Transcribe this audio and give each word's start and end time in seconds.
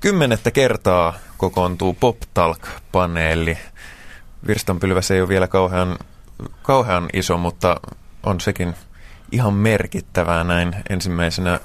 Kymmenettä 0.00 0.50
kertaa 0.50 1.14
kokoontuu 1.36 1.94
Pop 1.94 2.16
Talk-paneeli. 2.34 3.58
Virstanpylväs 4.46 5.10
ei 5.10 5.20
ole 5.20 5.28
vielä 5.28 5.48
kauhean, 5.48 5.98
kauhean 6.62 7.08
iso, 7.12 7.38
mutta 7.38 7.80
on 8.22 8.40
sekin 8.40 8.74
ihan 9.32 9.54
merkittävää 9.54 10.44
näin 10.44 10.76
ensimmäisenä 10.90 11.60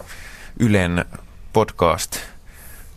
Ylen 0.60 1.06
podcast 1.54 2.20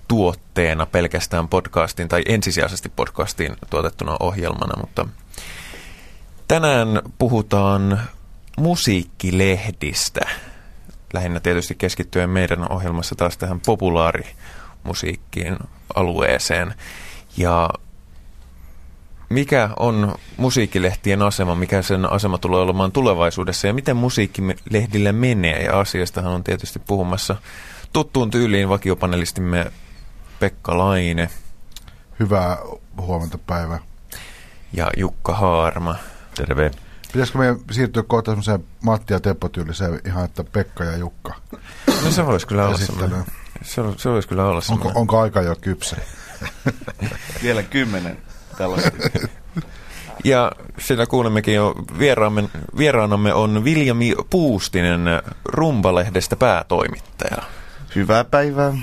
tuotteena 0.08 0.86
pelkästään 0.86 1.48
podcastin 1.48 2.08
tai 2.08 2.22
ensisijaisesti 2.26 2.88
podcastiin 2.88 3.56
tuotettuna 3.70 4.16
ohjelmana, 4.20 4.80
mutta 4.80 5.06
tänään 6.48 7.02
puhutaan 7.18 8.00
musiikkilehdistä. 8.56 10.20
Lähinnä 11.12 11.40
tietysti 11.40 11.74
keskittyen 11.74 12.30
meidän 12.30 12.72
ohjelmassa 12.72 13.14
taas 13.14 13.36
tähän 13.36 13.60
populaarimusiikkiin 14.88 15.56
alueeseen. 15.94 16.74
Ja 17.36 17.70
mikä 19.28 19.70
on 19.76 20.14
musiikkilehtien 20.36 21.22
asema, 21.22 21.54
mikä 21.54 21.82
sen 21.82 22.12
asema 22.12 22.38
tulee 22.38 22.60
olemaan 22.60 22.92
tulevaisuudessa 22.92 23.66
ja 23.66 23.74
miten 23.74 23.96
musiikkilehdille 23.96 25.12
menee. 25.12 25.64
Ja 25.64 25.80
asiastahan 25.80 26.32
on 26.32 26.44
tietysti 26.44 26.78
puhumassa 26.78 27.36
tuttuun 27.92 28.30
tyyliin 28.30 28.68
vakiopanelistimme 28.68 29.72
Pekka 30.40 30.78
Laine. 30.78 31.30
Hyvää 32.20 32.56
huomenta 33.00 33.38
päivää. 33.38 33.78
Ja 34.72 34.90
Jukka 34.96 35.34
Haarma. 35.34 35.96
Terve. 36.34 36.70
Pitäisikö 37.12 37.38
meidän 37.38 37.56
siirtyä 37.70 38.02
kohta 38.02 38.30
semmoiseen 38.30 38.64
Matti 38.82 39.12
ja 39.12 39.20
Teppo 39.20 39.48
tyyliseen 39.48 40.00
ihan, 40.06 40.24
että 40.24 40.44
Pekka 40.44 40.84
ja 40.84 40.96
Jukka? 40.96 41.34
No 42.04 42.10
se 42.10 42.26
voisi 42.26 42.46
kyllä 42.46 42.66
olla 42.66 42.78
semmoinen. 42.78 43.24
Se, 43.62 43.82
se 43.96 44.10
voisi 44.10 44.28
kyllä 44.28 44.44
olla 44.46 44.60
onko, 44.70 44.92
onko 44.94 45.20
aika 45.20 45.42
jo 45.42 45.56
kypsä? 45.60 45.96
Vielä 47.42 47.62
kymmenen 47.62 48.18
tällaista. 48.58 48.90
Ja 50.24 50.52
sitä 50.78 51.06
kuulemmekin 51.06 51.54
jo 51.54 51.74
vieraamme, 51.98 52.48
vieraanamme 52.78 53.34
on 53.34 53.64
Viljami 53.64 54.14
Puustinen 54.30 55.00
Rumbalehdestä 55.44 56.36
päätoimittaja. 56.36 57.42
Hyvää 57.94 58.24
päivää. 58.24 58.74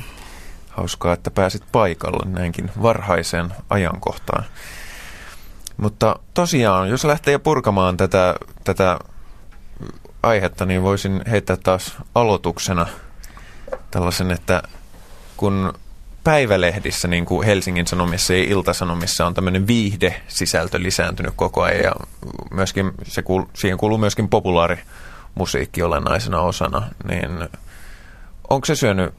Hauskaa, 0.70 1.14
että 1.14 1.32
pääsit 1.32 1.64
paikalle 1.72 2.32
näinkin 2.32 2.72
varhaiseen 2.82 3.54
ajankohtaan. 3.70 4.44
Mutta 5.78 6.20
tosiaan, 6.34 6.90
jos 6.90 7.04
lähtee 7.04 7.38
purkamaan 7.38 7.98
tätä, 7.98 8.36
tätä 8.64 9.00
aihetta, 10.24 10.66
niin 10.66 10.84
voisin 10.84 11.22
heittää 11.30 11.58
taas 11.58 11.96
aloituksena 12.16 12.88
tällaisen, 13.92 14.32
että 14.32 14.64
kun 15.38 15.74
päivälehdissä, 16.24 17.08
niin 17.08 17.26
kuin 17.26 17.46
Helsingin 17.48 17.88
Sanomissa 17.88 18.34
ja 18.34 18.44
Iltasanomissa 18.44 19.26
on 19.26 19.34
tämmöinen 19.34 19.68
viihde-sisältö 19.68 20.84
lisääntynyt 20.84 21.34
koko 21.36 21.62
ajan 21.62 21.84
ja 21.84 21.92
myöskin 22.52 22.92
se 23.04 23.22
kuul, 23.22 23.44
siihen 23.54 23.78
kuuluu 23.78 23.98
myöskin 23.98 24.30
populaarimusiikki 24.30 25.84
olennaisena 25.84 26.42
osana, 26.42 26.88
niin 27.08 27.50
onko 28.50 28.66
se 28.66 28.76
syönyt 28.76 29.14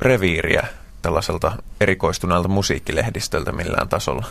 reviiriä 0.00 0.66
tällaiselta 1.02 1.52
erikoistuneelta 1.80 2.48
musiikkilehdistöltä 2.48 3.52
millään 3.52 3.88
tasolla? 3.88 4.26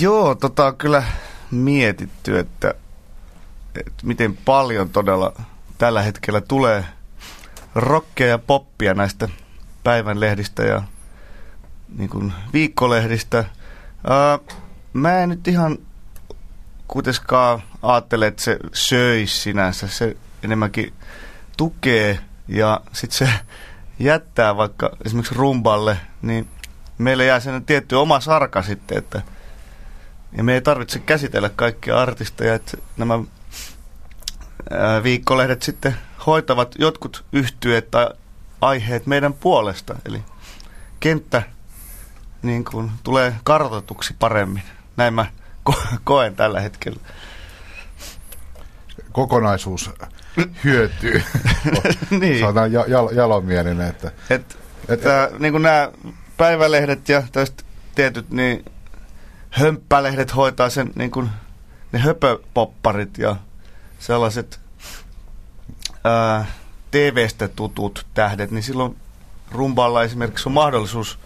Joo, 0.00 0.34
tota 0.34 0.66
on 0.66 0.76
kyllä 0.76 1.02
mietitty, 1.50 2.38
että, 2.38 2.74
että 3.74 3.92
miten 4.06 4.36
paljon 4.36 4.90
todella 4.90 5.32
tällä 5.78 6.02
hetkellä 6.02 6.40
tulee 6.40 6.84
rockia 7.74 8.26
ja 8.26 8.38
poppia 8.38 8.94
näistä 8.94 9.28
päivän 9.84 10.20
lehdistä 10.20 10.62
ja 10.62 10.82
niin 11.96 12.10
kuin 12.10 12.32
viikkolehdistä. 12.52 13.44
Ää, 14.06 14.38
mä 14.92 15.18
en 15.18 15.28
nyt 15.28 15.48
ihan 15.48 15.78
kuitenkaan 16.88 17.62
ajattele, 17.82 18.26
että 18.26 18.42
se 18.42 18.58
söisi 18.72 19.40
sinänsä. 19.40 19.88
Se 19.88 20.16
enemmänkin 20.42 20.92
tukee 21.56 22.18
ja 22.48 22.80
sitten 22.92 23.18
se 23.18 23.32
jättää 24.08 24.56
vaikka 24.56 24.90
esimerkiksi 25.04 25.34
rumballe, 25.34 25.96
niin 26.22 26.48
meille 26.98 27.24
jää 27.24 27.40
sen 27.40 27.64
tietty 27.64 27.94
oma 27.94 28.20
sarka 28.20 28.62
sitten, 28.62 28.98
että 28.98 29.22
ja 30.36 30.44
me 30.44 30.54
ei 30.54 30.60
tarvitse 30.60 30.98
käsitellä 30.98 31.50
kaikkia 31.56 32.00
artisteja, 32.00 32.54
että 32.54 32.76
nämä 32.96 33.18
ää, 34.70 35.02
viikkolehdet 35.02 35.62
sitten 35.62 35.96
hoitavat 36.28 36.74
jotkut 36.78 37.24
yhtyeet 37.32 37.90
tai 37.90 38.08
aiheet 38.60 39.06
meidän 39.06 39.32
puolesta. 39.32 39.94
Eli 40.06 40.22
kenttä 41.00 41.42
niin 42.42 42.64
kuin, 42.64 42.90
tulee 43.02 43.34
kartoituksi 43.44 44.14
paremmin. 44.18 44.62
Näin 44.96 45.14
mä 45.14 45.26
ko- 45.70 45.98
koen 46.04 46.36
tällä 46.36 46.60
hetkellä. 46.60 47.00
Kokonaisuus 49.12 49.90
hyötyy. 50.64 51.22
niin. 52.20 52.40
Saadaan 52.40 52.70
jal- 52.72 53.14
jalomielinen. 53.14 53.88
Että, 53.88 54.12
et, 54.30 54.58
et, 54.88 55.00
et, 55.06 55.38
niin 55.38 55.52
kuin 55.52 55.62
nämä 55.62 55.92
päivälehdet 56.36 57.08
ja 57.08 57.22
tästä 57.32 57.62
tietyt 57.94 58.30
niin 58.30 58.64
hömppälehdet 59.50 60.36
hoitaa 60.36 60.70
sen 60.70 60.90
niin 60.94 61.10
kuin, 61.10 61.30
ne 61.92 61.98
höpöpopparit 61.98 63.18
ja 63.18 63.36
sellaiset 63.98 64.60
ää, 66.08 66.46
TV-stä 66.90 67.48
tutut 67.48 68.06
tähdet, 68.14 68.50
niin 68.50 68.62
silloin 68.62 68.96
rumballa 69.52 70.04
esimerkiksi 70.04 70.48
on 70.48 70.52
mahdollisuus 70.52 71.18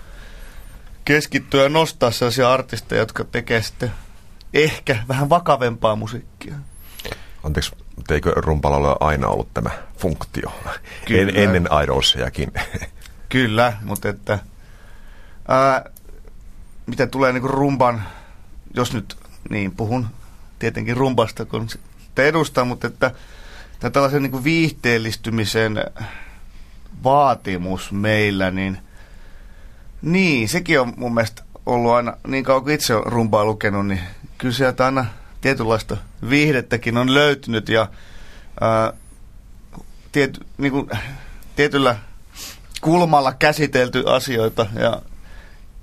keskittyä 1.05 1.63
ja 1.63 1.69
nostaa 1.69 2.11
sellaisia 2.11 2.53
artisteja, 2.53 3.01
jotka 3.03 3.25
tekee 3.25 3.63
sitten 3.63 3.93
ehkä 4.55 5.05
vähän 5.09 5.29
vakavempaa 5.29 5.97
musiikkia. 5.97 6.55
Anteeksi, 7.45 7.77
teikö 8.07 8.33
rumpalla 8.37 8.77
ole 8.77 8.97
aina 9.01 9.29
ollut 9.29 9.55
tämä 9.55 9.71
funktio? 9.99 10.53
Kyllä. 11.05 11.23
En, 11.23 11.37
ennen 11.37 11.69
Idolsiakin. 11.85 12.53
Kyllä, 13.29 13.73
mutta 13.83 14.09
että 14.09 14.39
ää, 15.49 15.91
mitä 16.87 17.07
tulee 17.07 17.33
niin 17.33 17.51
rumban, 17.51 18.03
jos 18.75 18.93
nyt 18.93 19.17
niin 19.51 19.73
puhun 19.73 20.07
tietenkin 20.59 20.97
rumbasta, 20.97 21.45
kun 21.45 21.69
te 22.15 22.29
edustaa, 22.29 22.65
mutta 22.65 22.87
että 22.87 23.11
tämä 23.83 23.93
tällaisen 23.93 24.23
niin 24.23 24.45
viihteellistymisen 24.45 25.85
vaatimus 27.05 27.93
meillä, 27.93 28.51
niin 28.51 28.79
niin, 30.03 30.49
sekin 30.49 30.81
on 30.81 30.93
mun 30.97 31.15
mielestä 31.15 31.43
ollut 31.67 31.93
aina, 31.93 32.17
niin 32.27 32.45
kauan 32.45 32.63
kuin 32.63 32.75
itse 32.75 32.95
olen 32.95 33.13
rumpaa 33.13 33.45
lukenut, 33.45 33.87
niin 33.87 34.01
kyllä 34.39 34.55
sieltä 34.55 34.85
aina 34.85 35.05
tietynlaista 35.41 35.97
viihdettäkin 36.31 36.97
on 36.97 37.15
löytynyt 37.15 37.69
ja 37.69 37.89
ää, 38.61 38.93
tiety, 40.13 40.41
niin 40.59 40.73
kuin, 40.73 40.91
tietyllä 41.57 41.97
kulmalla 42.81 43.33
käsitelty 43.33 44.05
asioita 44.07 44.67
ja 44.79 45.03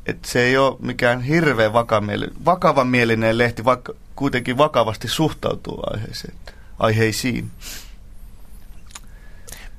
että 0.05 0.27
se 0.29 0.41
ei 0.41 0.57
ole 0.57 0.77
mikään 0.79 1.21
hirveän 1.21 1.73
vakavamielinen 2.45 3.37
lehti, 3.37 3.65
vaikka 3.65 3.93
kuitenkin 4.15 4.57
vakavasti 4.57 5.07
suhtautuu 5.07 5.83
aiheeseen, 5.93 6.35
aiheisiin. 6.79 7.51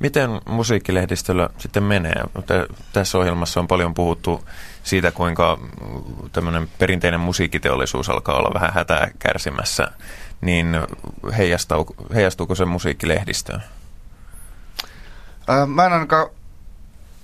Miten 0.00 0.30
musiikkilehdistöllä 0.48 1.48
sitten 1.58 1.82
menee? 1.82 2.24
Tässä 2.92 3.18
ohjelmassa 3.18 3.60
on 3.60 3.66
paljon 3.66 3.94
puhuttu 3.94 4.48
siitä, 4.82 5.10
kuinka 5.10 5.58
tämmöinen 6.32 6.68
perinteinen 6.78 7.20
musiikkiteollisuus 7.20 8.08
alkaa 8.08 8.36
olla 8.36 8.54
vähän 8.54 8.74
hätää 8.74 9.10
kärsimässä. 9.18 9.90
Niin 10.40 10.66
heijastuuko, 11.36 11.94
heijastuuko 12.14 12.54
se 12.54 12.64
musiikkilehdistöön? 12.64 13.62
Äh, 15.50 15.68
mä 15.68 15.86
en 15.86 15.92
ainakaan, 15.92 16.26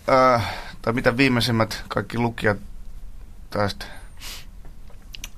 äh, 0.08 0.54
tai 0.82 0.92
mitä 0.92 1.16
viimeisimmät 1.16 1.84
kaikki 1.88 2.18
lukijat 2.18 2.58
tästä 3.50 3.86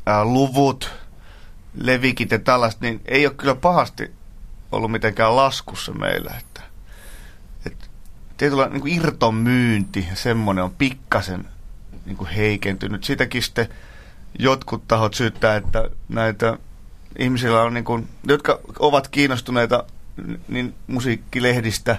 äh, 0.09 0.23
luvut, 0.23 0.91
levikit 1.75 2.31
ja 2.31 2.39
tällaista, 2.39 2.85
niin 2.85 3.01
ei 3.05 3.27
ole 3.27 3.35
kyllä 3.35 3.55
pahasti 3.55 4.13
ollut 4.73 4.91
mitenkään 4.91 5.37
laskussa 5.37 5.93
meillä. 5.93 6.35
Että, 6.39 6.63
tietyllä 8.39 8.69
niin 8.69 8.81
kuin 8.81 8.93
irton 8.93 9.35
myynti 9.35 10.07
ja 10.11 10.17
semmoinen 10.17 10.65
on 10.65 10.75
pikkasen 10.75 11.45
niin 12.07 12.17
kuin 12.17 12.31
heikentynyt. 12.31 13.05
Sitäkin 13.05 13.43
sitten 13.43 13.69
jotkut 14.39 14.89
tahot 14.89 15.15
syyttää, 15.15 15.57
että 15.57 15.91
näitä 16.09 16.59
ihmisillä 17.19 17.63
on, 17.63 17.75
niin 17.75 17.85
kuin, 17.85 18.09
jotka 18.27 18.61
ovat 18.79 19.09
kiinnostuneita 19.09 19.85
niin 20.49 20.75
musiikkilehdistä, 20.87 21.97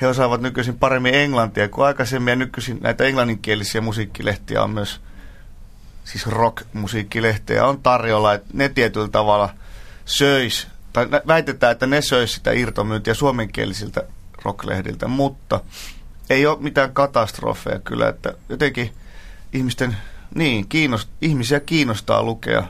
he 0.00 0.06
osaavat 0.06 0.40
nykyisin 0.40 0.78
paremmin 0.78 1.14
englantia 1.14 1.68
kuin 1.68 1.86
aikaisemmin, 1.86 2.32
ja 2.32 2.36
nykyisin 2.36 2.78
näitä 2.80 3.04
englanninkielisiä 3.04 3.80
musiikkilehtiä 3.80 4.62
on 4.62 4.70
myös 4.70 5.00
siis 6.04 6.26
rock-musiikkilehtejä 6.26 7.66
on 7.66 7.82
tarjolla, 7.82 8.34
että 8.34 8.48
ne 8.52 8.68
tietyllä 8.68 9.08
tavalla 9.08 9.54
söis, 10.04 10.68
tai 10.92 11.08
väitetään, 11.26 11.72
että 11.72 11.86
ne 11.86 12.02
söis 12.02 12.34
sitä 12.34 12.52
irtomyyntiä 12.52 13.14
suomenkielisiltä 13.14 14.02
rocklehdiltä, 14.42 15.08
mutta 15.08 15.60
ei 16.30 16.46
ole 16.46 16.58
mitään 16.60 16.92
katastrofeja 16.92 17.78
kyllä, 17.78 18.08
että 18.08 18.34
jotenkin 18.48 18.92
ihmisten, 19.52 19.96
niin, 20.34 20.68
kiinnost, 20.68 21.08
ihmisiä 21.20 21.60
kiinnostaa 21.60 22.22
lukea 22.22 22.64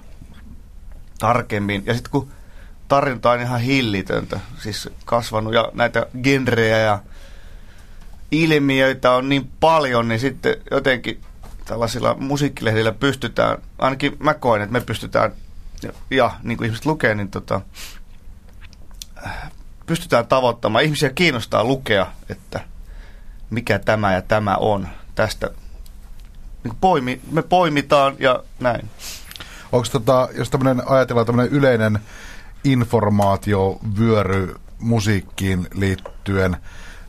tarkemmin. 1.18 1.82
Ja 1.86 1.94
sitten 1.94 2.10
kun 2.10 2.28
tarjonta 2.88 3.30
on 3.30 3.40
ihan 3.40 3.60
hillitöntä, 3.60 4.40
siis 4.58 4.88
kasvanut 5.04 5.54
ja 5.54 5.70
näitä 5.74 6.06
genrejä 6.22 6.78
ja 6.78 6.98
ilmiöitä 8.30 9.10
on 9.10 9.28
niin 9.28 9.50
paljon, 9.60 10.08
niin 10.08 10.20
sitten 10.20 10.56
jotenkin 10.70 11.20
tällaisilla 11.64 12.14
musiikkilehdillä 12.14 12.92
pystytään, 12.92 13.58
ainakin 13.78 14.16
mä 14.18 14.34
koen, 14.34 14.62
että 14.62 14.72
me 14.72 14.80
pystytään, 14.80 15.32
ja, 15.82 15.92
ja 16.10 16.30
niin 16.42 16.58
kuin 16.58 16.66
ihmiset 16.66 16.86
lukee, 16.86 17.14
niin 17.14 17.30
tota, 17.30 17.60
pystytään 19.90 20.26
tavoittamaan. 20.26 20.84
Ihmisiä 20.84 21.10
kiinnostaa 21.10 21.64
lukea, 21.64 22.06
että 22.28 22.60
mikä 23.50 23.78
tämä 23.78 24.12
ja 24.12 24.22
tämä 24.22 24.56
on. 24.56 24.88
Tästä 25.14 25.50
niin 26.64 26.76
poimi, 26.80 27.20
me 27.32 27.42
poimitaan 27.42 28.16
ja 28.18 28.42
näin. 28.60 28.90
Onko 29.72 29.86
tota, 29.92 30.28
jos 30.38 30.50
tämmöinen 30.50 30.88
ajatellaan 30.88 31.26
tämmöinen 31.26 31.52
yleinen 31.52 31.98
informaatiovyöry 32.64 34.56
musiikkiin 34.78 35.66
liittyen, 35.74 36.56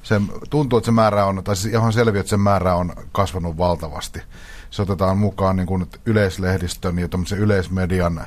se 0.04 0.22
tuntuu, 0.50 0.78
että 0.78 0.86
se 0.86 0.92
määrä 0.92 1.26
on, 1.26 1.44
tai 1.44 1.56
siis 1.56 1.74
ihan 1.74 1.94
selviö, 1.94 2.20
että 2.20 2.30
se 2.30 2.38
määrä 2.38 2.76
on 2.76 2.94
kasvanut 3.12 3.58
valtavasti. 3.58 4.22
Se 4.70 4.82
otetaan 4.82 5.18
mukaan 5.18 5.56
niin 5.56 5.68
kuin 5.68 5.86
yleislehdistön 6.06 7.00
ja 7.00 7.08
yleismedian 7.38 8.26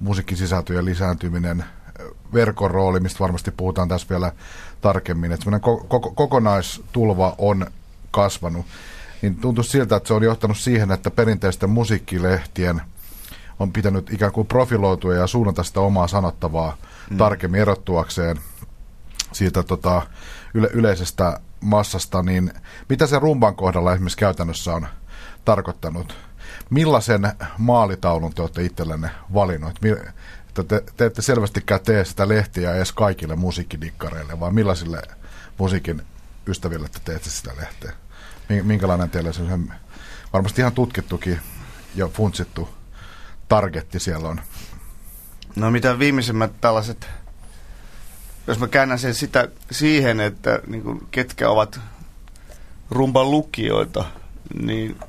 musiikkisisältöjen 0.00 0.84
lisääntyminen, 0.84 1.64
verkon 2.34 2.70
rooli, 2.70 3.00
mistä 3.00 3.18
varmasti 3.20 3.50
puhutaan 3.50 3.88
tässä 3.88 4.06
vielä 4.10 4.32
tarkemmin, 4.80 5.32
että 5.32 5.44
semmoinen 5.44 5.60
koko, 5.60 6.10
kokonaistulva 6.10 7.34
on 7.38 7.66
kasvanut, 8.10 8.66
niin 9.22 9.36
tuntuu 9.36 9.64
siltä, 9.64 9.96
että 9.96 10.06
se 10.06 10.14
on 10.14 10.22
johtanut 10.22 10.58
siihen, 10.58 10.90
että 10.90 11.10
perinteisten 11.10 11.70
musiikkilehtien 11.70 12.82
on 13.58 13.72
pitänyt 13.72 14.12
ikään 14.12 14.32
kuin 14.32 14.46
profiloitua 14.46 15.14
ja 15.14 15.26
suunnata 15.26 15.62
sitä 15.62 15.80
omaa 15.80 16.08
sanottavaa 16.08 16.76
mm. 17.10 17.16
tarkemmin 17.16 17.60
erottuakseen 17.60 18.36
siitä 19.32 19.62
tota, 19.62 20.02
yle, 20.54 20.70
yleisestä 20.72 21.40
massasta, 21.60 22.22
niin 22.22 22.52
mitä 22.88 23.06
se 23.06 23.18
rumban 23.18 23.56
kohdalla 23.56 23.92
esimerkiksi 23.92 24.18
käytännössä 24.18 24.74
on 24.74 24.86
tarkoittanut? 25.44 26.16
Millaisen 26.70 27.32
maalitaulun 27.58 28.34
te 28.34 28.42
olette 28.42 28.64
itsellenne 28.64 29.10
valinnut? 29.34 29.78
Että 30.50 30.64
te, 30.64 30.84
te 30.96 31.06
ette 31.06 31.22
selvästikään 31.22 31.80
tee 31.80 32.04
sitä 32.04 32.28
lehtiä 32.28 32.74
edes 32.74 32.92
kaikille 32.92 33.36
musiikkidikkareille, 33.36 34.40
vaan 34.40 34.54
millaisille 34.54 35.02
musiikin 35.58 36.02
ystäville 36.46 36.88
te 36.88 36.98
teette 37.04 37.30
sitä 37.30 37.50
lehteä? 37.56 37.92
Minkälainen 38.62 39.10
teille 39.10 39.32
se 39.32 39.42
on 39.42 39.72
varmasti 40.32 40.60
ihan 40.60 40.72
tutkittukin 40.72 41.40
ja 41.94 42.08
funtsittu 42.08 42.68
targetti 43.48 44.00
siellä 44.00 44.28
on? 44.28 44.40
No 45.56 45.70
mitä 45.70 45.98
viimeisimmät 45.98 46.60
tällaiset 46.60 47.08
jos 48.46 48.58
mä 48.58 48.68
käännän 48.68 48.98
sen 48.98 49.14
sitä 49.14 49.48
siihen, 49.70 50.20
että 50.20 50.60
niin 50.66 50.82
kuin, 50.82 51.06
ketkä 51.10 51.50
ovat 51.50 51.80
rumban 52.90 53.30
lukijoita, 53.30 54.04
niin 54.62 55.00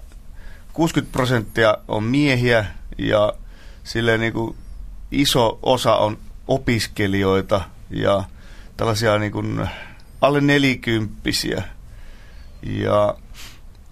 60 0.73 1.11
prosenttia 1.11 1.77
on 1.87 2.03
miehiä 2.03 2.65
ja 2.97 3.33
sille 3.83 4.17
niin 4.17 4.33
kuin, 4.33 4.55
iso 5.11 5.59
osa 5.63 5.95
on 5.95 6.17
opiskelijoita 6.47 7.61
ja 7.89 8.23
tällaisia 8.77 9.17
niin 9.17 9.31
kuin, 9.31 9.69
alle 10.21 10.41
nelikymppisiä 10.41 11.63
ja 12.63 13.15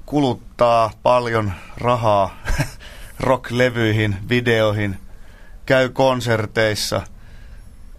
kuluttaa 0.06 0.92
paljon 1.04 1.54
rahaa 1.78 2.38
rocklevyihin, 3.20 4.18
videoihin, 4.30 4.98
käy 5.66 5.90
konserteissa, 5.90 7.02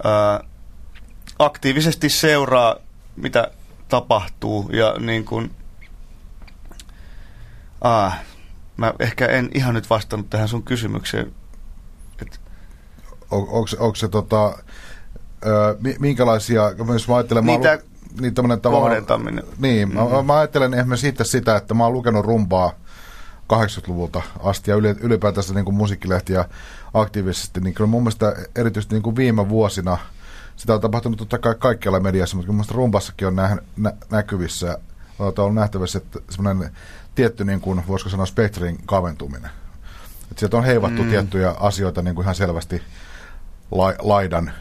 ää, 0.05 0.44
aktiivisesti 1.38 2.08
seuraa, 2.08 2.76
mitä 3.17 3.50
tapahtuu 3.88 4.70
ja 4.72 4.94
niin 4.99 5.25
kuin, 5.25 5.50
ah, 7.81 8.19
mä 8.76 8.94
ehkä 8.99 9.26
en 9.26 9.50
ihan 9.55 9.75
nyt 9.75 9.90
vastannut 9.90 10.31
tähän 10.31 10.49
sun 10.49 10.62
kysymykseen. 10.62 11.39
On, 13.31 13.49
onko, 13.79 13.94
se 13.94 14.09
tota, 14.09 14.59
ö, 15.47 15.77
minkälaisia, 15.99 16.73
jos 16.93 17.09
mä 17.09 17.17
ajattelen, 17.17 17.44
Niitä 17.44 17.69
mä 17.69 17.79
niin 18.21 18.35
tämmöinen 18.35 18.61
kohdentaminen. 18.61 19.44
Niin, 19.59 19.88
mm-hmm. 19.88 20.15
mä, 20.15 20.23
mä 20.23 20.38
ajattelen 20.38 20.75
esimerkiksi 20.75 21.00
siitä 21.00 21.25
sitä, 21.25 21.56
että 21.56 21.75
mä 21.75 21.85
oon 21.85 21.93
lukenut 21.93 22.27
rumpaa 22.27 22.73
80-luvulta 23.53 24.23
asti 24.43 24.71
ja 24.71 24.77
ylipäätänsä 24.77 25.55
niin 25.55 25.65
kuin 25.65 25.75
musiikkilehtiä 25.75 26.44
aktiivisesti, 26.94 27.61
niin 27.61 27.75
kyllä 27.75 27.91
mun 27.91 28.03
mielestä 28.03 28.37
erityisesti 28.56 28.94
niin 28.94 29.03
kuin 29.03 29.17
viime 29.17 29.49
vuosina– 29.49 29.99
sitä 30.61 30.75
on 30.75 30.81
tapahtunut 30.81 31.19
totta 31.19 31.38
kai 31.38 31.55
kaikkialla 31.59 32.00
mediassa, 32.00 32.37
mutta 32.37 32.53
mielestäni 32.53 32.77
rumpassakin 32.77 33.29
on 33.29 33.37
nä, 33.37 33.56
nä, 33.77 33.93
näkyvissä, 34.11 34.79
on 35.38 35.55
nähtävissä, 35.55 35.99
että 35.99 36.19
semmoinen 36.31 36.71
tietty, 37.15 37.44
niin 37.44 37.61
kuin, 37.61 37.82
voisiko 37.88 38.11
sanoa, 38.11 38.27
spektrin 38.27 38.79
kaventuminen. 38.87 39.50
Että 40.23 40.41
sieltä 40.41 40.56
on 40.56 40.65
heivattu 40.65 41.03
mm. 41.03 41.11
tiettyjä 41.11 41.55
asioita 41.61 42.03
niin 42.03 42.15
kuin 42.15 42.25
ihan 42.25 42.35
selvästi 42.35 42.82
la, 43.70 43.94
laidan 43.99 44.52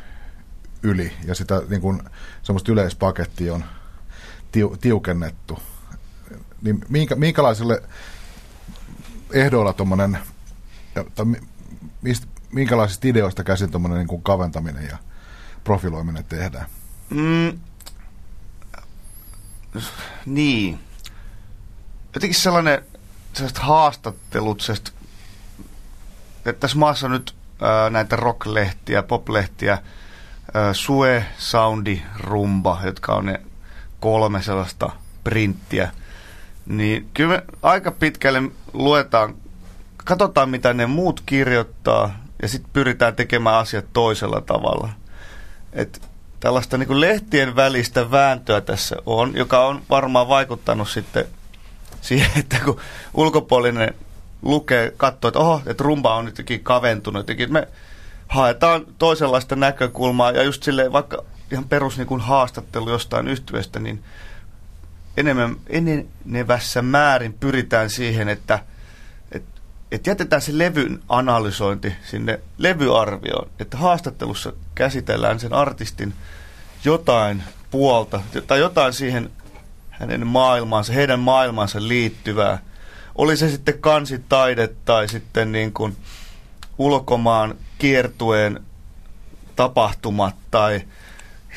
yli, 0.83 1.13
ja 1.25 1.35
sitä 1.35 1.61
niin 1.69 1.81
kuin, 1.81 2.01
semmoista 2.43 2.71
yleispakettia 2.71 3.53
on 3.53 3.65
tiu, 4.51 4.77
tiukennettu. 4.81 5.59
Niin 6.61 6.85
minkä, 6.89 7.15
minkälaisille 7.15 7.83
ehdoilla 9.33 9.73
tuommoinen, 9.73 10.17
minkälaisista 12.51 13.07
ideoista 13.07 13.43
käsin 13.43 13.71
tuommoinen 13.71 13.97
niin 13.97 14.07
kuin 14.07 14.23
kaventaminen 14.23 14.85
ja 14.85 14.97
profiloiminen 15.63 16.25
tehdään? 16.25 16.65
Mm, 17.09 17.59
niin. 20.25 20.79
Jotenkin 22.13 22.39
sellainen 22.39 22.85
sellaiset 23.33 23.57
haastattelut, 23.57 24.61
sellaiset, 24.61 24.93
että 26.37 26.59
tässä 26.59 26.77
maassa 26.77 27.09
nyt 27.09 27.35
näitä 27.89 28.15
rocklehtiä, 28.15 29.03
poplehtiä, 29.03 29.77
Sue, 30.73 31.25
Soundi, 31.37 32.01
Rumba, 32.19 32.79
jotka 32.83 33.13
on 33.13 33.25
ne 33.25 33.41
kolme 33.99 34.41
sellaista 34.41 34.89
printtiä, 35.23 35.91
niin 36.65 37.09
kyllä 37.13 37.35
me 37.35 37.43
aika 37.63 37.91
pitkälle 37.91 38.41
luetaan, 38.73 39.35
katsotaan 40.05 40.49
mitä 40.49 40.73
ne 40.73 40.85
muut 40.85 41.21
kirjoittaa 41.25 42.19
ja 42.41 42.47
sitten 42.47 42.69
pyritään 42.73 43.15
tekemään 43.15 43.55
asiat 43.55 43.85
toisella 43.93 44.41
tavalla. 44.41 44.89
Että 45.73 45.99
tällaista 46.39 46.77
niin 46.77 46.87
kuin 46.87 47.01
lehtien 47.01 47.55
välistä 47.55 48.11
vääntöä 48.11 48.61
tässä 48.61 48.95
on, 49.05 49.35
joka 49.35 49.65
on 49.65 49.81
varmaan 49.89 50.27
vaikuttanut 50.27 50.89
sitten 50.89 51.25
siihen, 52.01 52.31
että 52.35 52.59
kun 52.65 52.79
ulkopuolinen 53.13 53.93
lukee, 54.41 54.93
katsoo, 54.97 55.27
että 55.27 55.39
oho, 55.39 55.61
että 55.65 55.83
rumba 55.83 56.15
on 56.15 56.25
jotenkin 56.25 56.63
kaventunut, 56.63 57.19
jotenkin 57.19 57.53
me 57.53 57.67
haetaan 58.27 58.85
toisenlaista 58.97 59.55
näkökulmaa 59.55 60.31
ja 60.31 60.43
just 60.43 60.63
silleen 60.63 60.93
vaikka 60.93 61.23
ihan 61.51 61.65
perus 61.65 61.97
niin 61.97 62.07
kuin 62.07 62.21
haastattelu 62.21 62.89
jostain 62.89 63.27
yhtyöstä, 63.27 63.79
niin 63.79 64.03
enemmän, 65.17 65.55
enenevässä 65.67 66.81
määrin 66.81 67.33
pyritään 67.33 67.89
siihen, 67.89 68.29
että– 68.29 68.59
että 69.91 70.09
jätetään 70.09 70.41
se 70.41 70.57
levyn 70.57 70.99
analysointi 71.09 71.95
sinne 72.03 72.39
levyarvioon, 72.57 73.49
että 73.59 73.77
haastattelussa 73.77 74.53
käsitellään 74.75 75.39
sen 75.39 75.53
artistin 75.53 76.13
jotain 76.85 77.43
puolta 77.71 78.21
tai 78.47 78.59
jotain 78.59 78.93
siihen 78.93 79.31
hänen 79.89 80.27
maailmaansa, 80.27 80.93
heidän 80.93 81.19
maailmaansa 81.19 81.87
liittyvää. 81.87 82.59
Oli 83.19 83.37
se 83.37 83.49
sitten 83.49 83.79
kansitaide 83.79 84.69
tai 84.85 85.07
sitten 85.07 85.51
niin 85.51 85.73
kuin 85.73 85.97
ulkomaan 86.77 87.55
kiertueen 87.77 88.59
tapahtumat 89.55 90.35
tai 90.51 90.81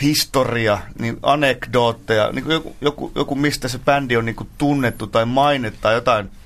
historia, 0.03 0.79
niin 0.99 1.19
anekdootteja, 1.23 2.33
niin 2.33 2.45
kuin 2.45 2.53
joku, 2.53 2.77
joku, 2.81 3.13
joku, 3.15 3.35
mistä 3.35 3.69
se 3.69 3.79
bändi 3.79 4.17
on 4.17 4.25
niin 4.25 4.37
kuin 4.37 4.49
tunnettu 4.59 5.07
tai 5.07 5.27
mainetta 5.27 5.81
tai 5.81 5.95
jotain– 5.95 6.31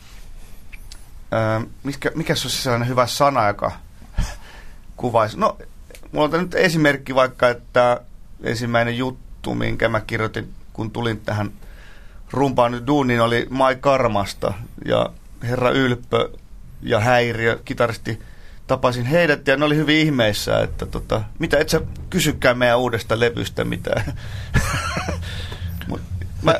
Öö, 1.33 1.67
mikä, 1.85 2.11
mikä 2.15 2.35
se 2.35 2.47
olisi 2.47 2.63
sellainen 2.63 2.89
hyvä 2.89 3.07
sana, 3.07 3.47
joka 3.47 3.73
kuvaisi? 4.97 5.39
No, 5.39 5.59
mulla 6.13 6.37
on 6.37 6.43
nyt 6.43 6.55
esimerkki 6.55 7.15
vaikka, 7.15 7.49
että 7.49 8.01
ensimmäinen 8.43 8.99
juttu, 8.99 9.55
minkä 9.55 9.89
mä 9.89 10.01
kirjoitin, 10.01 10.55
kun 10.73 10.91
tulin 10.91 11.21
tähän 11.21 11.51
rumpaan 12.31 12.73
nyt 12.73 12.87
duuniin, 12.87 13.21
oli 13.21 13.47
Mai 13.51 13.77
Karmasta 13.77 14.55
ja 14.85 15.11
Herra 15.43 15.71
Ylppö 15.71 16.31
ja 16.83 17.01
Häiriö, 17.01 17.59
kitaristi, 17.65 18.21
tapasin 18.67 19.07
heidät 19.07 19.49
ja 19.49 19.57
ne 19.57 19.65
oli 19.65 19.77
hyvin 19.77 19.97
ihmeissä, 19.97 20.61
että 20.61 20.87
tota, 20.87 21.23
mitä 21.39 21.59
et 21.59 21.69
sä 21.69 21.81
kysykään 22.11 22.59
meidän 22.59 22.79
uudesta 22.79 23.21
levystä 23.21 23.65
mitään. 23.65 24.05
mä, 26.43 26.55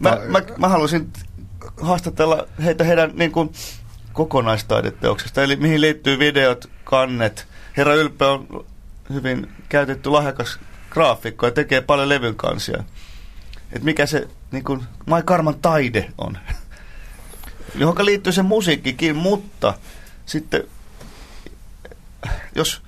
Mä, 0.00 0.18
mä, 0.28 0.42
mä 0.58 0.68
haluaisin 0.68 1.12
haastatella 1.80 2.46
heitä 2.64 2.84
heidän 2.84 3.10
niin 3.14 3.32
kuin, 3.32 3.52
kokonaistaideteoksesta, 4.12 5.42
eli 5.42 5.56
mihin 5.56 5.80
liittyy 5.80 6.18
videot, 6.18 6.70
kannet. 6.84 7.46
Herra 7.76 7.94
Ylpe 7.94 8.24
on 8.24 8.66
hyvin 9.12 9.52
käytetty 9.68 10.10
lahjakas 10.10 10.58
graafikko 10.90 11.46
ja 11.46 11.52
tekee 11.52 11.80
paljon 11.80 12.08
levyn 12.08 12.34
kansia. 12.34 12.84
Et 13.72 13.82
mikä 13.82 14.06
se 14.06 14.28
niin 14.52 14.64
kuin, 14.64 14.82
Mai 15.06 15.22
Karman 15.22 15.58
taide 15.62 16.12
on, 16.18 16.38
johon 17.74 18.06
liittyy 18.06 18.32
se 18.32 18.42
musiikkikin, 18.42 19.16
mutta 19.16 19.74
sitten 20.26 20.64
jos 22.54 22.82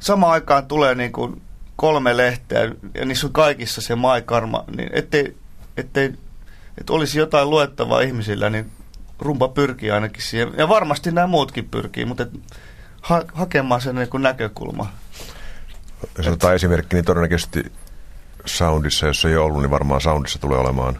samaan 0.00 0.32
aikaan 0.32 0.66
tulee 0.66 0.94
niin 0.94 1.12
kuin 1.12 1.42
kolme 1.76 2.16
lehteä 2.16 2.72
ja 2.94 3.04
niissä 3.04 3.26
on 3.26 3.32
kaikissa 3.32 3.80
se 3.80 3.94
Mai 3.94 4.22
Karma, 4.22 4.64
niin 4.76 4.90
ettei, 4.92 5.36
ettei 5.76 6.14
että 6.78 6.92
olisi 6.92 7.18
jotain 7.18 7.50
luettavaa 7.50 8.00
ihmisillä, 8.00 8.50
niin 8.50 8.70
rumpa 9.18 9.48
pyrkii 9.48 9.90
ainakin 9.90 10.22
siihen. 10.22 10.52
Ja 10.56 10.68
varmasti 10.68 11.12
nämä 11.12 11.26
muutkin 11.26 11.68
pyrkii, 11.68 12.04
mutta 12.04 12.26
ha- 13.00 13.24
hakemaan 13.32 13.80
sen 13.80 13.94
niin 13.94 14.22
näkökulma. 14.22 14.92
Jos 16.18 16.26
otetaan 16.26 16.54
esimerkki, 16.54 16.96
niin 16.96 17.04
todennäköisesti 17.04 17.72
Soundissa, 18.46 19.06
jos 19.06 19.24
ei 19.24 19.36
ole 19.36 19.44
ollut, 19.44 19.62
niin 19.62 19.70
varmaan 19.70 20.00
Soundissa 20.00 20.38
tulee 20.38 20.58
olemaan 20.58 20.98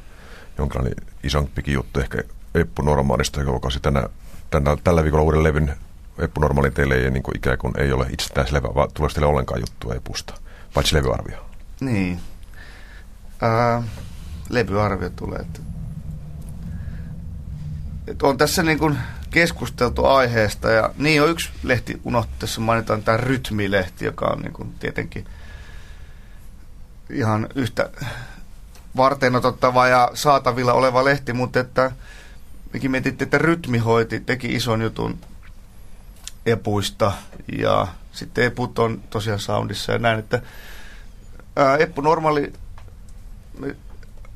jonkinlainen 0.58 0.94
isompikin 1.22 1.74
juttu, 1.74 2.00
ehkä 2.00 2.22
Eppu 2.54 2.82
Normaalista, 2.82 3.40
joka 3.40 3.68
tänä, 3.82 4.08
tänä, 4.50 4.76
tällä 4.84 5.02
viikolla 5.02 5.24
uuden 5.24 5.42
levyn 5.42 5.76
Eppu 6.18 6.40
Normaalin 6.40 6.72
teille 6.72 6.94
ei, 6.94 7.10
niin 7.10 7.22
kuin 7.22 7.36
ikään 7.36 7.58
kuin 7.58 7.80
ei 7.80 7.92
ole 7.92 8.06
itsestään 8.10 8.46
selvä, 8.46 8.68
vaan 8.74 8.88
tulee 8.94 9.10
teille 9.10 9.26
ollenkaan 9.26 9.60
juttua 9.60 9.94
Epusta, 9.94 10.34
paitsi 10.74 10.94
levyarvio. 10.94 11.46
Niin. 11.80 12.20
Ää, 13.42 13.82
levyarvio 14.48 15.10
tulee. 15.10 15.38
Että, 15.38 15.60
että 18.06 18.26
on 18.26 18.38
tässä 18.38 18.62
niin 18.62 18.78
kuin 18.78 18.98
keskusteltu 19.30 20.04
aiheesta 20.04 20.70
ja 20.70 20.90
niin 20.98 21.22
on 21.22 21.30
yksi 21.30 21.50
lehti 21.62 22.00
unohtu, 22.04 22.32
tässä 22.38 22.60
mainitaan 22.60 23.02
tämä 23.02 23.16
Rytmilehti, 23.16 24.04
joka 24.04 24.26
on 24.26 24.42
niin 24.42 24.52
kuin 24.52 24.74
tietenkin 24.80 25.26
ihan 27.10 27.48
yhtä 27.54 27.90
varteenotettava 28.96 29.88
ja 29.88 30.10
saatavilla 30.14 30.72
oleva 30.72 31.04
lehti, 31.04 31.32
mutta 31.32 31.60
että 31.60 31.90
mekin 32.72 32.90
mietittiin, 32.90 33.26
että 33.26 33.38
Rytmihoiti 33.38 34.20
teki 34.20 34.54
ison 34.54 34.82
jutun 34.82 35.18
epuista 36.46 37.12
ja 37.58 37.86
sitten 38.12 38.44
eput 38.44 38.78
on 38.78 39.02
tosiaan 39.10 39.40
soundissa 39.40 39.92
ja 39.92 39.98
näin, 39.98 40.18
että 40.18 40.42
ää, 41.56 41.76
Eppu 41.76 42.00
normaali 42.00 42.52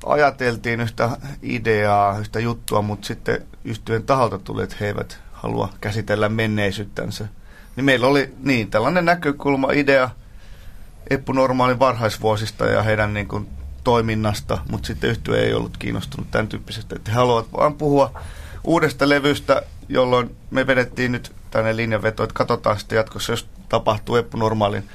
ajateltiin 0.07 0.81
yhtä 0.81 1.11
ideaa, 1.43 2.19
yhtä 2.19 2.41
juttua, 2.41 2.83
mutta 2.83 3.07
sitten 3.07 3.47
yhtyön 3.65 4.03
taholta 4.03 4.39
tuli, 4.39 4.63
että 4.63 4.77
he 4.81 4.87
eivät 4.87 5.19
halua 5.33 5.73
käsitellä 5.81 6.29
menneisyyttänsä. 6.29 7.29
Niin 7.77 7.85
meillä 7.85 8.07
oli 8.07 8.35
niin 8.43 8.71
tällainen 8.71 9.05
näkökulma, 9.05 9.73
idea 9.73 10.11
Eppu 11.11 11.33
Normaalin 11.33 11.79
varhaisvuosista 11.79 12.67
ja 12.67 12.83
heidän 12.83 13.15
niin 13.15 13.29
kuin, 13.29 13.49
toiminnasta, 13.85 14.59
mutta 14.71 14.87
sitten 14.87 15.11
yhtyö 15.11 15.45
ei 15.45 15.55
ollut 15.55 15.77
kiinnostunut 15.77 16.31
tämän 16.31 16.49
tyyppisestä. 16.49 16.97
Että 16.97 17.11
he 17.11 17.15
haluavat 17.15 17.53
vain 17.53 17.75
puhua 17.75 18.21
uudesta 18.65 19.09
levystä, 19.09 19.63
jolloin 19.89 20.37
me 20.51 20.67
vedettiin 20.67 21.13
nyt 21.13 21.33
tänne 21.51 21.77
linjanveto, 21.77 22.23
että 22.23 22.35
katsotaan 22.35 22.79
sitten 22.79 22.97
jatkossa, 22.97 23.33
jos 23.33 23.49
tapahtuu 23.69 24.17
Eppu 24.17 24.37
Normaalin 24.37 24.89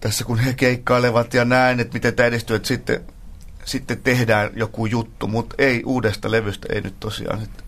tässä 0.00 0.24
kun 0.24 0.38
he 0.38 0.54
keikkailevat 0.54 1.34
ja 1.34 1.44
näin, 1.44 1.80
että 1.80 1.94
miten 1.94 2.14
tämä 2.14 2.26
edistyy, 2.26 2.56
että 2.56 2.68
sitten 2.68 3.00
sitten 3.64 4.02
tehdään 4.02 4.50
joku 4.56 4.86
juttu, 4.86 5.26
mutta 5.26 5.54
ei 5.58 5.82
uudesta 5.86 6.30
levystä, 6.30 6.68
ei 6.72 6.80
nyt 6.80 7.00
tosiaan. 7.00 7.42
Että 7.42 7.64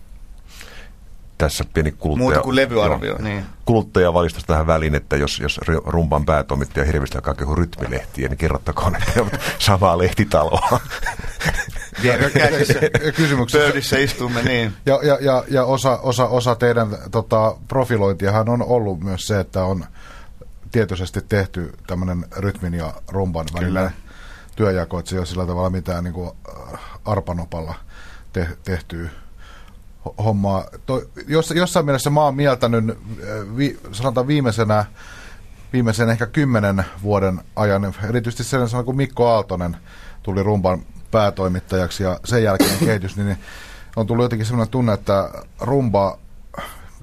tässä 1.41 1.63
pieni 1.73 1.91
kuluttaja... 1.91 2.25
Muuta 2.25 2.41
kuin 2.41 2.55
levyarvio, 2.55 3.09
joo, 3.09 3.21
niin. 3.21 3.45
Kuluttaja 3.65 4.13
valistaa 4.13 4.43
tähän 4.47 4.67
väliin, 4.67 4.95
että 4.95 5.17
jos, 5.17 5.39
jos 5.39 5.59
rumpan 5.85 6.25
päätoimittaja 6.25 6.85
hirveästi 6.85 7.17
alkaa 7.17 7.33
kehu 7.33 7.55
rytmilehtiä, 7.55 8.27
niin 8.27 8.37
kerrottakoon, 8.37 8.95
että 8.95 9.21
on 9.21 9.31
samaa 9.59 9.97
lehtitaloa. 9.97 10.79
kysymyksessä. 13.15 13.65
Pöydissä 13.65 13.97
istumme, 13.97 14.41
niin. 14.51 14.73
Ja, 14.85 14.99
ja, 15.03 15.17
ja, 15.21 15.43
ja 15.47 15.65
osa, 15.65 15.97
osa, 15.97 16.27
osa 16.27 16.55
teidän 16.55 16.97
tota, 17.11 17.55
profilointiahan 17.67 18.49
on 18.49 18.63
ollut 18.63 18.99
myös 18.99 19.27
se, 19.27 19.39
että 19.39 19.63
on 19.63 19.85
tietoisesti 20.71 21.21
tehty 21.29 21.73
tämmöinen 21.87 22.25
rytmin 22.37 22.73
ja 22.73 22.93
rumban 23.07 23.45
välillä 23.53 23.91
työjako, 24.55 24.99
että 24.99 25.09
se 25.09 25.15
ei 25.15 25.19
ole 25.19 25.25
sillä 25.25 25.45
tavalla 25.45 25.69
mitään 25.69 26.03
niin 26.03 26.13
kuin 26.13 26.31
äh, 26.73 26.79
arpanopalla 27.05 27.75
te, 28.33 28.47
tehtyä 28.63 29.09
hommaa. 30.17 30.65
To, 30.85 31.01
jos, 31.27 31.51
jossain 31.51 31.85
mielessä 31.85 32.09
mä 32.09 32.23
oon 32.23 32.35
mieltänyt, 32.35 32.89
äh, 32.89 32.97
vi, 33.57 33.79
sanotaan 33.91 34.27
viimeisenä, 34.27 34.85
viimeisen 35.73 36.09
ehkä 36.09 36.25
kymmenen 36.25 36.85
vuoden 37.03 37.41
ajan, 37.55 37.95
erityisesti 38.09 38.43
sellainen 38.43 38.85
kuin 38.85 38.97
Mikko 38.97 39.27
Aaltonen 39.27 39.77
tuli 40.23 40.43
rumban 40.43 40.81
päätoimittajaksi 41.11 42.03
ja 42.03 42.19
sen 42.25 42.43
jälkeen 42.43 42.79
kehitys, 42.85 43.17
niin 43.17 43.37
on 43.95 44.07
tullut 44.07 44.25
jotenkin 44.25 44.45
sellainen 44.45 44.71
tunne, 44.71 44.93
että 44.93 45.29
rumba, 45.59 46.17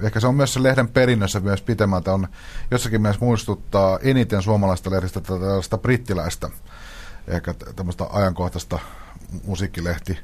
ehkä 0.02 0.20
se 0.20 0.26
on 0.26 0.34
myös 0.34 0.54
se 0.54 0.62
lehden 0.62 0.88
perinnössä 0.88 1.40
myös 1.40 1.62
pitemmältä, 1.62 2.12
on 2.12 2.28
jossakin 2.70 3.02
mielessä 3.02 3.24
muistuttaa 3.24 3.98
eniten 4.02 4.42
suomalaista 4.42 4.90
lehdistä 4.90 5.20
tällaista 5.20 5.78
brittiläistä 5.78 6.50
ehkä 7.28 7.54
tämmöistä 7.76 8.06
ajankohtaista 8.10 8.78
musiikkilehti 9.46 10.18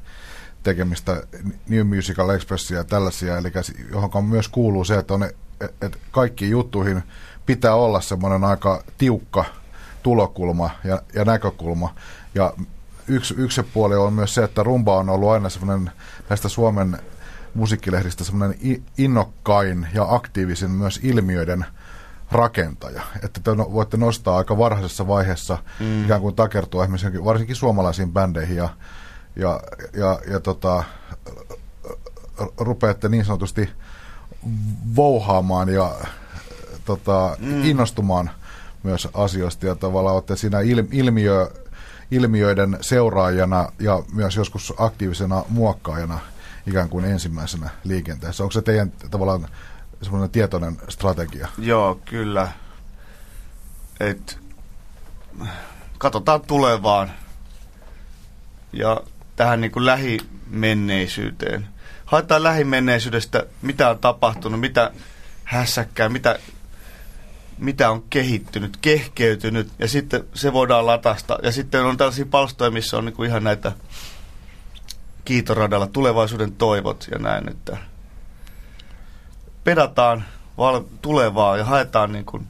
tekemistä, 0.65 1.23
New 1.69 1.87
Musical 1.95 2.29
Expressia 2.29 2.77
ja 2.77 2.83
tällaisia, 2.83 3.37
eli 3.37 3.51
johon 3.91 4.25
myös 4.25 4.47
kuuluu 4.47 4.83
se, 4.83 4.97
että, 4.97 5.13
on, 5.13 5.23
että 5.61 5.97
kaikkiin 6.11 6.51
juttuihin 6.51 7.03
pitää 7.45 7.75
olla 7.75 8.01
semmoinen 8.01 8.43
aika 8.43 8.83
tiukka 8.97 9.45
tulokulma 10.03 10.69
ja, 10.83 11.01
ja 11.15 11.25
näkökulma. 11.25 11.95
Ja 12.35 12.53
yksi, 13.07 13.33
yksi 13.37 13.63
puoli 13.63 13.95
on 13.95 14.13
myös 14.13 14.33
se, 14.33 14.43
että 14.43 14.63
rumba 14.63 14.97
on 14.97 15.09
ollut 15.09 15.29
aina 15.29 15.49
semmoinen 15.49 15.91
näistä 16.29 16.49
Suomen 16.49 16.97
musiikkilehdistä 17.53 18.23
semmoinen 18.23 18.59
innokkain 18.97 19.87
ja 19.93 20.05
aktiivisin 20.09 20.71
myös 20.71 20.99
ilmiöiden 21.03 21.65
rakentaja. 22.31 23.01
Että 23.23 23.39
te 23.43 23.55
no, 23.55 23.73
voitte 23.73 23.97
nostaa 23.97 24.37
aika 24.37 24.57
varhaisessa 24.57 25.07
vaiheessa 25.07 25.57
mm. 25.79 26.05
ikään 26.05 26.21
kuin 26.21 26.35
takertua 26.35 26.83
esimerkiksi 26.83 27.25
varsinkin 27.25 27.55
suomalaisiin 27.55 28.11
bändeihin 28.11 28.57
ja, 28.57 28.69
ja, 29.35 29.59
ja, 29.93 30.19
ja 30.31 30.39
tota, 30.39 30.83
rupeatte 32.57 33.09
niin 33.09 33.25
sanotusti 33.25 33.69
vouhaamaan 34.95 35.69
ja 35.69 35.95
tota, 36.85 37.37
mm. 37.39 37.65
innostumaan 37.65 38.31
myös 38.83 39.07
asioista 39.13 39.65
ja 39.65 39.75
tavallaan 39.75 40.15
olette 40.15 40.35
siinä 40.35 40.59
il, 40.59 40.83
ilmiö, 40.91 41.51
ilmiöiden 42.11 42.77
seuraajana 42.81 43.71
ja 43.79 44.03
myös 44.13 44.35
joskus 44.35 44.73
aktiivisena 44.77 45.43
muokkaajana 45.49 46.19
ikään 46.67 46.89
kuin 46.89 47.05
ensimmäisenä 47.05 47.69
liikenteessä. 47.83 48.43
Onko 48.43 48.51
se 48.51 48.61
teidän 48.61 48.91
tavallaan 49.11 49.47
semmoinen 50.01 50.29
tietoinen 50.29 50.77
strategia. 50.89 51.47
Joo, 51.57 51.99
kyllä. 52.05 52.51
Et, 53.99 54.39
katsotaan 55.97 56.41
tulevaan 56.41 57.11
ja 58.73 59.01
tähän 59.35 59.61
niin 59.61 59.71
kuin 59.71 59.85
lähimenneisyyteen. 59.85 61.67
Haetaan 62.05 62.43
lähimenneisyydestä, 62.43 63.45
mitä 63.61 63.89
on 63.89 63.99
tapahtunut, 63.99 64.59
mitä 64.59 64.91
hässäkkää, 65.43 66.09
mitä, 66.09 66.39
mitä 67.57 67.89
on 67.91 68.03
kehittynyt, 68.09 68.77
kehkeytynyt, 68.77 69.69
ja 69.79 69.87
sitten 69.87 70.23
se 70.33 70.53
voidaan 70.53 70.85
latasta. 70.85 71.37
Ja 71.43 71.51
sitten 71.51 71.85
on 71.85 71.97
tällaisia 71.97 72.25
palstoja, 72.25 72.71
missä 72.71 72.97
on 72.97 73.05
niin 73.05 73.15
kuin 73.15 73.29
ihan 73.29 73.43
näitä 73.43 73.71
kiitoradalla 75.25 75.87
tulevaisuuden 75.87 76.51
toivot 76.51 77.07
ja 77.11 77.19
näin, 77.19 77.49
että 77.49 77.77
pedataan 79.63 80.25
val- 80.57 80.83
tulevaa 81.01 81.57
ja 81.57 81.65
haetaan 81.65 82.11
niin 82.11 82.25
kuin, 82.25 82.47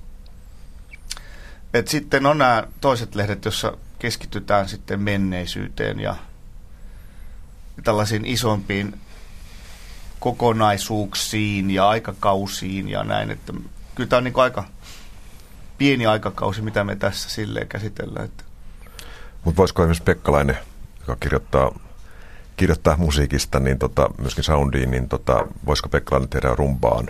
että 1.73 1.91
sitten 1.91 2.25
on 2.25 2.37
nämä 2.37 2.63
toiset 2.81 3.15
lehdet, 3.15 3.45
jossa 3.45 3.77
keskitytään 3.99 4.69
sitten 4.69 5.01
menneisyyteen 5.01 5.99
ja 5.99 6.15
tällaisiin 7.83 8.25
isompiin 8.25 9.01
kokonaisuuksiin 10.19 11.71
ja 11.71 11.89
aikakausiin 11.89 12.89
ja 12.89 13.03
näin, 13.03 13.31
että 13.31 13.53
kyllä 13.95 14.09
tämä 14.09 14.17
on 14.17 14.23
niin 14.23 14.33
aika 14.35 14.63
pieni 15.77 16.05
aikakausi, 16.05 16.61
mitä 16.61 16.83
me 16.83 16.95
tässä 16.95 17.29
silleen 17.29 17.67
käsitellään. 17.67 18.29
Mutta 19.43 19.57
voisiko 19.57 19.81
esimerkiksi 19.81 20.03
Pekkalainen, 20.03 20.57
joka 20.99 21.15
kirjoittaa 21.15 21.71
kirjoittaa 22.57 22.97
musiikista, 22.97 23.59
niin 23.59 23.79
tota, 23.79 24.09
myöskin 24.17 24.43
soundiin, 24.43 24.91
niin 24.91 25.09
tota, 25.09 25.47
voisiko 25.65 25.89
Pekkalainen 25.89 26.29
tehdä 26.29 26.55
rumpaan, 26.55 27.09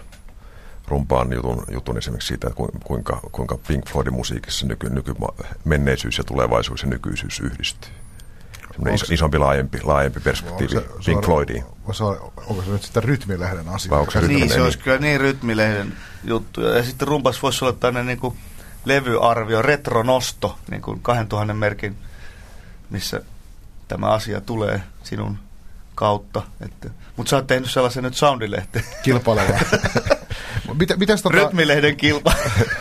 rumpaan 0.88 1.34
jutun, 1.34 1.64
jutun 1.72 1.98
esimerkiksi 1.98 2.28
siitä, 2.28 2.52
kuinka, 2.84 3.20
kuinka 3.32 3.58
Pink 3.68 3.90
Floydin 3.90 4.14
musiikissa 4.14 4.66
nyky, 4.66 4.90
nyky, 4.90 5.16
menneisyys 5.66 6.18
ja 6.18 6.24
tulevaisuus 6.24 6.82
ja 6.82 6.90
nykyisyys 6.90 7.40
yhdistyy? 7.40 7.92
Semmoinen 8.76 8.96
is, 8.96 9.12
isompi, 9.12 9.38
laajempi, 9.38 9.80
laajempi 9.84 10.20
perspektiivi 10.20 10.78
Onko 10.78 10.90
se- 10.90 11.06
Pink 11.06 11.24
se- 11.24 11.26
Floydiin. 11.26 11.64
Se, 11.92 12.04
on- 12.04 12.32
onko 12.48 12.64
se 12.64 12.72
nyt 12.72 12.84
sitten 12.84 13.04
rytmilehden 13.04 13.70
asia? 13.70 13.90
Vai 13.92 14.00
onko 14.00 14.12
se 14.12 14.20
Niin, 14.20 14.28
Rytmilehden, 14.30 14.56
se 14.58 14.62
olisi 14.64 14.78
niin. 14.78 14.84
kyllä 14.84 14.98
niin 14.98 15.22
rytmilehden 15.22 15.94
juttu. 16.24 16.62
Ja 16.62 16.84
sitten 16.84 17.08
rumpas 17.08 17.44
voisi 17.44 17.66
olla 17.66 17.74
tämmöinen 17.80 18.08
niin 18.08 18.20
kuin 18.20 18.38
levyarvio, 18.86 19.62
retronosto, 19.62 20.60
niin 20.72 20.82
kuin 20.82 21.00
2000 21.02 21.54
merkin, 21.54 21.98
missä 22.90 23.22
tämä 23.88 24.08
asia 24.08 24.42
tulee 24.42 24.82
sinun 25.04 25.38
kautta. 25.96 26.42
Että, 26.62 26.90
mutta 27.18 27.30
sä 27.30 27.36
oot 27.36 27.48
tehnyt 27.48 27.72
sellaisen 27.72 28.04
nyt 28.04 28.16
soundilehteen. 28.16 28.86
Kilpaileva. 29.04 29.58
Miten, 30.80 31.00
mites 31.00 31.22
tota, 31.22 31.36
Rytmilehden 31.36 31.98
kilpa. 31.98 32.34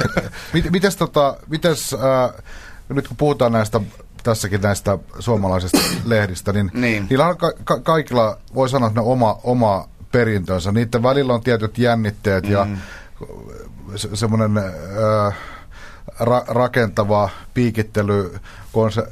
mit, 0.53 0.71
mites 0.71 0.97
tota, 0.97 1.37
mites, 1.47 1.93
äh, 1.95 2.43
nyt 2.89 3.09
kun 3.09 3.17
puhutaan 3.17 3.53
näistä 3.53 3.81
tässäkin 4.25 4.61
näistä 4.61 4.99
suomalaisista 5.19 5.79
lehdistä, 6.05 6.53
niin, 6.53 6.71
Niin. 6.75 7.07
niillä 7.11 7.27
on 7.29 7.37
ka- 7.39 7.53
ka- 7.65 7.81
kaikilla, 7.81 8.39
voi 8.55 8.69
sanoa, 8.69 8.89
että 8.89 9.01
ne 9.01 9.07
oma, 9.07 9.39
oma 9.45 9.89
perintönsä. 10.13 10.73
Niiden 10.73 11.03
välillä 11.03 11.35
on 11.35 11.43
tietyt 11.43 11.79
jännitteet 11.79 12.49
ja 12.49 12.65
Mm. 12.65 12.77
se, 13.97 14.09
semmoinen 14.15 14.59
äh, 14.59 15.35
ra- 16.21 16.45
rakentava 16.49 17.29
piikittely 17.55 18.35
konser- 18.73 19.11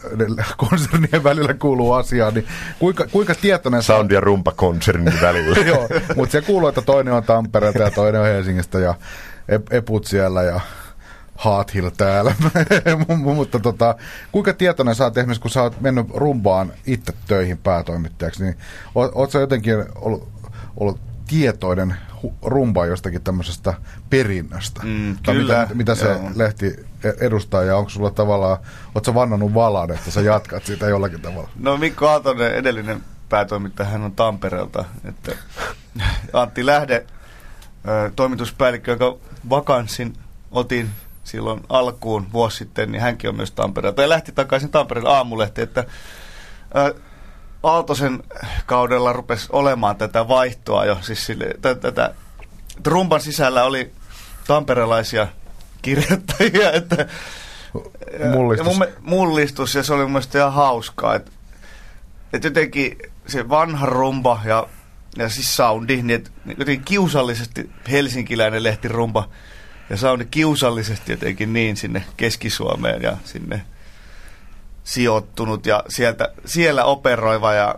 konsernien 0.69 1.25
välillä 1.25 1.55
kuuluu 1.55 1.93
asiaan, 1.93 2.35
niin 2.35 2.47
kuinka, 2.79 3.07
kuinka 3.13 3.35
tietoinen 3.35 3.83
Sound 3.83 4.11
ja 4.11 4.21
rumpa 4.21 4.53
konsernin 4.53 5.21
välillä. 5.23 5.57
Joo, 5.67 5.89
mutta 6.17 6.33
se 6.33 6.41
kuuluu, 6.43 6.69
että 6.69 6.83
toinen 6.83 7.15
on 7.15 7.23
Tampereelta 7.25 7.83
ja 7.83 7.91
toinen 7.91 8.21
on 8.21 8.27
Helsingistä 8.27 8.79
ja 8.79 8.95
ep- 9.53 9.77
eput 9.77 10.05
siellä 10.05 10.43
ja 10.43 10.61
Haathill 11.43 11.89
täällä. 11.97 12.35
M- 13.09 13.19
mutta 13.23 13.59
tota, 13.59 13.95
kuinka 14.33 14.53
tietoinen 14.53 14.95
sä 14.95 15.05
oot 15.05 15.19
esimerkiksi, 15.19 15.43
kun 15.43 15.51
sä 15.51 15.63
oot 15.63 15.81
mennyt 15.81 16.07
rumbaan 16.15 16.73
itse 16.87 17.13
töihin 17.27 17.59
päätoimittajaksi, 17.59 18.45
niin 18.45 18.57
oot, 18.95 19.13
oot 19.15 19.31
sä 19.31 19.39
jotenkin 19.41 19.75
ollut, 19.95 20.29
ollut 20.77 21.01
tietoinen 21.29 21.97
rumbaa 22.43 22.87
jostakin 22.87 23.23
tämmöisestä 23.23 23.75
perinnöstä? 24.11 24.81
Mm, 24.85 25.17
Tai 25.23 25.35
kyllä, 25.35 25.63
Mitä, 25.63 25.75
mitä 25.75 25.95
se 25.95 26.09
joo. 26.09 26.31
lehti 26.35 26.67
e- 27.05 27.27
edustaa 27.27 27.63
ja 27.63 27.77
onko 27.77 27.91
sulla 27.91 28.11
tavallaan, 28.11 28.57
oot 28.95 29.05
sä 29.05 29.15
vannannut 29.15 29.55
valan, 29.55 29.91
että 29.91 30.11
sä 30.11 30.21
jatkat 30.21 30.65
sitä 30.67 30.87
jollakin 30.89 31.21
tavalla? 31.21 31.49
No 31.59 31.77
Mikko 31.77 32.09
Aaltonen, 32.09 32.55
edellinen 32.55 33.01
päätoimittaja, 33.29 33.89
hän 33.89 34.03
on 34.03 34.13
Tampereelta. 34.13 34.85
Että 35.05 35.33
Antti 36.33 36.67
Lähde, 36.67 37.07
toimituspäällikkö, 38.17 38.91
joka 38.91 39.17
vakanssin 39.51 40.13
otin 40.51 40.91
silloin 41.33 41.61
alkuun 41.69 42.33
vuosi 42.33 42.57
sitten, 42.57 42.93
niin 42.93 43.03
hänkin 43.03 43.31
on 43.31 43.37
myös 43.37 43.51
Tampereelta. 43.51 44.03
Ja 44.03 44.09
lähti 44.09 44.33
takaisin 44.33 44.71
Tampereen 44.71 45.07
aamulehti, 45.07 45.61
että 45.63 45.85
ö, 46.77 46.95
Aaltosen 47.63 48.23
kaudella 48.67 49.13
rupesi 49.13 49.49
olemaan 49.53 49.97
tätä 49.97 50.29
vaihtoa 50.29 50.85
jo. 50.85 50.99
Siis 51.01 51.27
sille, 51.27 51.55
tä, 51.63 51.75
tätä, 51.75 52.15
Trumpan 52.83 53.21
sisällä 53.21 53.65
oli 53.65 53.93
tamperelaisia 54.47 55.29
kirjoittajia, 55.83 56.73
että 56.73 57.07
Mullistus. 58.33 58.67
Ja 58.67 58.79
mun, 58.79 58.87
mullistus, 59.01 59.75
ja 59.75 59.83
se 59.83 59.95
oli 59.95 60.03
mun 60.03 60.13
mielestä 60.13 60.39
ihan 60.39 60.53
hauskaa. 60.53 61.15
Että 61.15 61.31
et 62.33 62.45
jotenkin 62.45 62.99
se 63.27 63.49
vanha 63.49 63.87
rumba 63.87 64.41
ja, 64.45 64.67
ja 65.17 65.29
siis 65.29 65.57
soundi, 65.57 66.03
niin 66.03 66.11
et 66.11 66.33
jotenkin 66.47 66.85
kiusallisesti 66.85 67.71
helsinkiläinen 67.91 68.63
lehtirumba 68.63 69.29
ja 69.91 69.97
soundi 69.97 70.25
kiusallisesti 70.25 71.13
jotenkin 71.13 71.53
niin 71.53 71.77
sinne 71.77 72.05
Keski-Suomeen 72.17 73.03
ja 73.03 73.17
sinne 73.25 73.63
sijoittunut 74.85 75.67
ja 75.67 75.85
sieltä, 75.89 76.33
siellä 76.45 76.85
operoiva 76.85 77.53
ja 77.53 77.75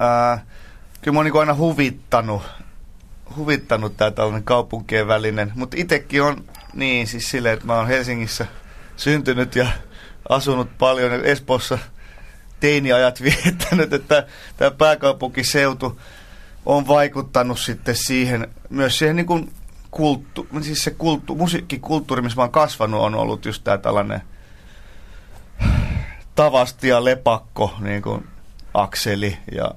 ää, 0.00 0.46
kyllä 1.02 1.14
mä 1.14 1.18
oon 1.18 1.26
niin 1.26 1.38
aina 1.40 1.54
huvittanut, 1.54 2.42
huvittanut 3.36 3.96
tämä 3.96 4.10
tällainen 4.10 4.44
kaupunkien 4.44 5.08
välinen, 5.08 5.52
mutta 5.54 5.76
itsekin 5.80 6.22
on 6.22 6.44
niin 6.74 7.06
siis 7.06 7.30
silleen, 7.30 7.54
että 7.54 7.66
mä 7.66 7.76
oon 7.76 7.86
Helsingissä 7.86 8.46
syntynyt 8.96 9.56
ja 9.56 9.66
asunut 10.28 10.78
paljon 10.78 11.12
ja 11.12 11.22
Espoossa 11.22 11.78
teiniajat 12.60 13.22
viettänyt, 13.44 13.92
että 13.92 14.26
tämä 14.56 14.70
pääkaupunkiseutu 14.70 16.00
on 16.66 16.88
vaikuttanut 16.88 17.58
sitten 17.58 17.96
siihen, 17.96 18.48
myös 18.70 18.98
siihen 18.98 19.16
niin 19.16 19.26
kuin 19.26 19.52
kulttu, 19.96 20.46
siis 20.60 20.84
se 20.84 20.90
kulttu, 20.90 21.34
musiikkikulttuuri, 21.34 22.22
missä 22.22 22.36
mä 22.36 22.42
oon 22.42 22.52
kasvanut, 22.52 23.00
on 23.00 23.14
ollut 23.14 23.44
just 23.44 23.64
tämä 23.64 23.78
tällainen 23.78 24.22
tavasti 26.34 26.88
ja 26.88 27.04
lepakko, 27.04 27.74
niin 27.80 28.02
kuin 28.02 28.26
akseli 28.74 29.38
ja 29.52 29.70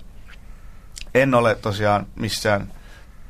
en 1.14 1.34
ole 1.34 1.56
tosiaan 1.56 2.08
missään 2.16 2.72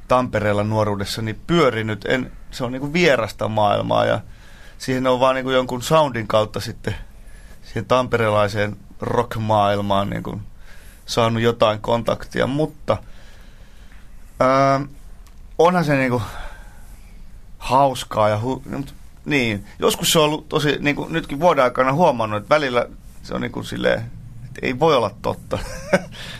Tampereella 0.07 0.63
nuoruudessani 0.63 1.33
pyörinyt. 1.33 2.05
En, 2.05 2.31
se 2.51 2.63
on 2.63 2.71
niinku 2.71 2.93
vierasta 2.93 3.47
maailmaa 3.47 4.05
ja 4.05 4.19
siihen 4.77 5.07
on 5.07 5.19
vaan 5.19 5.35
niinku 5.35 5.51
jonkun 5.51 5.81
soundin 5.81 6.27
kautta 6.27 6.59
sitten 6.59 6.95
siihen 7.63 7.85
tamperelaiseen 7.85 8.77
rock-maailmaan 9.01 10.09
niinku 10.09 10.41
saanut 11.05 11.41
jotain 11.41 11.81
kontaktia, 11.81 12.47
mutta 12.47 12.97
ää, 14.39 14.81
onhan 15.57 15.85
se 15.85 15.95
niinku 15.95 16.21
hauskaa 17.59 18.29
ja 18.29 18.41
hu, 18.41 18.63
mut 18.69 18.93
niin, 19.25 19.65
joskus 19.79 20.11
se 20.11 20.19
on 20.19 20.25
ollut 20.25 20.49
tosi, 20.49 20.77
niinku 20.79 21.07
nytkin 21.09 21.39
vuoden 21.39 21.63
aikana 21.63 21.93
huomannut, 21.93 22.41
että 22.41 22.55
välillä 22.55 22.85
se 23.23 23.33
on 23.33 23.41
niinku 23.41 23.63
silleen, 23.63 23.99
että 24.45 24.59
ei 24.61 24.79
voi 24.79 24.95
olla 24.95 25.15
totta. 25.21 25.59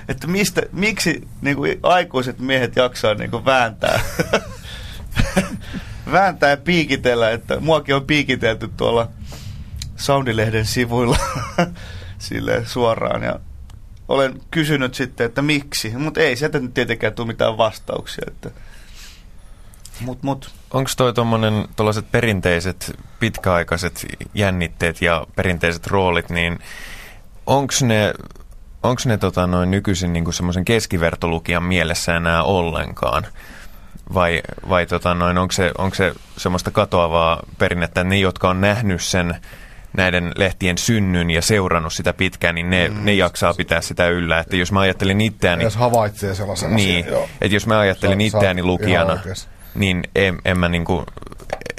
että 0.10 0.28
mistä, 0.28 0.62
miksi 0.72 1.28
niinku 1.42 1.64
aikuiset 1.84 2.40
miehet 2.40 2.76
jaksaa 2.76 3.14
niinku 3.14 3.46
vääntää, 3.46 4.00
vääntää 6.12 6.50
ja 6.50 6.58
piikitellä, 6.58 7.32
että 7.32 7.60
muakin 7.60 7.96
on 7.96 8.06
piikitelty 8.06 8.70
tuolla 8.78 9.08
Soundilehden 9.96 10.66
sivuilla 10.66 11.18
sille 12.18 12.66
suoraan. 12.66 13.24
Ja 13.24 13.40
olen 14.08 14.42
kysynyt 14.52 14.96
sitten, 14.96 15.26
että 15.26 15.42
miksi, 15.42 15.98
mutta 15.98 16.20
ei 16.20 16.36
sieltä 16.36 16.62
tietenkään 16.74 17.14
tule 17.14 17.28
mitään 17.28 17.58
vastauksia, 17.58 18.24
että 18.28 18.52
mut, 20.02 20.24
mut. 20.24 20.52
Onko 20.74 20.90
toi 20.98 21.14
tuommoinen 21.14 21.68
tuollaiset 21.76 22.12
perinteiset 22.12 22.98
pitkäaikaiset 23.20 24.06
jännitteet 24.34 25.02
ja 25.02 25.28
perinteiset 25.36 25.88
roolit, 25.88 26.30
niin 26.30 26.60
onko 27.46 27.74
ne, 27.82 28.14
onks 28.84 29.06
ne 29.06 29.18
tota 29.18 29.48
noin 29.48 29.72
nykyisin 29.72 30.14
niinku 30.14 30.32
semmoisen 30.32 30.66
keskivertolukijan 30.66 31.64
mielessä 31.64 32.16
enää 32.16 32.44
ollenkaan? 32.44 33.28
Vai, 34.14 34.42
vai 34.70 34.86
tota 34.86 35.14
noin, 35.14 35.38
onko 35.38 35.52
se, 35.52 35.72
onko 35.78 35.96
se 35.96 36.14
semmoista 36.38 36.72
katoavaa 36.72 37.44
perinnettä, 37.58 38.02
että 38.02 38.10
ne, 38.10 38.18
jotka 38.18 38.50
on 38.50 38.62
nähnyt 38.62 39.02
sen 39.02 39.36
näiden 39.98 40.32
lehtien 40.36 40.78
synnyn 40.78 41.30
ja 41.30 41.42
seurannut 41.42 41.94
sitä 41.94 42.14
pitkään, 42.14 42.56
niin 42.56 42.70
ne, 42.70 42.90
mm. 42.90 43.06
ne 43.06 43.14
jaksaa 43.14 43.54
pitää 43.54 43.82
sitä 43.82 44.08
yllä. 44.08 44.40
Että 44.40 44.56
jos 44.56 44.72
mä 44.72 44.80
ajattelin 44.80 45.22
itseäni... 45.22 45.64
Jos 45.64 45.76
havaitsee 45.76 46.36
sellaisen 46.36 46.76
Niin, 46.76 47.06
asian, 47.06 47.14
joo. 47.18 47.30
että 47.42 47.56
jos 47.56 47.68
mä 47.68 47.80
ajattelin 47.80 48.32
Sä- 48.32 48.38
itseäni 48.38 48.64
lukijana. 48.64 49.20
Niin 49.76 50.04
en, 50.16 50.38
en 50.46 50.60
mä 50.60 50.70
niinku, 50.70 51.04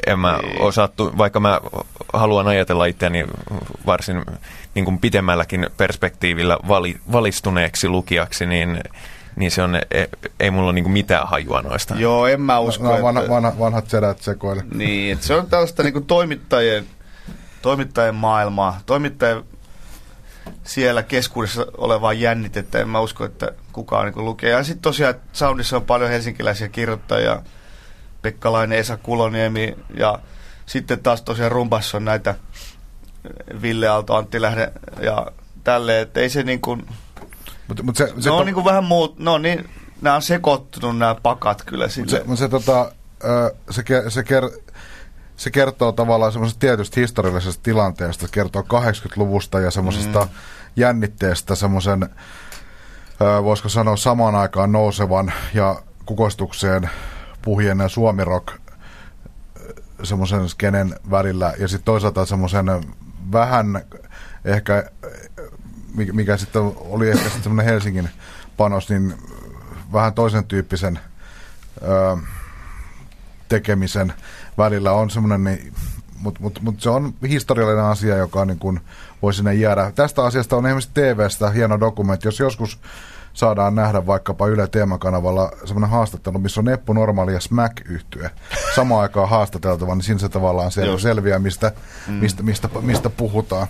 en 0.06 0.18
mä 0.18 0.38
Niin. 0.42 0.62
osattu, 0.62 1.12
vaikka 1.18 1.40
mä 1.40 1.60
haluan 2.12 2.48
ajatella 2.48 2.86
itseäni 2.86 3.24
varsin 3.86 4.24
niin 4.74 4.84
kuin 4.84 4.98
pitemmälläkin 4.98 5.66
perspektiivillä 5.76 6.58
vali, 6.68 6.96
valistuneeksi 7.12 7.88
lukijaksi, 7.88 8.46
niin, 8.46 8.80
niin 9.36 9.50
se 9.50 9.62
on, 9.62 9.74
ei, 9.90 10.08
ei 10.40 10.50
mulla 10.50 10.66
ole 10.66 10.72
niin 10.72 10.84
kuin 10.84 10.92
mitään 10.92 11.28
hajua 11.28 11.62
noista. 11.62 11.94
Joo, 11.98 12.26
en 12.26 12.40
mä 12.40 12.58
usko, 12.58 12.84
No, 12.96 13.02
vanha, 13.02 13.20
että... 13.20 13.32
vanha, 13.32 13.52
vanhat 13.58 13.88
sedät 13.90 14.18
sekoille. 14.22 14.64
Niin, 14.74 15.12
että 15.12 15.26
se 15.26 15.34
on 15.34 15.46
tällaista 15.46 15.82
niin 15.82 16.04
toimittajien, 16.06 16.86
toimittajien 17.62 18.14
maailmaa. 18.14 18.80
Toimittajien 18.86 19.44
siellä 20.64 21.02
keskuudessa 21.02 21.66
olevaa 21.78 22.12
jännitettä. 22.12 22.78
En 22.78 22.88
mä 22.88 23.00
usko, 23.00 23.24
että 23.24 23.52
kukaan 23.72 24.12
niin 24.12 24.24
lukee. 24.24 24.50
Ja 24.50 24.64
sitten 24.64 24.82
tosiaan 24.82 25.10
että 25.10 25.26
Soundissa 25.32 25.76
on 25.76 25.82
paljon 25.82 26.10
helsinkiläisiä 26.10 26.68
kirjoittajia. 26.68 27.42
Pekkalainen, 28.22 28.78
Esa 28.78 28.96
Kuloniemi 28.96 29.76
ja 29.96 30.18
sitten 30.66 31.00
taas 31.00 31.22
tosiaan 31.22 31.52
rumpassa 31.52 31.96
on 31.96 32.04
näitä 32.04 32.34
Ville 33.62 33.88
Aalto, 33.88 34.16
Antti 34.16 34.42
Lähde 34.42 34.72
ja 35.00 35.26
tälleen, 35.64 36.02
että 36.02 36.20
ei 36.20 36.30
se 36.30 36.42
niin 36.42 36.60
kuin, 36.60 36.86
Mutta 37.68 37.82
mut 37.82 37.96
se, 37.96 38.06
se, 38.06 38.22
se 38.22 38.30
on 38.30 38.46
niin 38.46 38.54
kuin 38.54 38.64
vähän 38.64 38.84
muut, 38.84 39.18
no 39.18 39.38
niin, 39.38 39.70
nämä 40.00 40.16
on 40.16 40.22
sekoittunut 40.22 40.98
nämä 40.98 41.14
pakat 41.22 41.62
kyllä 41.62 41.84
mut 41.84 41.92
sille. 41.92 42.10
se, 42.10 42.22
mut 42.26 42.38
se, 42.38 42.48
tota, 42.48 42.92
se, 43.70 43.82
ke- 43.82 44.10
se, 44.10 44.24
ker, 44.24 44.50
se 45.36 45.50
kertoo 45.50 45.92
tavallaan 45.92 46.32
semmoisesta 46.32 46.60
tietystä 46.60 47.00
historiallisesta 47.00 47.62
tilanteesta, 47.62 48.26
se 48.26 48.32
kertoo 48.32 48.62
80-luvusta 48.62 49.60
ja 49.60 49.70
semmoisesta 49.70 50.20
mm. 50.20 50.30
jännitteestä, 50.76 51.54
semmoisen, 51.54 52.08
voisiko 53.42 53.68
sanoa 53.68 53.96
samaan 53.96 54.34
aikaan 54.34 54.72
nousevan 54.72 55.32
ja 55.54 55.82
kukoistukseen 56.06 56.90
puhjenneen 57.42 57.90
suomirock 57.90 58.48
semmoisen 60.02 60.48
skenen 60.48 60.94
välillä 61.10 61.54
ja 61.58 61.68
sitten 61.68 61.84
toisaalta 61.84 62.26
semmoisen 62.26 62.66
vähän 63.32 63.80
ehkä 64.44 64.90
mikä, 65.94 66.12
mikä 66.12 66.36
sitten 66.36 66.62
oli 66.76 67.10
ehkä 67.10 67.24
sitten 67.24 67.42
semmoinen 67.42 67.72
Helsingin 67.72 68.08
panos, 68.56 68.88
niin 68.88 69.14
vähän 69.92 70.14
toisen 70.14 70.44
tyyppisen 70.44 70.98
ö, 71.82 72.16
tekemisen 73.48 74.12
välillä 74.58 74.92
on 74.92 75.10
semmoinen, 75.10 75.44
niin, 75.44 75.74
mutta 76.18 76.40
mut, 76.40 76.60
mut 76.62 76.80
se 76.80 76.90
on 76.90 77.14
historiallinen 77.28 77.84
asia, 77.84 78.16
joka 78.16 78.44
niin 78.44 78.58
kuin 78.58 78.80
voi 79.22 79.34
sinne 79.34 79.54
jäädä. 79.54 79.92
Tästä 79.94 80.24
asiasta 80.24 80.56
on 80.56 80.66
esimerkiksi 80.66 80.90
TVstä 80.94 81.50
hieno 81.50 81.80
dokumentti, 81.80 82.28
jos 82.28 82.40
joskus 82.40 82.80
saadaan 83.32 83.74
nähdä 83.74 84.06
vaikkapa 84.06 84.46
Yle 84.46 84.66
Teemakanavalla 84.66 85.52
semmoinen 85.64 85.90
haastattelu, 85.90 86.38
missä 86.38 86.60
on 86.60 86.64
Neppu 86.64 86.92
Normaali 86.92 87.32
ja 87.32 87.40
Smack 87.40 87.80
yhtye 87.84 88.30
samaan 88.74 89.02
aikaan 89.02 89.28
haastateltava, 89.28 89.94
niin 89.94 90.02
siinä 90.02 90.18
se 90.18 90.28
tavallaan 90.28 90.70
sel- 90.70 90.98
selviää, 90.98 91.38
mistä, 91.38 91.72
mm. 92.06 92.14
mistä, 92.14 92.42
mistä, 92.42 92.68
mistä 92.80 93.10
puhutaan. 93.10 93.66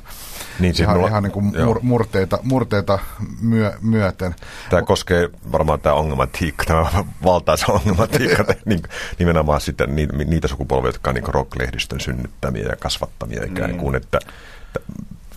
Niin, 0.61 0.75
ihan, 0.81 0.97
mulla, 0.97 1.09
ihan 1.09 1.23
niin 1.23 1.33
kuin 1.33 1.65
mur, 1.65 1.79
murteita, 1.83 2.39
murteita 2.43 2.99
myö, 3.41 3.73
myöten. 3.83 4.35
Tämä 4.71 4.83
koskee 4.83 5.29
varmaan 5.53 5.81
tämä 5.81 5.95
ongelmatiikka, 5.95 6.65
tämä 6.65 7.05
valtaisa 7.25 7.73
ongelmatiikka, 7.73 8.45
niin, 8.67 8.83
nimenomaan 9.19 9.61
sitä, 9.61 9.87
niitä 10.27 10.49
sukupolvia, 10.49 10.89
jotka 10.89 11.11
on 11.11 11.15
niin 11.15 11.35
rock-lehdistön 11.35 12.01
synnyttämiä 12.01 12.67
ja 12.69 12.77
kasvattamia 12.77 13.45
ikään 13.45 13.77
kuin, 13.77 13.93
mm. 13.93 13.97
että 13.97 14.19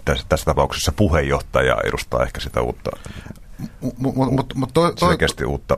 tässä, 0.06 0.26
tässä 0.30 0.46
tapauksessa 0.46 0.92
puheenjohtaja 0.92 1.78
edustaa 1.86 2.24
ehkä 2.24 2.40
sitä 2.40 2.62
uutta 2.62 2.92
mut, 3.98 4.16
mut, 4.16 4.54
mut 4.56 4.74
toi, 4.74 4.96
toi, 4.96 5.10
selkeästi 5.10 5.46
uutta, 5.46 5.78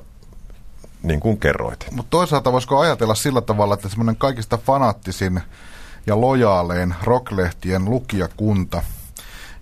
niin 1.04 1.20
kuin 1.20 1.38
kerroit. 1.38 1.86
Mutta 1.92 2.10
toisaalta 2.10 2.52
voisiko 2.52 2.80
ajatella 2.80 3.16
sillä 3.16 3.42
tavalla, 3.42 3.74
että 3.74 3.90
semmoinen 3.90 4.16
kaikista 4.16 4.58
fanaattisin 4.58 5.42
ja 6.08 6.22
lojaalein 6.22 6.96
rocklehtien 7.04 7.86
lukijakunta, 7.86 8.84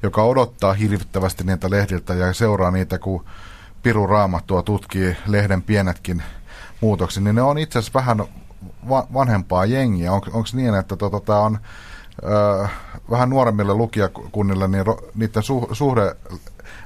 joka 0.03 0.23
odottaa 0.23 0.73
hirvittävästi 0.73 1.43
niitä 1.43 1.69
lehdiltä 1.69 2.13
ja 2.13 2.33
seuraa 2.33 2.71
niitä, 2.71 2.99
kun 2.99 3.25
Piru 3.83 4.07
Raamattua 4.07 4.63
tutkii 4.63 5.17
lehden 5.27 5.61
pienetkin 5.61 6.23
muutokset, 6.81 7.23
niin 7.23 7.35
ne 7.35 7.41
on 7.41 7.57
itse 7.57 7.79
asiassa 7.79 7.99
vähän 7.99 8.17
va- 8.89 9.07
vanhempaa 9.13 9.65
jengiä. 9.65 10.11
On, 10.11 10.21
Onko 10.33 10.49
niin, 10.53 10.75
että 10.75 10.95
tota, 10.95 11.19
tämä 11.19 11.39
on 11.39 11.59
ö, 12.23 12.67
vähän 13.09 13.29
nuoremmille 13.29 13.73
lukijakunnille, 13.73 14.67
niin 14.67 14.85
ro, 14.85 14.99
niiden 15.15 15.43
su, 15.43 15.69
suhde 15.71 16.15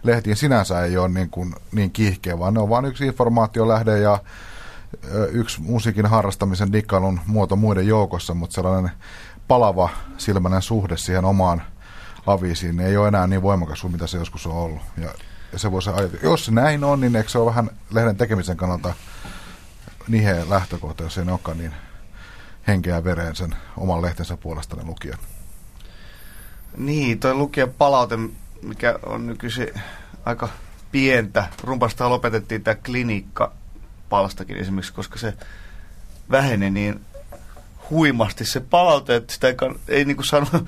lehtiin 0.03 0.35
sinänsä 0.35 0.83
ei 0.83 0.97
ole 0.97 1.09
niin, 1.09 1.29
kuin, 1.29 1.55
niin 1.71 1.91
kiihkeä, 1.91 2.39
vaan 2.39 2.53
ne 2.53 2.59
on 2.59 2.69
vain 2.69 2.85
yksi 2.85 3.05
informaatiolähde 3.05 3.99
ja 3.99 4.19
yksi 5.31 5.61
musiikin 5.61 6.05
harrastamisen 6.05 6.73
dikkailun 6.73 7.19
muoto 7.25 7.55
muiden 7.55 7.87
joukossa, 7.87 8.33
mutta 8.33 8.53
sellainen 8.53 8.91
palava 9.47 9.89
silmäinen 10.17 10.61
suhde 10.61 10.97
siihen 10.97 11.25
omaan 11.25 11.61
avisiin 12.27 12.77
niin 12.77 12.87
ei 12.87 12.97
ole 12.97 13.07
enää 13.07 13.27
niin 13.27 13.41
voimakas 13.41 13.81
kuin 13.81 13.91
mitä 13.91 14.07
se 14.07 14.17
joskus 14.17 14.47
on 14.47 14.55
ollut. 14.55 14.81
Ja, 14.97 15.09
ja 15.53 15.59
se 15.59 15.71
voisi 15.71 15.89
ajatella, 15.89 16.19
jos 16.23 16.51
näin 16.51 16.83
on, 16.83 17.01
niin 17.01 17.15
eikö 17.15 17.29
se 17.29 17.37
ole 17.37 17.49
vähän 17.49 17.69
lehden 17.91 18.17
tekemisen 18.17 18.57
kannalta 18.57 18.93
niheä 20.07 20.49
lähtökohta, 20.49 21.03
jos 21.03 21.17
ei 21.17 21.25
ne 21.25 21.31
olekaan 21.31 21.57
niin 21.57 21.73
henkeä 22.67 23.03
vereen 23.03 23.36
sen 23.36 23.56
oman 23.77 24.01
lehtensä 24.01 24.38
puolesta 24.38 24.75
ne 24.75 24.84
lukijat. 24.84 25.19
Niin, 26.77 27.19
toi 27.19 27.34
lukijan 27.34 27.73
palaute 27.77 28.17
mikä 28.62 28.99
on 29.06 29.27
nykyisin 29.27 29.69
aika 30.25 30.49
pientä. 30.91 31.47
Rumpasta 31.63 32.10
lopetettiin 32.10 32.63
tämä 32.63 32.75
klinikka 32.75 33.51
palstakin 34.10 34.58
esimerkiksi, 34.58 34.93
koska 34.93 35.19
se 35.19 35.34
väheni 36.32 36.69
niin 36.69 37.01
huimasti 37.89 38.45
se 38.45 38.60
palaute, 38.60 39.15
että 39.15 39.34
sitä 39.34 39.47
ei, 39.47 39.56
ei 39.88 40.06
niin 40.06 40.17
kuin 40.17 40.25
sano, 40.25 40.47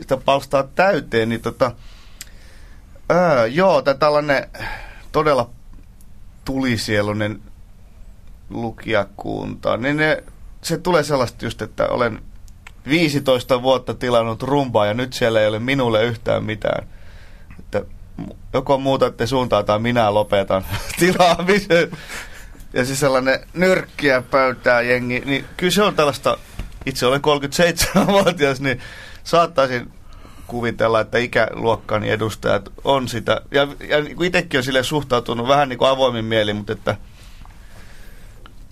sitä 0.00 0.16
palstaa 0.16 0.62
täyteen, 0.62 1.28
niin 1.28 1.40
tota, 1.40 1.72
öö, 3.10 3.46
joo, 3.46 3.82
tämä 3.82 3.94
tällainen 3.94 4.48
todella 5.12 5.50
tulisielunen 6.44 7.42
lukijakunta, 8.50 9.76
niin 9.76 9.96
ne, 9.96 10.24
se 10.62 10.78
tulee 10.78 11.02
sellaista 11.02 11.44
just, 11.44 11.62
että 11.62 11.88
olen 11.88 12.22
15 12.88 13.62
vuotta 13.62 13.94
tilannut 13.94 14.42
rumpaa 14.42 14.86
ja 14.86 14.94
nyt 14.94 15.12
siellä 15.12 15.40
ei 15.40 15.48
ole 15.48 15.58
minulle 15.58 16.04
yhtään 16.04 16.44
mitään. 16.44 16.88
Että 17.58 17.82
joko 18.52 18.78
muutatte 18.78 19.26
suuntaan 19.26 19.64
tai 19.64 19.78
minä 19.78 20.14
lopetan 20.14 20.64
tilaamisen. 20.98 21.90
Ja 22.72 22.84
siis 22.84 23.00
sellainen 23.00 23.40
nyrkkiä 23.54 24.22
pöytää 24.22 24.80
jengi, 24.80 25.22
niin 25.24 25.44
kyllä 25.56 25.72
se 25.72 25.82
on 25.82 25.94
tällaista, 25.94 26.38
itse 26.86 27.06
olen 27.06 27.20
37-vuotias, 27.20 28.60
niin 28.60 28.80
saattaisin 29.24 29.92
kuvitella, 30.46 31.00
että 31.00 31.18
ikäluokkani 31.18 32.10
edustajat 32.10 32.72
on 32.84 33.08
sitä, 33.08 33.40
ja, 33.50 33.68
ja 33.88 34.00
niin 34.00 34.24
itsekin 34.24 34.58
on 34.58 34.64
sille 34.64 34.82
suhtautunut 34.82 35.48
vähän 35.48 35.68
niin 35.68 35.78
kuin 35.78 35.90
avoimin 35.90 36.24
mieli, 36.24 36.52
mutta 36.54 36.72
että 36.72 36.96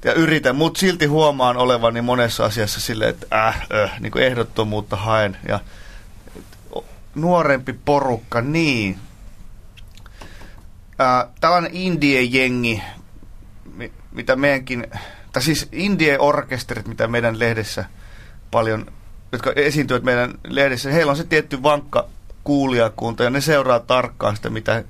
ja 0.05 0.12
yritän, 0.12 0.57
mutta 0.57 0.81
silti 0.81 1.07
huomaan 1.07 1.57
olevani 1.57 2.03
monessa 2.03 2.45
asiassa 2.45 2.81
silleen, 2.81 3.11
että 3.11 3.27
äh, 3.49 3.67
äh 3.85 4.01
niin 4.01 4.12
kuin 4.12 4.25
ehdottomuutta 4.25 4.97
haen. 4.97 5.37
Ja 5.49 5.61
nuorempi 7.14 7.73
porukka, 7.73 8.40
niin. 8.40 8.99
Äh, 11.01 11.29
tällainen 11.40 11.71
indie-jengi, 11.75 12.83
mitä 14.12 14.37
meidänkin, 14.37 14.87
tai 15.33 15.43
siis 15.43 15.69
indie-orkesterit, 15.73 16.88
mitä 16.88 17.07
meidän 17.07 17.38
lehdessä 17.38 17.85
paljon, 18.51 18.87
jotka 19.33 19.53
esiintyvät 19.57 20.03
meidän 20.03 20.35
lehdessä, 20.49 20.90
heillä 20.90 21.11
on 21.11 21.17
se 21.17 21.25
tietty 21.25 21.62
vankka 21.62 22.09
kuulijakunta 22.45 23.25
ja 23.25 23.31
ne 23.31 23.40
seuraa 23.40 23.81
tarkkaan 23.81 24.37
sitä, 24.37 24.51
mitä 24.51 24.85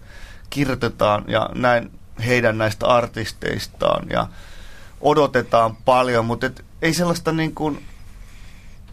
kirjoitetaan 0.50 1.24
ja 1.28 1.50
näin 1.54 1.90
heidän 2.26 2.58
näistä 2.58 2.86
artisteistaan 2.86 4.06
ja 4.10 4.26
odotetaan 5.04 5.76
paljon, 5.76 6.24
mutta 6.24 6.46
et, 6.46 6.64
ei 6.82 6.94
sellaista 6.94 7.32
niin 7.32 7.54
kuin, 7.54 7.84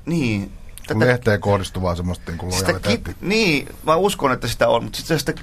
niin. 0.05 0.51
Tätä, 0.87 0.99
lehteen 0.99 1.41
kohdistuvaa 1.41 1.95
semmoista 1.95 2.31
niin 2.31 2.37
kuin 2.37 2.53
kip, 2.81 3.07
Niin, 3.21 3.67
mä 3.83 3.95
uskon, 3.95 4.31
että 4.31 4.47
sitä 4.47 4.67
on, 4.67 4.83
mutta 4.83 4.97
sitten 4.97 5.19
sitä, 5.19 5.33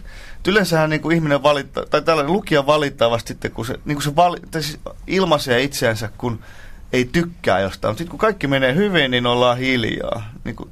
yleensähän 0.49 0.91
niin 0.91 1.01
kuin 1.01 1.17
ihminen 1.17 1.43
valittaa, 1.43 1.87
tai 1.87 2.03
tällainen 2.03 2.33
lukija 2.33 2.67
valittaa 2.67 3.11
vasta 3.11 3.29
sitten, 3.29 3.51
kun 3.51 3.67
se, 3.67 3.75
niin 3.85 3.97
kuin 3.97 4.03
se 4.03 4.17
vali, 4.17 4.39
siis 4.53 4.79
ilmaisee 5.07 5.63
itseänsä, 5.63 6.11
kun 6.19 6.41
ei 6.93 7.05
tykkää 7.05 7.61
jostain. 7.61 7.91
Mutta 7.91 7.99
sitten 7.99 8.11
kun 8.11 8.19
kaikki 8.19 8.47
menee 8.47 8.75
hyvin, 8.75 9.11
niin 9.11 9.27
ollaan 9.27 9.59
hiljaa. 9.59 10.31
Niin 10.45 10.57
kuin, 10.57 10.71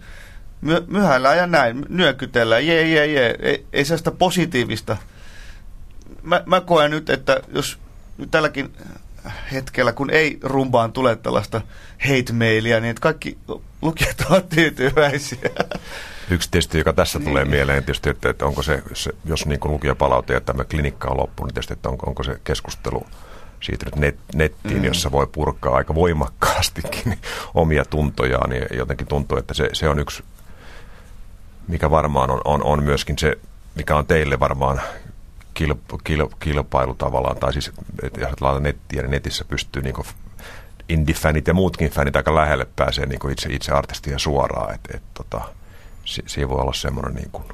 my, 0.61 0.85
myhäillään 0.87 1.37
ja 1.37 1.47
näin, 1.47 1.87
nyökytellään, 1.89 2.67
jee, 2.67 2.89
jee, 2.89 3.07
jee. 3.07 3.37
Ei, 3.43 3.67
ei 3.73 3.85
sellaista 3.85 4.11
positiivista. 4.11 4.97
Mä, 6.23 6.43
mä 6.47 6.61
koen 6.61 6.91
nyt, 6.91 7.11
että 7.11 7.41
jos 7.49 7.79
tälläkin 8.31 8.75
hetkellä, 9.53 9.93
kun 9.93 10.11
ei 10.11 10.39
rumbaan 10.43 10.93
tule 10.93 11.17
tällaista 11.17 11.61
hate-mailia, 12.09 12.81
niin 12.81 12.91
että 12.91 13.01
kaikki 13.01 13.39
lukijat 13.83 14.21
ovat 14.31 14.49
tyytyväisiä. 14.49 15.51
Yksi 16.31 16.51
tietysti, 16.51 16.79
joka 16.79 16.93
tässä 16.93 17.19
niin. 17.19 17.29
tulee 17.29 17.45
mieleen, 17.45 17.85
tietysti, 17.85 18.11
että, 18.11 18.31
että 18.31 18.47
onko 18.47 18.63
se, 18.63 18.83
se 18.93 19.11
jos 19.25 19.47
niin 19.47 19.61
kuin 19.61 19.73
lukija 19.73 19.95
palautuu, 19.95 20.37
että 20.37 20.53
tämä 20.53 20.65
klinikka 20.65 21.09
on 21.09 21.17
loppu, 21.17 21.45
niin 21.45 21.55
tietysti, 21.55 21.73
että 21.73 21.89
onko, 21.89 22.07
onko 22.07 22.23
se 22.23 22.41
keskustelu 22.45 23.07
siirtynyt 23.61 23.97
net, 23.97 24.17
nettiin, 24.35 24.79
mm. 24.79 24.85
jossa 24.85 25.13
voi 25.13 25.27
purkaa 25.27 25.77
aika 25.77 25.95
voimakkaastikin 25.95 27.19
omia 27.55 27.85
tuntojaan, 27.85 28.51
niin 28.51 28.67
jotenkin 28.71 29.07
tuntuu, 29.07 29.39
että 29.39 29.55
se, 29.55 29.71
se 29.73 29.89
on 29.89 29.99
yksi, 29.99 30.23
mikä 31.69 31.91
varmaan 31.91 32.31
on, 32.31 32.41
on, 32.45 32.65
on 32.65 32.83
myöskin 32.83 33.19
se, 33.19 33.39
mikä 33.75 33.97
on 33.97 34.07
teille 34.07 34.41
varmaan 34.41 34.81
kilp, 35.57 35.81
kilp, 36.05 36.33
kilpailu 36.41 36.95
tavallaan, 36.95 37.37
tai 37.37 37.53
siis 37.53 37.73
että 38.03 38.21
jos 38.21 38.29
laitetaan 38.29 38.63
nettiä, 38.63 39.03
niin 39.03 39.11
netissä 39.11 39.45
pystyy 39.45 39.83
niin 39.83 39.95
indie-fänit 40.89 41.47
ja 41.47 41.55
muutkin 41.55 41.91
fänit 41.91 42.17
aika 42.17 42.35
lähelle 42.35 42.67
pääsee 42.77 43.07
niin 43.07 43.31
itse, 43.31 43.49
itse 43.53 43.73
artistia 43.73 44.19
suoraan, 44.19 44.75
että 44.75 44.97
et, 44.97 45.03
tota, 45.15 45.41
si, 46.05 46.23
siinä 46.27 46.49
voi 46.49 46.61
olla 46.61 46.73
semmoinen 46.73 47.15
niin 47.15 47.31
kuin, 47.31 47.45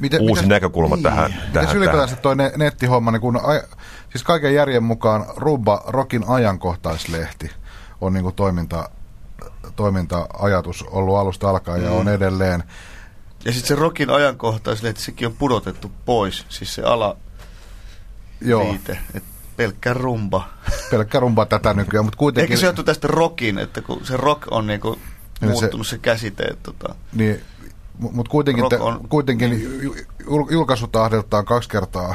miten, 0.00 0.20
uusi 0.20 0.42
miten, 0.42 0.48
näkökulma 0.48 0.96
niin, 0.96 1.02
tähän. 1.02 1.34
Miten 1.46 1.76
ylipäätänsä 1.76 2.16
tuo 2.16 2.34
ne, 2.34 2.52
nettihomma, 2.56 3.10
niin 3.10 3.20
kun, 3.20 3.40
aj, 3.44 3.60
siis 4.10 4.24
kaiken 4.24 4.54
järjen 4.54 4.82
mukaan 4.82 5.26
Rubba 5.36 5.82
Rokin 5.86 6.24
ajankohtaislehti 6.28 7.50
on 8.00 8.12
niin 8.12 8.22
kuin 8.22 8.34
toiminta, 8.34 8.88
toiminta-ajatus 9.76 10.82
ollut 10.82 11.16
alusta 11.16 11.50
alkaen 11.50 11.80
mm. 11.80 11.86
ja 11.86 11.92
on 11.92 12.08
edelleen. 12.08 12.62
Ja 13.44 13.52
sitten 13.52 13.68
se 13.68 13.74
Rokin 13.74 14.10
ajankohtaislehti, 14.10 15.02
sekin 15.02 15.26
on 15.26 15.36
pudotettu 15.38 15.92
pois, 16.04 16.46
siis 16.48 16.74
se 16.74 16.82
ala 16.82 17.16
Joo. 18.40 18.64
Viite, 18.70 18.98
et 19.14 19.24
pelkkä 19.56 19.94
rumba. 19.94 20.48
Pelkkä 20.90 21.20
rumba 21.20 21.46
tätä 21.46 21.74
nykyään, 21.74 22.04
mutta 22.04 22.18
kuitenkin... 22.18 22.52
Eikö 22.52 22.60
se 22.60 22.66
johtu 22.66 22.82
tästä 22.82 23.08
rockin, 23.08 23.58
että 23.58 23.82
kun 23.82 24.06
se 24.06 24.16
rock 24.16 24.42
on 24.50 24.66
niinku 24.66 24.98
niin 25.40 25.50
muuttunut 25.50 25.86
se, 25.86 25.90
se 25.90 25.98
käsite, 25.98 26.42
että 26.42 26.72
tota... 26.72 26.94
Niin, 27.12 27.40
mutta 27.98 28.30
kuitenkin, 28.30 28.68
te, 28.68 28.76
on, 28.76 29.08
kuitenkin 29.08 29.50
niin. 29.50 30.06
julkaisutahdeltaan 30.50 31.44
kaksi 31.44 31.68
kertaa 31.68 32.14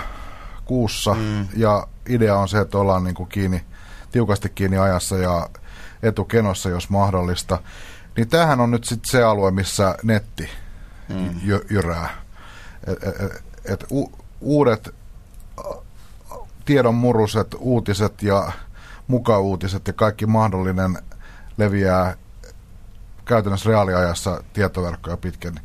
kuussa, 0.65 1.13
mm. 1.13 1.47
ja 1.55 1.87
idea 2.09 2.37
on 2.37 2.49
se, 2.49 2.59
että 2.59 2.77
ollaan 2.77 3.03
niinku 3.03 3.25
kiinni, 3.25 3.63
tiukasti 4.11 4.49
kiinni 4.49 4.77
ajassa 4.77 5.17
ja 5.17 5.49
etukenossa, 6.03 6.69
jos 6.69 6.89
mahdollista. 6.89 7.59
Niin 8.17 8.29
tämähän 8.29 8.59
on 8.59 8.71
nyt 8.71 8.83
sitten 8.83 9.11
se 9.11 9.23
alue, 9.23 9.51
missä 9.51 9.95
netti 10.03 10.49
mm. 11.10 11.39
jyrää. 11.70 12.10
et, 12.88 13.04
et, 13.04 13.43
et 13.65 13.86
u, 13.91 14.12
uudet 14.41 14.96
tiedonmuruset, 16.65 17.56
uutiset 17.60 18.24
ja 18.24 18.52
mukauutiset 19.08 19.88
ja 19.88 19.93
kaikki 19.93 20.26
mahdollinen 20.26 20.98
leviää 21.58 22.15
käytännössä 23.26 23.70
reaaliajassa 23.70 24.43
tietoverkkoja 24.54 25.17
pitkin. 25.17 25.60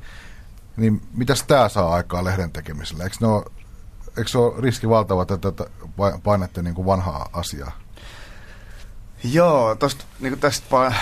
Niin 0.77 1.03
mitäs 1.15 1.43
tämä 1.43 1.69
saa 1.69 1.95
aikaa 1.95 2.25
lehden 2.25 2.53
tekemiselle? 2.53 3.05
Eikö, 3.05 3.17
ole, 3.27 3.45
eikö 4.17 4.31
se 4.31 4.39
ole 4.39 4.61
riski 4.61 4.89
valtava, 4.89 5.23
että 5.23 5.65
painette 6.23 6.63
niin 6.63 6.75
kuin 6.75 6.87
vanhaa 6.87 7.29
asiaa? 7.33 7.73
Joo, 9.25 9.75
tosta, 9.75 10.05
niin 10.21 10.39
tästä 10.39 10.93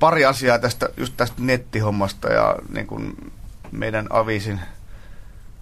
pari 0.00 0.24
asiaa 0.24 0.58
tästä, 0.58 0.88
just 0.96 1.14
tästä 1.16 1.36
nettihommasta 1.42 2.28
ja 2.32 2.56
niin 2.68 2.86
kuin 2.86 3.32
meidän 3.72 4.06
avisin 4.10 4.60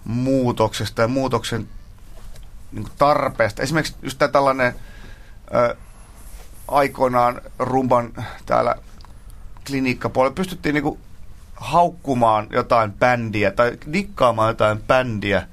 muutoksesta 0.03 1.01
ja 1.01 1.07
muutoksen 1.07 1.67
niin 2.71 2.87
tarpeesta. 2.97 3.61
Esimerkiksi 3.61 3.95
just 4.01 4.17
tämä 4.19 4.31
tällainen 4.31 4.75
ö, 5.53 5.75
aikoinaan 6.67 7.41
rumban 7.59 8.13
täällä 8.45 8.75
klinikkapuolella 9.67 10.35
pystyttiin 10.35 10.73
niin 10.73 10.83
kuin 10.83 10.99
haukkumaan 11.55 12.47
jotain 12.49 12.91
bändiä 12.93 13.51
tai 13.51 13.77
dikkaamaan 13.93 14.49
jotain 14.49 14.79
bändiä. 14.81 15.47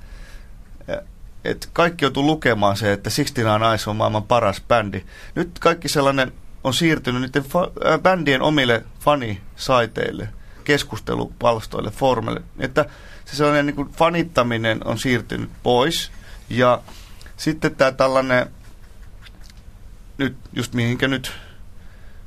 Et 1.44 1.70
kaikki 1.72 2.04
joutuu 2.04 2.26
lukemaan 2.26 2.76
se, 2.76 2.92
että 2.92 3.10
Sixteen 3.10 3.62
Eyes 3.62 3.88
on 3.88 3.96
maailman 3.96 4.22
paras 4.22 4.62
bändi. 4.68 5.04
Nyt 5.34 5.58
kaikki 5.58 5.88
sellainen 5.88 6.32
on 6.64 6.74
siirtynyt 6.74 7.22
niiden 7.22 7.44
fa- 7.44 7.98
bändien 8.02 8.42
omille 8.42 8.84
fanisaiteille, 9.00 10.28
keskustelupalstoille, 10.66 11.90
formeille. 11.90 12.42
Että 12.59 12.85
se 13.24 13.37
sellainen 13.37 13.66
niin 13.66 13.76
kuin 13.76 13.88
fanittaminen 13.88 14.87
on 14.87 14.98
siirtynyt 14.98 15.50
pois. 15.62 16.12
Ja 16.50 16.83
sitten 17.37 17.74
tämä 17.74 17.92
tällainen, 17.92 18.50
nyt 20.18 20.37
just 20.52 20.74
mihinkä 20.74 21.09
nyt, 21.09 21.33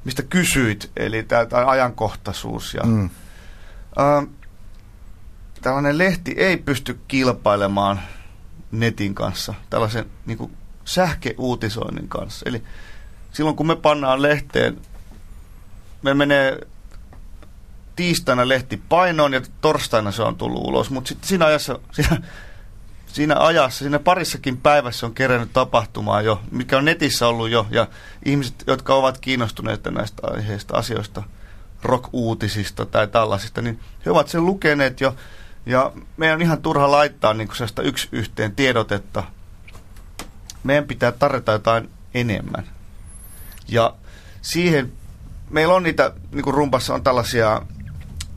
mistä 0.05 0.23
kysyit, 0.23 0.91
eli 0.97 1.23
tämä, 1.23 1.45
tämä 1.45 1.65
ajankohtaisuus 1.65 2.73
ja 2.73 2.83
mm. 2.83 3.09
ää, 3.97 4.23
tällainen 5.61 5.97
lehti 5.97 6.35
ei 6.37 6.57
pysty 6.57 6.99
kilpailemaan 7.07 8.01
netin 8.71 9.15
kanssa, 9.15 9.53
tällaisen 9.69 10.05
niin 10.25 10.37
kuin 10.37 10.57
sähkeuutisoinnin 10.85 12.07
kanssa. 12.07 12.49
Eli 12.49 12.63
silloin 13.31 13.55
kun 13.55 13.67
me 13.67 13.75
pannaan 13.75 14.21
lehteen, 14.21 14.81
me 16.01 16.13
menee 16.13 16.59
tiistaina 17.99 18.47
lehti 18.47 18.81
painoon 18.89 19.33
ja 19.33 19.41
torstaina 19.61 20.11
se 20.11 20.21
on 20.23 20.35
tullut 20.35 20.67
ulos, 20.67 20.89
mutta 20.89 21.07
sitten 21.07 21.27
siinä 21.27 21.45
ajassa, 21.45 21.79
siinä, 21.91 22.21
siinä 23.07 23.35
ajassa, 23.39 23.79
siinä 23.79 23.99
parissakin 23.99 24.57
päivässä 24.57 25.05
on 25.05 25.13
kerännyt 25.13 25.53
tapahtumaa 25.53 26.21
jo, 26.21 26.41
mikä 26.51 26.77
on 26.77 26.85
netissä 26.85 27.27
ollut 27.27 27.49
jo, 27.49 27.67
ja 27.69 27.87
ihmiset, 28.25 28.63
jotka 28.67 28.95
ovat 28.95 29.17
kiinnostuneita 29.17 29.91
näistä 29.91 30.21
aiheista, 30.31 30.77
asioista, 30.77 31.23
rock-uutisista 31.83 32.85
tai 32.85 33.07
tällaisista, 33.07 33.61
niin 33.61 33.79
he 34.05 34.11
ovat 34.11 34.27
sen 34.27 34.45
lukeneet 34.45 35.01
jo, 35.01 35.15
ja 35.65 35.91
meidän 36.17 36.35
on 36.35 36.41
ihan 36.41 36.61
turha 36.61 36.91
laittaa 36.91 37.33
niin 37.33 37.49
sellaista 37.53 37.81
yksi 37.81 38.09
yhteen 38.11 38.55
tiedotetta. 38.55 39.23
Meidän 40.63 40.85
pitää 40.85 41.11
tarjota 41.11 41.51
jotain 41.51 41.89
enemmän. 42.13 42.63
Ja 43.67 43.93
siihen, 44.41 44.91
meillä 45.49 45.73
on 45.73 45.83
niitä, 45.83 46.13
niin 46.31 46.43
kuin 46.43 46.53
rumpassa 46.53 46.93
on 46.93 47.03
tällaisia 47.03 47.61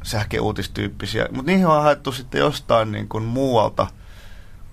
sähköuutistyyppisiä, 0.02 1.28
mutta 1.32 1.50
niihin 1.50 1.66
on 1.66 1.82
haettu 1.82 2.12
sitten 2.12 2.38
jostain 2.38 2.92
niin 2.92 3.08
kuin 3.08 3.24
muualta, 3.24 3.86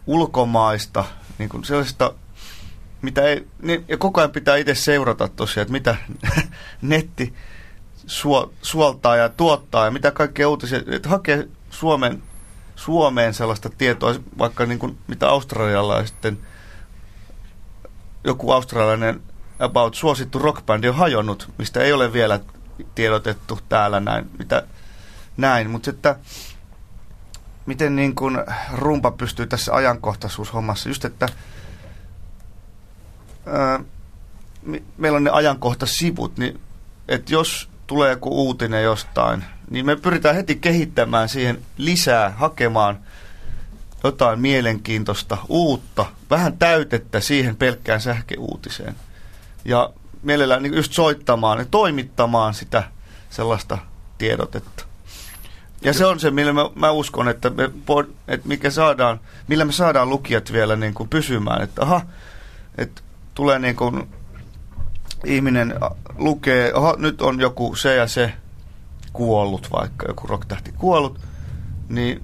ulkomaista, 0.08 1.06
niin 1.38 1.50
kuin 1.50 1.64
sellaisista, 1.64 2.14
mitä 3.02 3.22
ei, 3.22 3.48
niin, 3.62 3.86
ja 3.88 3.98
koko 3.98 4.22
ajan 4.22 4.32
pitää 4.32 4.56
itse 4.56 4.76
seurata 4.76 5.28
tosiaan, 5.28 5.62
että 5.62 5.72
mitä 5.72 5.96
netti 6.82 7.34
suo, 8.08 8.54
suoltaa 8.62 9.16
ja 9.16 9.30
tuottaa 9.30 9.86
ja 9.86 9.92
mitä 9.92 10.12
kaikkea 10.12 10.50
uutisia, 10.50 10.82
että 10.88 11.10
hakee 11.10 11.48
Suomen, 11.70 12.24
Suomeen 12.76 13.34
sellaista 13.34 13.70
tietoa, 13.78 14.16
vaikka 14.38 14.66
niin 14.66 14.80
kuin, 14.80 14.98
mitä 15.08 15.30
Australialla 15.30 16.06
sitten 16.06 16.38
joku 18.24 18.52
australialainen 18.52 19.22
about 19.60 19.96
suosittu 19.96 20.40
rockbändi 20.40 20.90
on 20.90 20.96
hajonnut, 20.96 21.50
mistä 21.58 21.80
ei 21.80 21.94
ole 21.94 22.14
vielä 22.14 22.40
tiedotettu 22.96 23.60
täällä 23.70 24.00
näin, 24.00 24.30
mitä, 24.40 24.64
näin. 25.42 25.70
mutta 25.70 25.90
että 25.90 26.16
miten 27.66 27.96
niin 27.96 28.16
kuin 28.16 28.38
rumpa 28.74 29.12
pystyy 29.12 29.48
tässä 29.48 29.74
ajankohtaisuushommassa, 29.74 30.90
just 30.90 31.06
että 31.06 31.30
ää, 33.46 33.80
meillä 34.98 35.16
on 35.16 35.24
ne 35.24 35.30
ajankohtasivut, 35.30 36.38
niin 36.38 36.60
että 37.08 37.34
jos 37.34 37.70
tulee 37.88 38.10
joku 38.10 38.30
uutinen 38.30 38.84
jostain, 38.84 39.44
niin 39.70 39.86
me 39.86 39.96
pyritään 39.96 40.36
heti 40.36 40.56
kehittämään 40.56 41.30
siihen 41.30 41.62
lisää, 41.78 42.30
hakemaan 42.30 43.00
jotain 44.04 44.40
mielenkiintoista, 44.40 45.38
uutta, 45.50 46.06
vähän 46.30 46.58
täytettä 46.58 47.20
siihen 47.20 47.56
pelkkään 47.56 48.02
sähköuutiseen 48.02 48.96
ja 49.66 49.90
mielellään 50.24 50.64
niin 50.64 50.74
just 50.74 50.94
soittamaan 50.94 51.60
ja 51.60 51.66
toimittamaan 51.72 52.54
sitä 52.54 52.84
sellaista 53.30 53.78
tiedotetta. 54.18 54.89
Ja 55.82 55.94
se 55.94 56.06
on 56.06 56.20
se, 56.20 56.32
millä 56.32 56.54
mä, 56.54 56.70
mä 56.76 56.92
uskon, 56.92 57.30
että, 57.30 57.50
me, 57.50 57.64
että 58.28 58.48
mikä 58.48 58.70
saadaan, 58.70 59.20
millä 59.48 59.66
me 59.66 59.72
saadaan 59.72 60.10
lukijat 60.10 60.52
vielä 60.54 60.76
niin 60.76 60.94
kuin 60.94 61.10
pysymään. 61.10 61.62
Että 61.62 61.82
aha, 61.82 62.02
että 62.78 63.02
tulee 63.34 63.60
niin 63.60 63.76
kuin 63.76 64.10
ihminen 65.26 65.76
lukee, 66.18 66.72
aha, 66.76 66.96
nyt 66.98 67.22
on 67.22 67.40
joku 67.40 67.76
se 67.76 67.96
ja 67.96 68.08
se 68.08 68.34
kuollut 69.14 69.68
vaikka, 69.72 70.08
joku 70.08 70.28
rocktähti 70.28 70.72
kuollut, 70.72 71.20
niin 71.90 72.24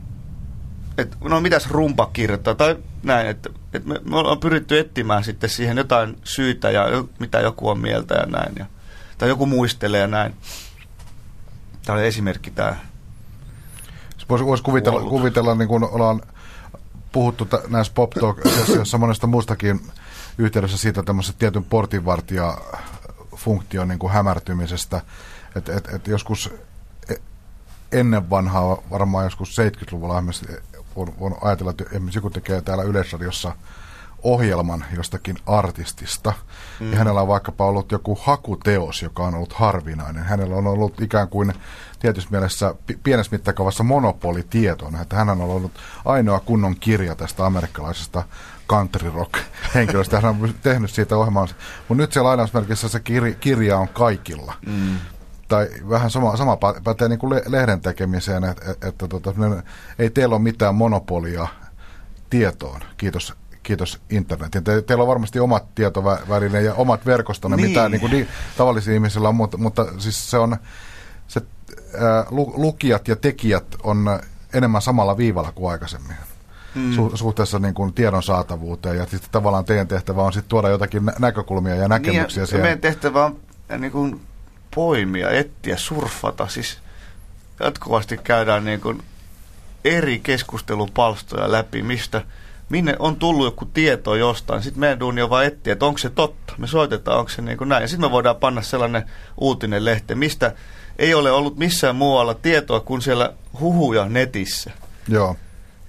että 0.98 1.18
no 1.22 1.42
mitäs 1.42 1.70
rumpa 1.70 2.10
kirjoittaa, 2.14 2.56
tai 2.56 2.76
näin, 3.04 3.28
että, 3.28 3.50
että 3.74 3.90
me, 3.90 4.00
me 4.10 4.18
ollaan 4.18 4.40
pyritty 4.40 4.80
etsimään 4.80 5.24
sitten 5.24 5.50
siihen 5.50 5.78
jotain 5.78 6.18
syytä 6.24 6.72
ja 6.72 6.86
mitä 7.20 7.40
joku 7.40 7.70
on 7.70 7.80
mieltä 7.80 8.16
ja 8.16 8.26
näin, 8.26 8.54
ja, 8.60 8.66
tai 9.18 9.30
joku 9.30 9.46
muistelee 9.46 10.00
ja 10.00 10.08
näin. 10.08 10.36
Tämä 11.86 11.98
oli 11.98 12.08
esimerkki 12.08 12.52
tämä. 12.52 12.76
Voisi 14.30 14.46
vois 14.46 14.62
kuvitella, 14.62 15.02
kuvitella, 15.02 15.56
niin 15.56 15.68
kuin 15.68 15.84
ollaan 15.84 16.22
puhuttu 17.12 17.46
t- 17.46 17.70
näissä 17.70 17.94
pop 17.94 18.10
talk 18.10 18.38
jossa 18.80 18.98
monesta 18.98 19.28
muustakin 19.28 19.82
yhteydessä 20.38 20.78
siitä 20.78 21.04
tämmöisestä 21.04 21.40
tietyn 21.40 21.64
portinvartija 21.64 22.58
funktion 23.36 23.88
niin 23.88 24.00
kuin 24.00 24.14
hämärtymisestä, 24.14 25.02
että 25.56 25.78
et, 25.78 25.88
et 25.94 26.08
joskus 26.08 26.54
e-, 27.10 27.16
ennen 27.92 28.30
vanhaa, 28.30 28.78
varmaan 28.92 29.24
joskus 29.24 29.58
70-luvulla 29.58 30.24
on, 30.96 31.14
on 31.20 31.38
ajatella, 31.42 31.72
että 31.72 31.84
esimerkiksi 31.92 32.18
joku 32.18 32.30
tekee 32.30 32.62
täällä 32.62 32.84
Yleisradiossa 32.84 33.56
ohjelman 34.24 34.86
jostakin 34.96 35.38
artistista, 35.46 36.34
mm. 36.80 36.92
ja 36.92 36.98
hänellä 36.98 37.22
on 37.22 37.28
vaikkapa 37.28 37.66
ollut 37.66 37.92
joku 37.92 38.20
hakuteos, 38.22 39.02
joka 39.02 39.24
on 39.24 39.36
ollut 39.36 39.54
harvinainen. 39.54 40.24
Hänellä 40.24 40.56
on 40.56 40.68
ollut 40.68 41.02
ikään 41.02 41.28
kuin 41.28 41.54
tietyssä 42.00 42.30
mielessä 42.32 42.76
pienessä 43.04 43.32
mittakaavassa 43.32 43.84
monopolitietona, 43.84 45.02
että 45.02 45.16
hän 45.16 45.30
on 45.30 45.42
ollut 45.42 45.72
ainoa 46.06 46.40
kunnon 46.40 46.76
kirja 46.80 47.16
tästä 47.16 47.46
amerikkalaisesta 47.46 48.24
country 48.70 49.12
rock 49.16 49.34
henkilöstä. 49.76 50.22
Hän 50.22 50.36
on 50.42 50.54
tehnyt 50.64 50.92
siitä 50.92 51.18
ohjelmaa, 51.18 51.48
mutta 51.88 52.04
nyt 52.04 52.14
se 52.14 52.22
lainausmerkissä 52.22 52.90
se 52.90 53.00
kirja 53.40 53.78
on 53.78 53.88
kaikilla. 53.88 54.54
Mm 54.66 54.98
tai 55.48 55.70
vähän 55.90 56.12
sama, 56.12 56.38
sama 56.38 56.58
pätee 56.84 57.10
niin 57.10 57.20
kuin 57.20 57.30
le, 57.30 57.44
lehden 57.48 57.82
tekemiseen, 57.82 58.44
että, 58.44 58.72
että, 58.72 58.88
että 58.88 59.08
tota, 59.08 59.34
ei 60.00 60.10
teillä 60.10 60.36
ole 60.36 60.42
mitään 60.42 60.76
monopolia 60.76 61.48
tietoon, 62.30 62.82
kiitos, 62.98 63.34
kiitos 63.66 64.02
internetin. 64.10 64.64
Te, 64.64 64.82
teillä 64.82 65.02
on 65.02 65.08
varmasti 65.08 65.40
omat 65.40 65.76
tietovälineet 65.76 66.66
ja 66.66 66.74
omat 66.74 67.06
verkostonne, 67.06 67.58
niin. 67.58 67.68
mitä 67.70 67.90
niin 67.90 68.02
kuin 68.02 68.12
di, 68.12 68.28
tavallisilla 68.58 68.96
ihmisillä 68.96 69.30
on, 69.30 69.36
mutta, 69.36 69.58
mutta 69.58 69.86
siis 69.98 70.32
se 70.32 70.38
on, 70.38 70.58
se, 71.28 71.42
ää, 72.00 72.26
lukijat 72.32 73.08
ja 73.08 73.16
tekijät 73.16 73.66
on 73.84 74.20
enemmän 74.54 74.82
samalla 74.82 75.18
viivalla 75.18 75.52
kuin 75.52 75.72
aikaisemmin. 75.72 76.16
Hmm. 76.76 76.94
Su, 76.94 77.12
suhteessa 77.14 77.60
niin 77.60 77.74
kuin 77.74 77.94
tiedon 77.94 78.24
saatavuuteen 78.24 78.98
ja 78.98 79.06
sitten 79.06 79.32
tavallaan 79.32 79.66
teidän 79.66 79.88
tehtävä 79.88 80.24
on 80.24 80.34
sitten 80.34 80.50
tuoda 80.50 80.70
jotakin 80.70 81.06
nä- 81.06 81.16
näkökulmia 81.20 81.76
ja 81.76 81.88
näkemyksiä 81.88 82.42
niin, 82.42 82.48
siihen. 82.48 82.66
Meidän 82.66 82.80
tehtävä 82.80 83.26
on 83.26 83.38
niin 83.78 83.92
kuin 83.92 84.22
poimia, 84.76 85.30
etsiä, 85.30 85.78
surfata. 85.78 86.48
Siis 86.48 86.78
jatkuvasti 87.60 88.18
käydään 88.18 88.66
niin 88.66 88.82
kuin 88.82 89.04
eri 89.86 90.20
keskustelupalstoja 90.20 91.52
läpi, 91.52 91.82
mistä 91.82 92.22
minne 92.70 92.96
on 93.00 93.16
tullut 93.16 93.46
joku 93.46 93.66
tieto 93.66 94.16
jostain. 94.16 94.64
Sitten 94.64 94.80
meidän 94.80 95.00
duuni 95.00 95.22
on 95.22 95.30
vaan 95.30 95.46
etsiä, 95.46 95.74
että 95.74 95.86
onko 95.86 95.98
se 95.98 96.10
totta. 96.10 96.54
Me 96.58 96.68
soitetaan, 96.68 97.20
onko 97.20 97.30
se 97.30 97.42
niin 97.42 97.58
kuin 97.58 97.70
näin. 97.70 97.82
Ja 97.82 97.88
sitten 97.88 98.10
me 98.10 98.12
voidaan 98.12 98.36
panna 98.36 98.62
sellainen 98.62 99.04
uutinen 99.38 99.86
lehti, 99.86 100.16
mistä 100.16 100.54
ei 101.00 101.14
ole 101.14 101.32
ollut 101.32 101.58
missään 101.58 101.96
muualla 101.96 102.34
tietoa 102.34 102.80
kuin 102.80 103.02
siellä 103.02 103.34
huhuja 103.60 104.06
netissä. 104.10 104.72
Joo. 105.08 105.36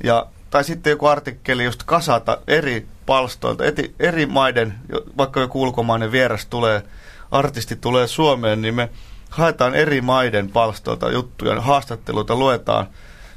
Ja 0.04 0.26
tai 0.50 0.64
sitten 0.64 0.90
joku 0.90 1.06
artikkeli 1.06 1.64
just 1.64 1.82
kasata 1.82 2.38
eri 2.46 2.86
palstoilta, 3.06 3.64
eti, 3.64 3.94
eri 4.00 4.26
maiden, 4.26 4.74
vaikka 5.16 5.40
joku 5.40 5.62
ulkomainen 5.62 6.12
vieras 6.12 6.46
tulee, 6.46 6.82
artisti 7.30 7.76
tulee 7.76 8.06
Suomeen, 8.06 8.62
niin 8.62 8.74
me 8.74 8.88
haetaan 9.30 9.74
eri 9.74 10.00
maiden 10.00 10.50
palstoilta 10.50 11.10
juttuja, 11.10 11.60
haastatteluita, 11.60 12.36
luetaan, 12.36 12.86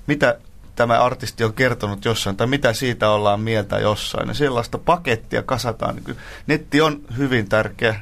mitä 0.08 0.40
tämä 0.80 1.04
artisti 1.04 1.44
on 1.44 1.54
kertonut 1.54 2.06
jossain, 2.06 2.38
tai 2.38 2.48
mitä 2.48 2.74
siitä 2.74 3.10
ollaan 3.10 3.42
mieltä 3.42 3.80
jossain. 3.80 4.28
Ja 4.28 4.34
sellaista 4.34 4.78
pakettia 4.78 5.44
kasataan. 5.44 5.96
Niin 5.96 6.18
Netti 6.48 6.82
on 6.82 7.02
hyvin 7.18 7.50
tärkeä 7.50 8.00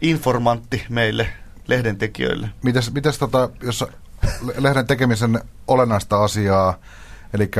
informantti 0.00 0.86
meille, 0.88 1.28
lehdentekijöille. 1.66 2.50
Mites, 2.62 2.92
mites 2.92 3.18
tota, 3.18 3.48
jos 3.62 3.84
le- 4.42 4.54
lehden 4.58 4.86
tekemisen 4.86 5.40
olennaista 5.68 6.24
asiaa, 6.24 6.78
eli 7.34 7.50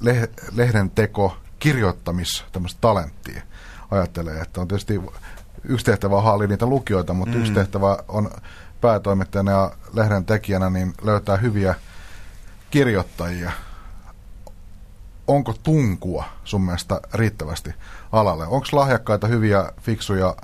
le- 0.00 0.30
lehden 0.54 0.90
teko, 0.90 1.36
kirjoittamis, 1.58 2.44
tämmöistä 2.52 2.78
talenttia, 2.80 3.42
ajattelee, 3.90 4.40
että 4.40 4.60
on 4.60 4.68
tietysti 4.68 5.00
yksi 5.64 5.86
tehtävä 5.86 6.16
on 6.16 6.24
haalia 6.24 6.48
niitä 6.48 6.66
lukijoita, 6.66 7.14
mutta 7.14 7.34
mm. 7.34 7.40
yksi 7.40 7.52
tehtävä 7.52 7.98
on 8.08 8.30
päätoimittajana 8.80 9.50
ja 9.50 9.72
lehden 9.92 10.24
tekijänä 10.24 10.70
niin 10.70 10.94
löytää 11.02 11.36
hyviä 11.36 11.74
kirjoittajia. 12.70 13.52
Onko 15.26 15.54
tunkua 15.62 16.24
sun 16.44 16.62
mielestä 16.62 17.00
riittävästi 17.14 17.70
alalle? 18.12 18.46
Onko 18.46 18.66
lahjakkaita, 18.72 19.26
hyviä, 19.26 19.72
fiksuja 19.80 20.36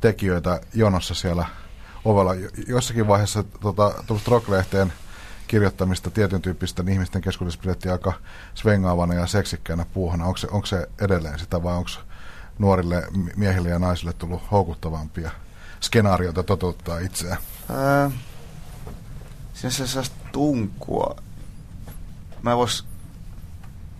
tekijöitä 0.00 0.60
jonossa 0.74 1.14
siellä 1.14 1.46
ovella? 2.04 2.34
Jo- 2.34 2.50
Jossakin 2.66 3.08
vaiheessa 3.08 3.42
tota, 3.42 3.94
rocklehteen 4.28 4.92
kirjoittamista 5.48 6.10
tietyn 6.10 6.42
tyyppisten 6.42 6.88
ihmisten 6.88 7.22
keskuudessa 7.22 7.60
pidettiin 7.60 7.92
aika 7.92 8.12
svengaavana 8.54 9.14
ja 9.14 9.26
seksikkäänä 9.26 9.86
puuhana. 9.94 10.24
Onko 10.24 10.36
se, 10.36 10.48
onko 10.50 10.66
se 10.66 10.88
edelleen 11.00 11.38
sitä 11.38 11.62
vai 11.62 11.74
onko 11.74 11.90
nuorille 12.58 13.06
miehille 13.36 13.68
ja 13.68 13.78
naisille 13.78 14.12
tullut 14.12 14.50
houkuttavampia 14.50 15.30
skenaarioita 15.80 16.42
toteuttaa 16.42 16.98
itseään? 16.98 17.38
Ää, 17.70 18.10
siinä 19.54 19.86
se 19.86 20.02
tunkua. 20.32 21.16
Mä 22.42 22.56
vois 22.56 22.91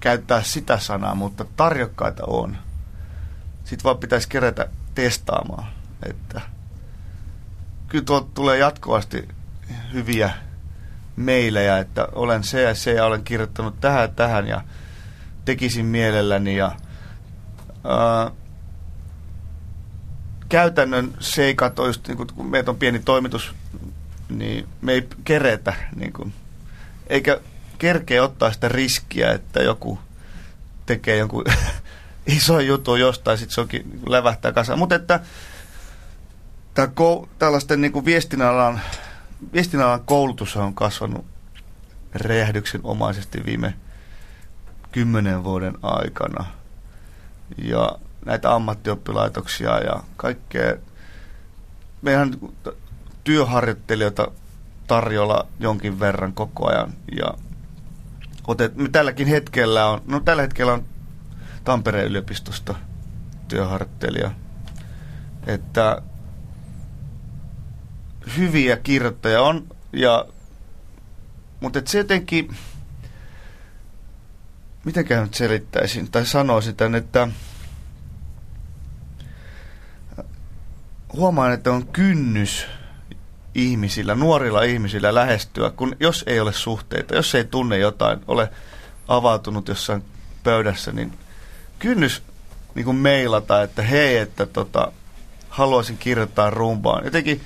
käyttää 0.02 0.42
sitä 0.42 0.78
sanaa, 0.78 1.14
mutta 1.14 1.44
tarjokkaita 1.56 2.22
on. 2.26 2.56
Sitten 3.64 3.84
vaan 3.84 3.98
pitäisi 3.98 4.28
kerätä 4.28 4.68
testaamaan. 4.94 5.66
Että 6.08 6.40
kyllä 7.88 8.04
tuolta 8.04 8.28
tulee 8.34 8.58
jatkuvasti 8.58 9.28
hyviä 9.92 10.30
meilejä, 11.16 11.78
että 11.78 12.08
olen 12.12 12.44
se 12.44 12.62
ja 12.62 12.74
se 12.74 12.92
ja 12.92 13.04
olen 13.04 13.24
kirjoittanut 13.24 13.80
tähän 13.80 14.02
ja 14.02 14.08
tähän 14.08 14.46
ja 14.46 14.60
tekisin 15.44 15.86
mielelläni 15.86 16.56
ja 16.56 16.72
ää, 17.84 18.30
käytännön 20.48 21.14
seikat 21.20 21.78
on 21.78 21.86
just, 21.86 22.08
niin 22.08 22.16
kun, 22.16 22.26
kun 22.34 22.50
meitä 22.50 22.70
on 22.70 22.76
pieni 22.76 22.98
toimitus, 22.98 23.54
niin 24.28 24.68
me 24.80 24.92
ei 24.92 25.08
keretä, 25.24 25.74
niin 25.96 26.12
kun, 26.12 26.32
eikä 27.06 27.40
kerkeä 27.82 28.22
ottaa 28.22 28.52
sitä 28.52 28.68
riskiä, 28.68 29.32
että 29.32 29.62
joku 29.62 29.98
tekee 30.86 31.16
jonkun 31.16 31.44
iso 32.36 32.60
jutun 32.60 33.00
jostain, 33.00 33.38
sitten 33.38 33.54
se 33.54 33.60
onkin 33.60 34.00
lävähtää 34.08 34.52
kasaan. 34.52 34.78
Mutta 34.78 34.94
että 34.94 35.20
tää 36.74 36.86
kou, 36.86 37.28
tällaisten 37.38 37.80
niin 37.80 37.92
kuin 37.92 38.04
viestinnän 38.04 38.48
alan, 38.48 38.80
viestinnän 39.52 39.88
alan 39.88 40.04
koulutus 40.04 40.56
on 40.56 40.74
kasvanut 40.74 41.24
räjähdyksenomaisesti 42.14 43.44
viime 43.46 43.74
kymmenen 44.92 45.44
vuoden 45.44 45.74
aikana. 45.82 46.44
Ja 47.58 47.98
näitä 48.24 48.54
ammattioppilaitoksia 48.54 49.78
ja 49.78 50.02
kaikkea. 50.16 50.76
Meidän 52.02 52.34
työharjoittelijoita 53.24 54.28
tarjolla 54.86 55.46
jonkin 55.60 56.00
verran 56.00 56.32
koko 56.32 56.68
ajan. 56.68 56.92
Ja 57.16 57.34
otet, 58.46 58.72
tälläkin 58.92 59.26
hetkellä 59.26 59.86
on, 59.86 60.02
no 60.06 60.20
tällä 60.20 60.42
hetkellä 60.42 60.72
on 60.72 60.84
Tampereen 61.64 62.06
yliopistosta 62.06 62.74
työharjoittelija. 63.48 64.30
Että 65.46 66.02
hyviä 68.36 68.76
kirjoittajia 68.76 69.42
on, 69.42 69.66
ja, 69.92 70.26
mutta 71.60 71.78
et 71.78 71.86
se 71.86 71.98
jotenkin, 71.98 72.56
mitenkään 74.84 75.22
nyt 75.22 75.34
selittäisin 75.34 76.10
tai 76.10 76.26
sanoisin 76.26 76.76
tämän, 76.76 76.94
että 76.94 77.28
huomaan, 81.12 81.52
että 81.52 81.72
on 81.72 81.86
kynnys 81.86 82.66
ihmisillä, 83.54 84.14
nuorilla 84.14 84.62
ihmisillä 84.62 85.14
lähestyä, 85.14 85.70
kun 85.70 85.96
jos 86.00 86.24
ei 86.26 86.40
ole 86.40 86.52
suhteita, 86.52 87.14
jos 87.14 87.34
ei 87.34 87.44
tunne 87.44 87.78
jotain, 87.78 88.20
ole 88.28 88.48
avautunut 89.08 89.68
jossain 89.68 90.04
pöydässä, 90.44 90.92
niin 90.92 91.12
kynnys 91.78 92.22
niin 92.74 92.84
kuin 92.84 92.96
mailata, 92.96 93.62
että 93.62 93.82
hei, 93.82 94.16
että 94.16 94.46
tota, 94.46 94.92
haluaisin 95.48 95.98
kirjoittaa 95.98 96.50
rumpaan. 96.50 97.04
Jotenkin 97.04 97.40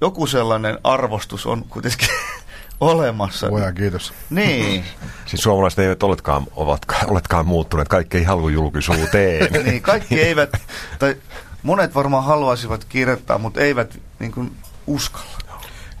joku 0.00 0.26
sellainen 0.26 0.78
arvostus 0.84 1.46
on 1.46 1.64
kuitenkin 1.68 2.08
olemassa. 2.80 3.50
Voidaan 3.50 3.74
kiitos. 3.74 4.12
Niin, 4.30 4.84
Siis 5.26 5.42
suomalaiset 5.42 5.78
eivät 5.78 6.02
oletkaan, 6.02 6.46
ovatkaan, 6.56 7.10
oletkaan 7.10 7.46
muuttuneet, 7.46 7.88
kaikki 7.88 8.16
ei 8.16 8.24
halua 8.24 8.50
julkisuuteen. 8.50 9.52
niin 9.64 9.82
kaikki 9.82 10.20
eivät, 10.20 10.50
tai 10.98 11.16
monet 11.62 11.94
varmaan 11.94 12.24
haluaisivat 12.24 12.84
kirjoittaa, 12.84 13.38
mutta 13.38 13.60
eivät 13.60 13.98
niin 14.18 14.32
kuin 14.32 14.56
uskalla. 14.88 15.38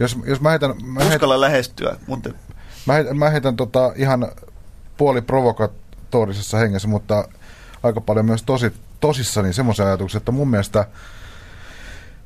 Jos, 0.00 0.16
jos 0.24 0.40
mä 0.40 0.50
heitän, 0.50 0.70
mä 0.84 1.00
heitän, 1.00 1.16
Uskalla 1.16 1.40
lähestyä, 1.40 1.96
mutta 2.06 2.30
Mä 2.88 2.94
heitän, 2.94 3.18
mä 3.18 3.30
heitän 3.30 3.56
tota 3.56 3.92
ihan 3.96 4.32
puoli 4.96 5.22
provokatorisessa 5.22 6.58
hengessä, 6.58 6.88
mutta 6.88 7.28
aika 7.82 8.00
paljon 8.00 8.26
myös 8.26 8.42
tosi, 8.42 8.72
tosissani 9.00 9.52
semmoisen 9.52 9.86
ajatuksen, 9.86 10.18
että 10.18 10.32
mun 10.32 10.48
mielestä 10.48 10.86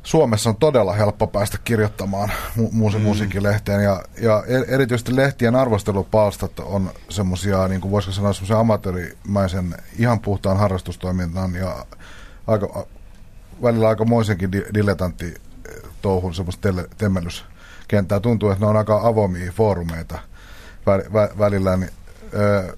Suomessa 0.03 0.51
on 0.51 0.57
todella 0.57 0.92
helppo 0.92 1.27
päästä 1.27 1.59
kirjoittamaan 1.64 2.33
mu- 2.59 2.96
mm. 2.96 3.01
musiikkilehteen 3.01 3.83
ja, 3.83 4.03
ja 4.20 4.42
er- 4.46 4.75
erityisesti 4.75 5.16
lehtien 5.16 5.55
arvostelupalstat 5.55 6.61
on 6.61 6.90
semmoisia, 7.09 7.68
niin 7.68 7.81
kuin 7.81 7.92
voisiko 7.92 8.12
sanoa 8.12 8.33
semmoisen 8.33 8.57
amatöörimäisen 8.57 9.75
ihan 9.98 10.20
puhtaan 10.20 10.57
harrastustoiminnan 10.57 11.55
ja 11.55 11.87
aika, 12.46 12.87
välillä 13.62 13.88
aika 13.88 14.05
moisenkin 14.05 14.53
di- 14.53 14.66
dilettantti 14.75 15.35
touhun 16.03 16.35
semmoista 16.35 16.69
temmellyskenttää. 16.99 18.21
Tuntuu, 18.21 18.51
että 18.51 18.65
ne 18.65 18.71
on 18.71 18.77
aika 18.77 19.01
avoimia 19.03 19.53
foorumeita 19.53 20.19
vä- 20.87 21.09
vä- 21.09 21.38
välillä, 21.38 21.77
niin, 21.77 21.91
öö, 22.35 22.77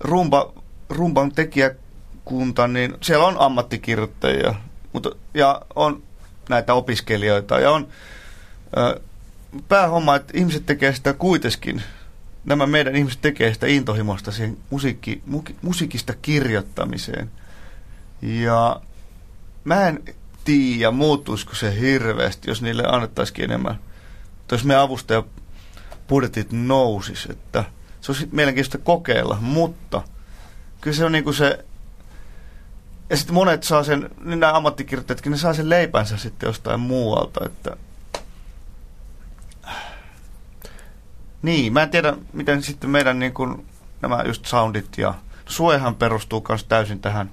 rumba, 0.00 0.52
rumban 0.88 1.32
tekijäkunta, 1.32 2.68
niin 2.68 2.94
siellä 3.00 3.26
on 3.26 3.36
ammattikirjoittajia 3.38 4.54
mutta, 4.92 5.10
ja 5.34 5.62
on 5.74 6.02
näitä 6.48 6.74
opiskelijoita 6.74 7.60
ja 7.60 7.70
on 7.70 7.88
ö, 8.76 9.00
päähomma, 9.68 10.16
että 10.16 10.38
ihmiset 10.38 10.66
tekee 10.66 10.94
sitä 10.94 11.12
kuitenkin, 11.12 11.82
nämä 12.44 12.66
meidän 12.66 12.96
ihmiset 12.96 13.20
tekee 13.20 13.54
sitä 13.54 13.66
intohimosta 13.66 14.32
siihen 14.32 14.58
musiikki, 14.70 15.22
mu, 15.26 15.42
musiikista 15.62 16.14
kirjoittamiseen. 16.22 17.30
Ja 18.22 18.80
mä 19.64 19.88
en 19.88 20.02
tiedä, 20.44 20.90
muuttuisiko 20.90 21.54
se 21.54 21.80
hirveästi, 21.80 22.50
jos 22.50 22.62
niille 22.62 22.84
annettaisiin 22.86 23.44
enemmän. 23.44 23.78
Tai 24.48 24.58
jos 24.58 24.64
me 24.64 24.76
avustajapudjetit 24.76 26.52
nousis, 26.52 27.26
että 27.30 27.64
se 28.00 28.12
olisi 28.12 28.28
mielenkiintoista 28.32 28.78
kokeilla, 28.78 29.38
mutta 29.40 30.02
kyllä 30.80 30.96
se 30.96 31.04
on 31.04 31.12
niin 31.12 31.24
kuin 31.24 31.34
se 31.34 31.64
ja 33.10 33.16
sitten 33.16 33.34
monet 33.34 33.62
saa 33.62 33.84
sen, 33.84 34.10
niin 34.24 34.40
nämä 34.40 34.56
ammattikirjoittajatkin, 34.56 35.32
ne 35.32 35.38
saa 35.38 35.54
sen 35.54 35.70
leipänsä 35.70 36.16
sitten 36.16 36.46
jostain 36.46 36.80
muualta, 36.80 37.46
että 37.46 37.76
Niin, 41.42 41.72
mä 41.72 41.82
en 41.82 41.90
tiedä, 41.90 42.16
miten 42.32 42.62
sitten 42.62 42.90
meidän 42.90 43.18
niin 43.18 43.34
kuin, 43.34 43.66
nämä 44.02 44.22
just 44.26 44.46
soundit 44.46 44.98
ja 44.98 45.14
Suehan 45.46 45.94
perustuu 45.94 46.44
myös 46.48 46.64
täysin 46.64 47.00
tähän 47.00 47.30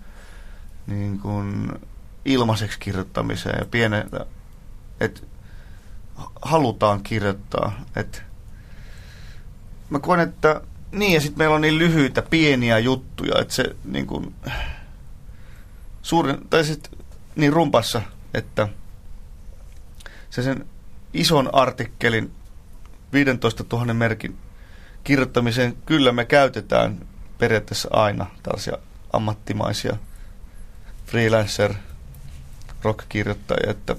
niin 0.87 1.19
kuin, 1.19 1.71
ilmaiseksi 2.25 2.79
kirjoittamiseen 2.79 3.59
ja 3.59 3.65
pienen, 3.65 4.09
että 4.99 5.21
halutaan 6.41 7.03
kirjoittaa. 7.03 7.79
Et, 7.95 8.23
mä 9.89 9.99
koen, 9.99 10.19
että 10.19 10.61
niin 10.91 11.13
ja 11.13 11.21
sitten 11.21 11.37
meillä 11.37 11.55
on 11.55 11.61
niin 11.61 11.77
lyhyitä, 11.77 12.21
pieniä 12.21 12.79
juttuja, 12.79 13.41
että 13.41 13.53
se 13.53 13.75
niin 13.85 14.07
kuin, 14.07 14.35
suurin, 16.07 16.37
tai 16.49 16.63
sitten 16.63 16.99
niin 17.35 17.53
rumpassa, 17.53 18.01
että 18.33 18.67
se 20.29 20.41
sen 20.41 20.65
ison 21.13 21.49
artikkelin 21.55 22.31
15 23.13 23.63
000 23.71 23.93
merkin 23.93 24.37
kirjoittamiseen 25.03 25.77
kyllä 25.85 26.11
me 26.11 26.25
käytetään 26.25 27.07
periaatteessa 27.37 27.89
aina 27.91 28.25
tällaisia 28.43 28.77
ammattimaisia 29.13 29.97
freelancer 31.05 31.73
rock-kirjoittajia, 32.83 33.71
että 33.71 33.95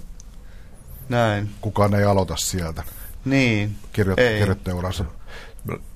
näin. 1.08 1.50
Kukaan 1.60 1.94
ei 1.94 2.04
aloita 2.04 2.36
sieltä. 2.36 2.82
Niin, 3.24 3.76
Kirjoit- 3.92 4.20
ei. 4.20 4.38
kirjoittajaurassa. 4.38 5.04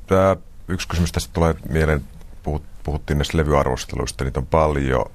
Tämä 0.06 0.36
yksi 0.68 0.88
kysymys 0.88 1.12
tästä 1.12 1.32
tulee 1.32 1.54
mieleen, 1.68 2.04
puhut, 2.42 2.62
puhuttiin 2.82 3.18
näistä 3.18 3.38
levyarvosteluista, 3.38 4.24
niitä 4.24 4.40
on 4.40 4.46
paljon. 4.46 5.10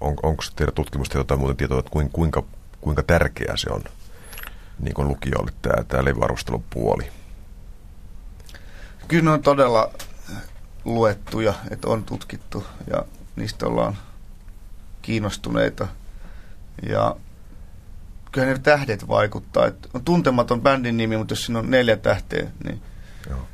On, 0.00 0.16
onko 0.22 0.44
teidän 0.56 0.74
tutkimusta 0.74 1.18
jotain 1.18 1.40
muuta 1.40 1.54
tietoa, 1.54 1.78
että 1.78 1.90
kuinka, 1.90 2.12
kuinka, 2.12 2.42
kuinka 2.80 3.02
tärkeää 3.02 3.56
se 3.56 3.70
on 3.70 3.84
niin 4.78 4.94
kuin 4.94 5.08
lukijoille 5.08 5.52
tämä, 5.62 5.84
tämä 5.84 6.04
levyarvostelun 6.04 6.64
puoli? 6.70 7.10
Kyllä 9.08 9.24
ne 9.24 9.30
on 9.30 9.42
todella 9.42 9.90
luettuja, 10.84 11.54
että 11.70 11.88
on 11.88 12.04
tutkittu 12.04 12.66
ja 12.90 13.04
niistä 13.36 13.66
ollaan 13.66 13.96
kiinnostuneita. 15.02 15.88
Ja 16.88 17.16
kyllä 18.32 18.46
ne 18.46 18.58
tähdet 18.58 19.08
vaikuttaa. 19.08 19.66
Että 19.66 19.88
on 19.94 20.04
tuntematon 20.04 20.60
bändin 20.62 20.96
nimi, 20.96 21.16
mutta 21.16 21.32
jos 21.32 21.44
siinä 21.44 21.58
on 21.58 21.70
neljä 21.70 21.96
tähteä, 21.96 22.50
niin 22.64 22.82
Joo. 23.30 23.46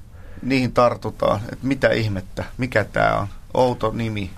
niihin 0.43 0.73
tartutaan. 0.73 1.41
Että 1.53 1.67
mitä 1.67 1.89
ihmettä, 1.89 2.45
mikä 2.59 2.85
tämä 2.85 3.17
on. 3.17 3.29
Outo 3.55 3.91
nimi. 3.91 4.31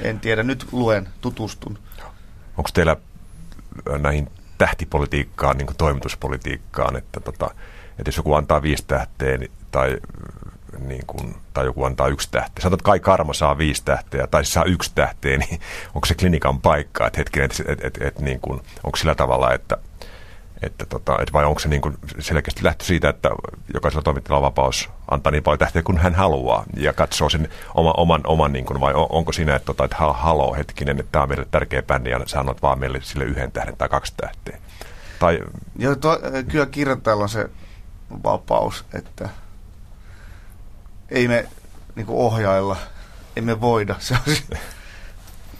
En 0.00 0.20
tiedä, 0.20 0.42
nyt 0.42 0.66
luen, 0.72 1.08
tutustun. 1.20 1.78
Onko 2.56 2.70
teillä 2.74 2.96
näihin 3.98 4.30
tähtipolitiikkaan, 4.58 5.58
niin 5.58 5.66
kuin 5.66 5.76
toimituspolitiikkaan, 5.76 6.96
että, 6.96 7.20
tota, 7.20 7.50
että 7.98 8.08
jos 8.08 8.16
joku 8.16 8.34
antaa 8.34 8.62
viisi 8.62 8.84
tähteä 8.86 9.36
niin, 9.36 9.50
tai, 9.70 9.96
niin 10.78 11.06
kuin, 11.06 11.34
tai 11.54 11.64
joku 11.64 11.84
antaa 11.84 12.08
yksi 12.08 12.28
tähteä, 12.30 12.62
sanotaan, 12.62 12.78
että 12.78 12.84
Kai 12.84 13.00
Karma 13.00 13.32
saa 13.34 13.58
viisi 13.58 13.84
tähteä 13.84 14.26
tai 14.26 14.44
saa 14.44 14.64
yksi 14.64 14.92
tähteä, 14.94 15.38
niin 15.48 15.60
onko 15.94 16.06
se 16.06 16.14
klinikan 16.14 16.60
paikka, 16.60 17.06
että 17.06 17.20
hetkinen, 17.20 17.50
että, 17.50 17.72
että, 17.72 17.86
että, 17.86 18.06
että 18.06 18.22
niin 18.22 18.40
kuin, 18.40 18.60
onko 18.84 18.96
sillä 18.96 19.14
tavalla, 19.14 19.54
että, 19.54 19.78
että, 20.62 20.86
tota, 20.86 21.16
että 21.20 21.32
vai 21.32 21.44
onko 21.44 21.60
se 21.60 21.68
niin 21.68 21.98
selkeästi 22.18 22.64
lähtö 22.64 22.84
siitä, 22.84 23.08
että 23.08 23.30
jokaisella 23.74 24.02
toimittajalla 24.02 24.46
on 24.46 24.50
vapaus 24.52 24.90
antaa 25.10 25.30
niin 25.30 25.42
paljon 25.42 25.58
tähteä 25.58 25.82
kuin 25.82 25.98
hän 25.98 26.14
haluaa 26.14 26.64
ja 26.76 26.92
katsoo 26.92 27.28
sen 27.28 27.48
oma, 27.74 27.94
oman, 27.96 28.20
oman 28.24 28.52
niin 28.52 28.64
kuin, 28.64 28.80
vai 28.80 28.94
on, 28.94 29.06
onko 29.10 29.32
siinä, 29.32 29.56
että, 29.56 29.66
tota, 29.66 29.84
että 29.84 29.96
hal- 29.96 30.14
haloo 30.16 30.54
hetkinen, 30.54 31.00
että 31.00 31.12
tämä 31.12 31.22
on 31.22 31.28
meille 31.28 31.46
tärkeä 31.50 31.82
bändi 31.82 32.10
ja 32.10 32.20
sä 32.26 32.40
annat 32.40 32.62
vaan 32.62 32.78
meille 32.78 33.00
sille 33.02 33.24
yhden 33.24 33.52
tähden 33.52 33.76
tai 33.76 33.88
kaksi 33.88 34.14
tähteä. 34.16 34.58
Tai 35.18 35.40
Ja 35.76 35.96
to, 35.96 36.18
kyllä 36.48 36.66
kirjoittajalla 36.66 37.22
on 37.22 37.28
se 37.28 37.50
vapaus, 38.24 38.84
että 38.94 39.28
ei 41.10 41.28
me 41.28 41.48
niin 41.94 42.06
kuin 42.06 42.18
ohjailla, 42.18 42.76
emme 43.36 43.60
voida. 43.60 43.94
Se 43.98 44.14
on, 44.14 44.34
se- 44.34 44.58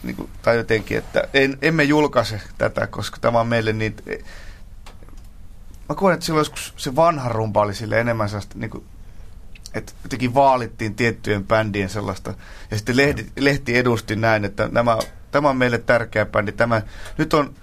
niin 0.03 0.15
kuin, 0.15 0.29
tai 0.41 0.57
jotenkin, 0.57 0.97
että 0.97 1.23
en, 1.33 1.57
emme 1.61 1.83
julkaise 1.83 2.41
tätä, 2.57 2.87
koska 2.87 3.17
tämä 3.21 3.39
on 3.39 3.47
meille 3.47 3.73
niin... 3.73 3.95
Mä 5.89 5.95
koen, 5.95 6.13
että 6.13 6.25
silloin 6.25 6.41
joskus 6.41 6.73
se 6.77 6.95
vanha 6.95 7.29
rumpa 7.29 7.61
oli 7.61 7.75
sille 7.75 7.99
enemmän 7.99 8.29
sellaista, 8.29 8.59
niin 8.59 8.69
kuin, 8.69 8.85
että 9.73 9.93
jotenkin 10.03 10.33
vaalittiin 10.33 10.95
tiettyjen 10.95 11.47
bändien 11.47 11.89
sellaista. 11.89 12.33
Ja 12.71 12.77
sitten 12.77 12.97
lehti, 12.97 13.31
lehti 13.39 13.77
edusti 13.77 14.15
näin, 14.15 14.45
että 14.45 14.69
nämä, 14.71 14.97
tämä 15.31 15.49
on 15.49 15.57
meille 15.57 15.77
tärkeä 15.77 16.25
bändi. 16.25 16.51
Tämä, 16.51 16.81
nyt 17.17 17.33
on 17.33 17.55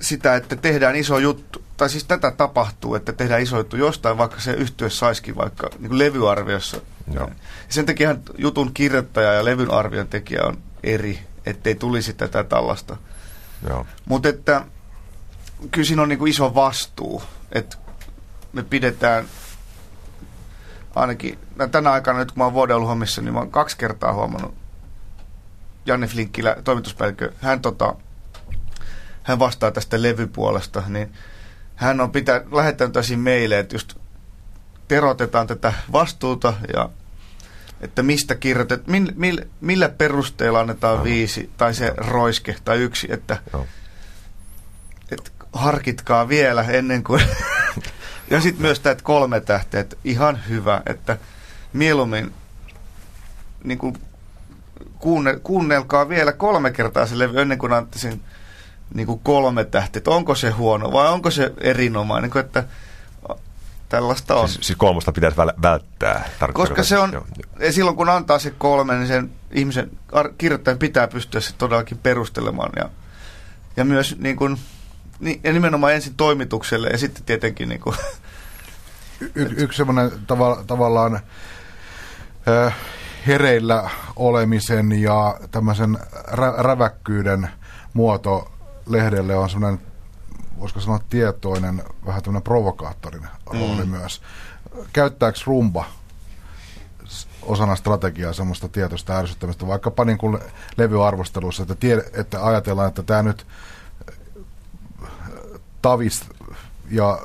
sitä, 0.00 0.36
että 0.36 0.56
tehdään 0.56 0.96
iso 0.96 1.18
juttu, 1.18 1.64
tai 1.76 1.90
siis 1.90 2.04
tätä 2.04 2.30
tapahtuu, 2.30 2.94
että 2.94 3.12
tehdään 3.12 3.42
iso 3.42 3.58
juttu 3.58 3.76
jostain, 3.76 4.18
vaikka 4.18 4.40
se 4.40 4.52
yhtye 4.52 4.90
saisikin 4.90 5.36
vaikka 5.36 5.70
niin 5.78 5.88
kuin 5.88 5.98
levyarviossa. 5.98 6.80
Joo. 7.12 7.28
Ja 7.28 7.34
sen 7.68 7.86
takia 7.86 8.16
jutun 8.38 8.74
kirjoittaja 8.74 9.32
ja 9.32 9.44
levyn 9.44 9.70
arvion 9.70 10.08
tekijä 10.08 10.42
on 10.44 10.58
eri, 10.82 11.18
ettei 11.46 11.74
tulisi 11.74 12.12
tätä 12.12 12.44
tällaista. 12.44 12.96
Mutta 14.04 14.28
että 14.28 14.64
kyllä 15.70 15.86
siinä 15.86 16.02
on 16.02 16.08
niin 16.08 16.18
kuin 16.18 16.30
iso 16.30 16.54
vastuu, 16.54 17.22
että 17.52 17.76
me 18.52 18.62
pidetään 18.62 19.24
ainakin 20.94 21.38
tänä 21.70 21.92
aikana 21.92 22.18
nyt 22.18 22.32
kun 22.32 22.38
mä 22.38 22.44
oon 22.44 22.52
vuoden 22.52 22.76
ollut 22.76 22.88
hommissa, 22.88 23.22
niin 23.22 23.34
mä 23.34 23.38
oon 23.38 23.50
kaksi 23.50 23.78
kertaa 23.78 24.12
huomannut 24.12 24.54
Janne 25.86 26.06
Flinkkilä, 26.06 26.56
toimituspäällikkö, 26.64 27.32
hän, 27.40 27.60
tota, 27.60 27.94
hän 29.22 29.38
vastaa 29.38 29.70
tästä 29.70 30.02
levypuolesta, 30.02 30.82
niin 30.88 31.12
hän 31.74 32.00
on 32.00 32.12
pitää, 32.12 32.40
lähettänyt 32.52 32.92
tosi 32.92 33.16
meille, 33.16 33.58
että 33.58 33.74
just 33.74 33.94
terotetaan 34.88 35.46
tätä 35.46 35.72
vastuuta 35.92 36.54
ja 36.74 36.90
että 37.80 38.02
mistä 38.02 38.34
kirjoitet, 38.34 38.86
mil, 38.86 39.12
mil, 39.14 39.40
millä 39.60 39.88
perusteella 39.88 40.60
annetaan 40.60 41.04
viisi 41.04 41.50
tai 41.56 41.74
se 41.74 41.94
roiske 41.96 42.56
tai 42.64 42.78
yksi, 42.78 43.06
että 43.10 43.36
joo. 43.52 43.66
Harkitkaa 45.54 46.28
vielä 46.28 46.62
ennen 46.62 47.04
kuin... 47.04 47.22
ja 48.30 48.40
sitten 48.40 48.62
myös 48.62 48.80
tämä 48.80 48.92
että 48.92 49.04
kolme 49.04 49.40
tähteä, 49.40 49.80
että 49.80 49.96
ihan 50.04 50.40
hyvä, 50.48 50.82
että 50.86 51.18
mieluummin 51.72 52.32
niin 53.64 53.78
kuin 53.78 53.96
kuunne, 54.98 55.40
kuunnelkaa 55.42 56.08
vielä 56.08 56.32
kolme 56.32 56.70
kertaa 56.70 57.06
se 57.06 57.18
levy 57.18 57.40
ennen 57.40 57.58
kuin 57.58 57.72
annatte 57.72 57.98
sen 57.98 58.20
niin 58.94 59.06
kuin 59.06 59.20
kolme 59.22 59.64
tähteä, 59.64 59.98
että 59.98 60.10
onko 60.10 60.34
se 60.34 60.50
huono 60.50 60.92
vai 60.92 61.08
onko 61.08 61.30
se 61.30 61.52
erinomainen, 61.60 62.22
niin 62.22 62.32
kuin, 62.32 62.44
että 62.44 62.64
tällaista 63.88 64.34
on. 64.34 64.48
Siis, 64.48 64.66
siis 64.66 64.78
kolmosta 64.78 65.12
pitäisi 65.12 65.36
väl- 65.36 65.62
välttää. 65.62 66.28
Koska 66.52 66.82
se 66.82 66.98
on, 66.98 67.12
Joo, 67.12 67.26
ja 67.60 67.72
silloin 67.72 67.96
kun 67.96 68.08
antaa 68.08 68.38
se 68.38 68.50
kolme, 68.50 68.94
niin 68.94 69.06
sen 69.06 69.30
ihmisen, 69.50 69.90
ar- 70.12 70.32
kirjoittajan 70.38 70.78
pitää 70.78 71.08
pystyä 71.08 71.40
se 71.40 71.54
todellakin 71.58 71.98
perustelemaan. 71.98 72.72
Ja, 72.76 72.90
ja 73.76 73.84
myös 73.84 74.16
niin 74.18 74.36
kuin, 74.36 74.58
niin, 75.20 75.40
ja 75.44 75.52
nimenomaan 75.52 75.94
ensin 75.94 76.14
toimitukselle 76.14 76.88
ja 76.88 76.98
sitten 76.98 77.24
tietenkin 77.24 77.68
niin 77.68 77.80
kuin, 77.80 77.96
Y- 79.34 79.54
yksi 79.56 79.76
semmoinen 79.76 80.10
tava, 80.26 80.64
tavallaan 80.66 81.20
äh, 82.66 82.74
hereillä 83.26 83.90
olemisen 84.16 84.92
ja 84.92 85.38
tämmöisen 85.50 85.98
rä- 86.26 86.54
räväkkyyden 86.58 87.48
muoto 87.92 88.52
lehdelle 88.86 89.36
on 89.36 89.50
semmoinen, 89.50 89.80
voisiko 90.58 90.80
sanoa 90.80 91.00
tietoinen, 91.10 91.82
vähän 92.06 92.22
tämmöinen 92.22 92.42
provokaattorinen 92.42 93.30
rooli 93.46 93.84
mm. 93.84 93.90
myös. 93.90 94.22
Käyttääkö 94.92 95.38
rumba 95.46 95.84
osana 97.42 97.76
strategiaa 97.76 98.32
semmoista 98.32 98.68
tietoista 98.68 99.18
ärsyttämistä, 99.18 99.66
vaikkapa 99.66 100.04
niin 100.04 100.18
kuin 100.18 100.38
levyarvostelussa, 100.76 101.62
että, 101.62 101.74
tie, 101.74 102.04
että 102.12 102.46
ajatellaan, 102.46 102.88
että 102.88 103.02
tämä 103.02 103.22
nyt 103.22 103.46
tavis 105.84 106.24
ja 106.90 107.18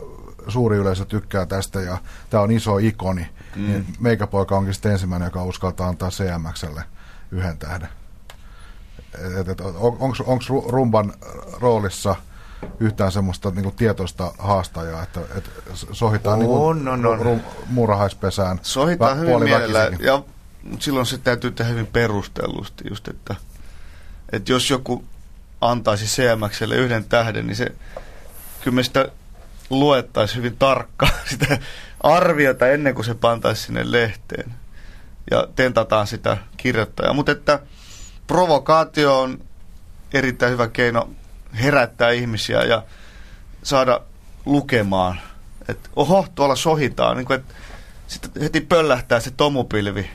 suuri 0.48 0.78
yleisö 0.78 1.06
tykkää 1.06 1.46
tästä 1.46 1.82
ja 1.82 1.98
tämä 2.30 2.44
on 2.44 2.52
iso 2.52 2.78
ikoni, 2.78 3.28
mm. 3.56 3.68
niin 3.68 3.86
meikäpoika 4.00 4.58
onkin 4.58 4.74
sitten 4.74 4.92
ensimmäinen, 4.92 5.26
joka 5.28 5.44
uskaltaa 5.44 5.88
antaa 5.88 6.10
CMXlle 6.10 6.84
yhden 7.32 7.58
tähden. 7.58 7.90
On, 9.80 9.98
Onko 10.00 10.46
rumban 10.68 11.14
roolissa 11.60 12.16
yhtään 12.80 13.12
semmoista 13.12 13.52
niin 13.52 13.76
tietoista 13.76 14.34
haastajaa, 14.38 15.04
että 15.04 15.20
et 15.38 15.50
sohitaan 15.92 16.40
On, 16.40 16.78
niin 16.78 16.88
on, 16.88 17.06
on. 17.06 17.20
Rum, 17.20 17.40
muurahaispesään 17.70 18.60
Sohitaan 18.62 19.18
vä- 19.18 19.20
hyvin 19.20 19.44
mielellä, 19.44 19.92
ja 20.00 20.24
silloin 20.80 21.06
se 21.06 21.18
täytyy 21.18 21.52
tehdä 21.52 21.72
hyvin 21.72 21.88
perustellusti 21.88 22.84
just, 22.90 23.08
että, 23.08 23.36
että 24.32 24.52
jos 24.52 24.70
joku 24.70 25.04
antaisi 25.62 26.06
CMXlle 26.06 26.76
yhden 26.76 27.06
tähden, 27.06 27.48
niin 27.48 27.56
se 27.56 27.76
kyllä 28.62 28.76
me 28.76 28.84
sitä 28.84 29.10
luettaisiin 29.70 30.38
hyvin 30.38 30.58
tarkkaan 30.58 31.12
sitä 31.30 31.58
arviota 32.04 32.68
ennen 32.68 32.96
kuin 32.96 33.06
se 33.06 33.14
pantaisi 33.14 33.62
sinne 33.62 33.92
lehteen. 33.92 34.54
Ja 35.32 35.48
tentataan 35.56 36.08
sitä 36.08 36.38
kirjoittajaa. 36.58 37.14
Mutta 37.14 37.32
että 37.32 37.60
provokaatio 38.28 39.22
on 39.22 39.40
erittäin 40.14 40.52
hyvä 40.52 40.68
keino 40.68 41.10
herättää 41.62 42.10
ihmisiä 42.10 42.64
ja 42.64 42.84
saada 43.64 44.02
lukemaan. 44.46 45.20
Että 45.68 45.90
oho, 45.96 46.28
tuolla 46.36 46.56
sohitaan. 46.56 47.18
Niin 47.18 47.26
kuin, 47.26 47.40
että 47.40 47.54
sitten 48.08 48.42
heti 48.42 48.62
pöllähtää 48.62 49.20
se 49.20 49.32
tomupilvi. 49.32 50.10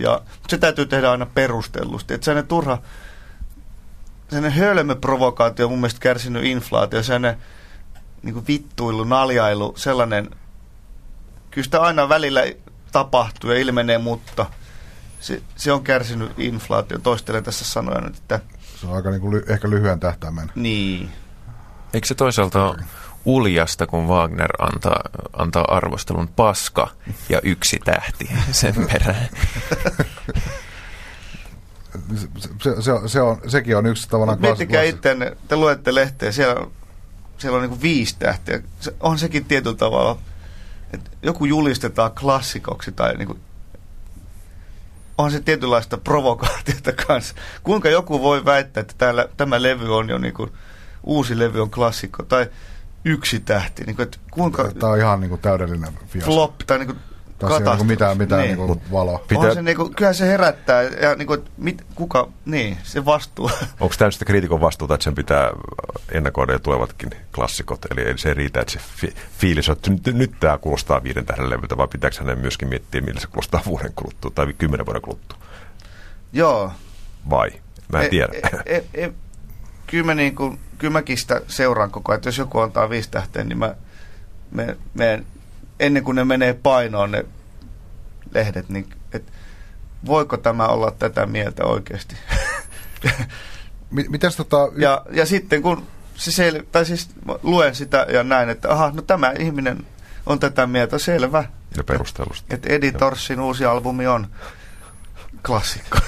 Ja, 0.00 0.20
se 0.48 0.58
täytyy 0.58 0.86
tehdä 0.86 1.10
aina 1.10 1.26
perustellusti. 1.26 2.14
Että 2.14 2.24
sellainen 2.24 2.48
turha, 2.48 2.78
sellainen 4.28 4.58
hölmö 4.58 4.94
provokaatio 4.94 5.66
on 5.66 5.72
mun 5.72 5.78
mielestä 5.78 6.00
kärsinyt 6.00 6.44
inflaatio. 6.44 7.02
Sellainen 7.02 7.36
niin 8.26 8.34
kuin 8.34 8.46
vittuilu, 8.46 9.04
naljailu, 9.04 9.74
sellainen, 9.76 10.30
kyllä 11.50 11.64
sitä 11.64 11.80
aina 11.82 12.08
välillä 12.08 12.40
tapahtuu 12.92 13.50
ja 13.50 13.58
ilmenee, 13.58 13.98
mutta 13.98 14.46
se, 15.20 15.42
se 15.56 15.72
on 15.72 15.84
kärsinyt 15.84 16.32
inflaatio. 16.38 16.98
Toistelen 16.98 17.44
tässä 17.44 17.64
sanoja 17.64 18.00
nyt, 18.00 18.16
että 18.16 18.40
Se 18.80 18.86
on 18.86 18.96
aika 18.96 19.10
niin 19.10 19.20
kuin 19.20 19.34
ly- 19.36 19.52
ehkä 19.52 19.70
lyhyen 19.70 20.00
tähtäimen. 20.00 20.52
niin. 20.54 21.10
Eikö 21.94 22.06
se 22.06 22.14
toisaalta 22.14 22.64
ole 22.68 22.76
uljasta, 23.24 23.86
kun 23.86 24.06
Wagner 24.08 24.50
antaa, 24.58 25.00
antaa 25.32 25.64
arvostelun 25.68 26.28
paska 26.28 26.88
ja 27.28 27.40
yksi 27.42 27.78
tähti 27.84 28.28
sen 28.50 28.74
perään? 28.92 29.28
Se, 32.16 32.28
se, 32.62 32.82
se, 32.82 32.92
on, 32.92 33.08
se 33.08 33.20
on, 33.20 33.40
sekin 33.48 33.76
on 33.76 33.86
yksi 33.86 34.08
tavallaan 34.08 34.40
miettikää 34.40 34.82
klassi- 34.82 34.88
itseänne, 34.96 35.36
te 35.48 35.56
luette 35.56 35.94
lehteä, 35.94 36.32
siellä 36.32 36.54
on, 36.60 36.72
siellä 37.38 37.58
on 37.58 37.68
niin 37.68 37.82
viisi 37.82 38.16
tähtiä. 38.18 38.60
Se, 38.80 38.94
on 39.00 39.18
sekin 39.18 39.44
tietyllä 39.44 39.76
tavalla, 39.76 40.18
että 40.94 41.10
joku 41.22 41.44
julistetaan 41.44 42.10
klassikoksi 42.20 42.92
tai 42.92 43.16
niin 43.16 43.26
kuin, 43.26 43.40
on 45.18 45.30
se 45.30 45.40
tietynlaista 45.40 45.98
provokaatiota 45.98 46.92
kanssa. 47.06 47.34
Kuinka 47.62 47.88
joku 47.88 48.22
voi 48.22 48.44
väittää, 48.44 48.80
että 48.80 48.94
täällä, 48.98 49.28
tämä 49.36 49.62
levy 49.62 49.96
on 49.96 50.08
jo 50.08 50.18
niin 50.18 50.34
kuin, 50.34 50.52
uusi 51.04 51.38
levy 51.38 51.62
on 51.62 51.70
klassikko 51.70 52.22
tai 52.22 52.46
yksi 53.04 53.40
tähti. 53.40 53.84
Niin 53.84 53.96
kuin, 53.96 54.04
että 54.04 54.18
kuinka 54.30 54.72
Tämä 54.72 54.92
on 54.92 54.98
ihan 54.98 55.20
niin 55.20 55.28
kuin 55.28 55.40
täydellinen 55.40 55.98
fiasko. 56.06 56.32
flop 56.32 56.54
tai 56.66 56.78
niin 56.78 56.86
kuin 56.86 56.98
Tässä 57.38 57.56
ei 57.56 57.66
ole 57.66 57.76
niin 57.76 57.86
mitään, 57.86 58.18
mitään 58.18 58.42
Niin. 58.42 58.56
niin. 58.58 58.66
Niin 58.70 58.92
valoa. 58.92 59.18
Pitää- 59.28 59.44
On 59.48 59.54
se 59.54 59.62
niinku, 59.62 59.92
kyllä 59.96 60.12
se 60.12 60.26
herättää 60.28 60.82
ja 60.82 61.14
niinku, 61.14 61.32
et 61.32 61.50
mit, 61.56 61.82
kuka, 61.94 62.28
niin, 62.44 62.76
se 62.82 63.04
vastuu. 63.04 63.50
Onko 63.80 63.94
tämä 63.98 64.10
sitä 64.10 64.24
kriitikon 64.24 64.60
vastuuta, 64.60 64.94
että 64.94 65.04
sen 65.04 65.14
pitää 65.14 65.50
ennakoida 66.12 66.52
jo 66.52 66.58
tulevatkin 66.58 67.10
klassikot? 67.34 67.84
Eli 67.90 68.00
ei 68.00 68.18
se 68.18 68.34
riitä, 68.34 68.60
että 68.60 68.72
se 68.72 68.78
fi- 68.96 69.14
fiilis 69.38 69.68
on, 69.68 69.72
että 69.76 69.90
nyt, 69.90 70.06
nyt 70.06 70.32
tämä 70.40 70.58
kuulostaa 70.58 71.02
viiden 71.02 71.26
tähden 71.26 71.50
levyltä, 71.50 71.76
vai 71.76 71.88
pitääkö 71.88 72.16
hänen 72.20 72.38
myöskin 72.38 72.68
miettiä, 72.68 73.00
millä 73.00 73.20
se 73.20 73.26
kuulostaa 73.26 73.62
vuoden 73.66 73.92
kuluttua 73.96 74.30
tai 74.34 74.52
kymmenen 74.58 74.86
vuoden 74.86 75.02
kuluttua? 75.02 75.38
Joo. 76.32 76.72
Vai? 77.30 77.50
Mä 77.92 78.00
en 78.00 78.10
tiedä. 78.10 78.32
E, 78.66 78.76
e, 78.76 78.84
e, 78.94 79.12
kyllä, 79.86 80.04
mä 80.06 80.14
niinku, 80.14 80.58
kyllä 80.78 80.92
mäkin 80.92 81.18
sitä 81.18 81.40
seuraan 81.48 81.90
koko 81.90 82.12
ajan, 82.12 82.16
että 82.18 82.28
jos 82.28 82.38
joku 82.38 82.58
antaa 82.60 82.90
viisi 82.90 83.10
tähteä, 83.10 83.44
niin 83.44 83.58
mä, 83.58 83.74
me, 84.50 84.76
me, 84.94 85.22
ennen 85.80 86.04
kuin 86.04 86.14
ne 86.14 86.24
menee 86.24 86.54
painoon 86.54 87.10
ne 87.10 87.24
lehdet, 88.34 88.68
niin 88.68 88.88
et, 89.12 89.32
voiko 90.06 90.36
tämä 90.36 90.66
olla 90.66 90.90
tätä 90.90 91.26
mieltä 91.26 91.64
oikeasti? 91.64 92.16
Mi- 93.90 94.06
Mites 94.08 94.36
tota, 94.36 94.56
Ja, 94.76 95.02
ja 95.10 95.26
sitten 95.26 95.62
kun 95.62 95.86
se 96.14 96.32
sel, 96.32 96.62
tai 96.72 96.84
siis 96.84 97.10
luen 97.42 97.74
sitä 97.74 98.06
ja 98.12 98.22
näin, 98.24 98.48
että 98.48 98.72
aha, 98.72 98.92
no 98.94 99.02
tämä 99.02 99.32
ihminen 99.38 99.86
on 100.26 100.38
tätä 100.38 100.66
mieltä, 100.66 100.98
selvä. 100.98 101.44
Ja 101.76 101.84
perustellusti. 101.84 102.54
Että 102.54 102.68
Eddie 102.72 102.92
Torsin 102.92 103.40
uusi 103.40 103.64
albumi 103.64 104.06
on 104.06 104.26
klassikko. 105.46 105.98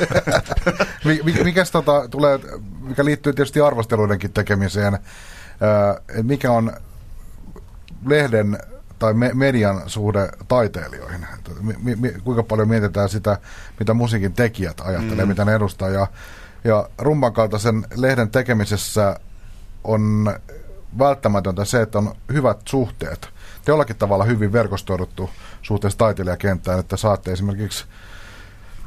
mi- 1.05 1.21
mi- 1.25 1.45
mikäs 1.45 1.71
tota, 1.71 2.09
tulee, 2.09 2.39
mikä 2.81 3.05
liittyy 3.05 3.33
tietysti 3.33 3.61
arvosteluidenkin 3.61 4.33
tekemiseen, 4.33 4.99
mikä 6.23 6.53
on 6.53 6.73
lehden 8.07 8.59
tai 8.99 9.15
me- 9.15 9.35
median 9.35 9.83
suhde 9.87 10.29
taiteilijoihin? 10.49 11.27
Mi- 11.61 11.97
mi- 11.97 12.15
kuinka 12.25 12.43
paljon 12.43 12.69
mietitään 12.69 13.09
sitä, 13.09 13.39
mitä 13.79 13.95
musiikin 13.95 14.33
tekijät 14.33 14.81
ajattelee, 14.81 15.25
mm. 15.25 15.29
mitä 15.29 15.45
ne 15.45 15.55
edustaa. 15.55 15.89
Ja, 15.89 16.07
ja 16.65 16.89
rumban 16.99 17.33
kaltaisen 17.33 17.87
lehden 17.97 18.31
tekemisessä 18.31 19.21
on 19.85 20.35
välttämätöntä 20.99 21.65
se, 21.65 21.83
että 21.83 21.99
on 21.99 22.15
hyvät 22.33 22.59
suhteet. 22.69 23.21
Te 23.65 23.73
jollakin 23.73 23.97
tavalla 23.97 24.25
hyvin 24.25 24.53
verkostoiduttu 24.53 25.31
suhteessa 25.63 25.99
taiteilijakenttään, 25.99 26.81
että 26.81 26.97
saatte 26.97 27.33
esimerkiksi 27.33 27.85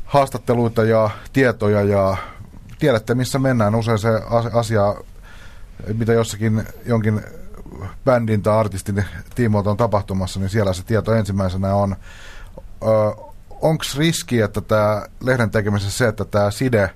haastatteluita 0.06 0.84
ja 0.84 1.10
tietoja 1.34 1.82
ja 1.82 2.18
tiedätte, 2.80 3.16
missä 3.16 3.40
mennään. 3.40 3.76
Usein 3.76 4.00
se 4.00 4.10
as- 4.30 4.54
asia, 4.54 4.96
mitä 5.94 6.14
jossakin 6.14 6.64
jonkin 6.86 7.22
bändin 8.06 8.42
tai 8.42 8.58
artistin 8.58 9.06
tiimoilta 9.36 9.70
on 9.70 9.78
tapahtumassa, 9.78 10.40
niin 10.40 10.50
siellä 10.50 10.74
se 10.74 10.84
tieto 10.84 11.14
ensimmäisenä 11.16 11.76
on. 11.76 11.96
Onko 13.62 13.84
riski, 13.98 14.40
että 14.42 14.62
tämä 14.62 15.06
lehden 15.24 15.52
tekemisessä 15.52 15.98
se, 15.98 16.08
että 16.08 16.26
tämä 16.26 16.52
side 16.52 16.90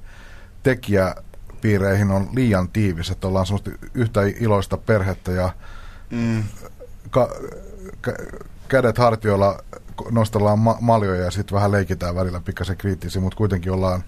tekijäpiireihin 0.64 2.12
on 2.12 2.30
liian 2.36 2.70
tiivis, 2.70 3.10
että 3.10 3.28
ollaan 3.28 3.46
semmoista 3.46 3.72
yhtä 3.94 4.22
iloista 4.40 4.78
perhettä 4.78 5.32
ja 5.32 5.50
Mm. 6.12 6.44
ka- 7.10 7.30
kä- 8.08 8.46
kädet 8.68 8.98
hartioilla 8.98 9.64
nostellaan 10.12 10.60
ma- 10.60 10.78
maljoja 10.82 11.24
ja 11.26 11.32
sitten 11.32 11.56
vähän 11.56 11.72
leikitään 11.72 12.16
välillä 12.16 12.42
pikkasen 12.42 12.78
kriittisiä, 12.78 13.22
mutta 13.22 13.38
kuitenkin 13.38 13.72
ollaan 13.72 14.04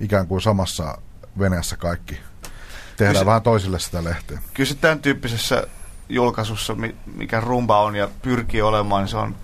ikään 0.00 0.26
kuin 0.26 0.40
samassa 0.42 0.98
veneessä 1.38 1.76
kaikki. 1.76 2.14
Tehdään 2.14 3.12
Kyllä 3.12 3.18
se- 3.20 3.26
vähän 3.26 3.42
toisille 3.42 3.78
sitä 3.78 4.04
lehteä. 4.04 4.40
Kyllä 4.54 4.68
se 4.68 4.74
tämän 4.74 4.98
tyyppisessä 5.00 5.66
julkaisussa, 6.08 6.74
mi- 6.74 6.96
mikä 7.14 7.40
rumba 7.40 7.82
on 7.82 7.96
ja 7.96 8.08
pyrkii 8.22 8.62
olemaan, 8.62 9.02
niin 9.02 9.10
se 9.10 9.16
on 9.16 9.36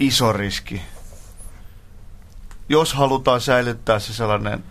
iso 0.00 0.32
riski. 0.32 0.82
Jos 2.68 2.94
halutaan 2.94 3.40
säilyttää 3.40 3.98
se 3.98 4.12
sellainen 4.12 4.64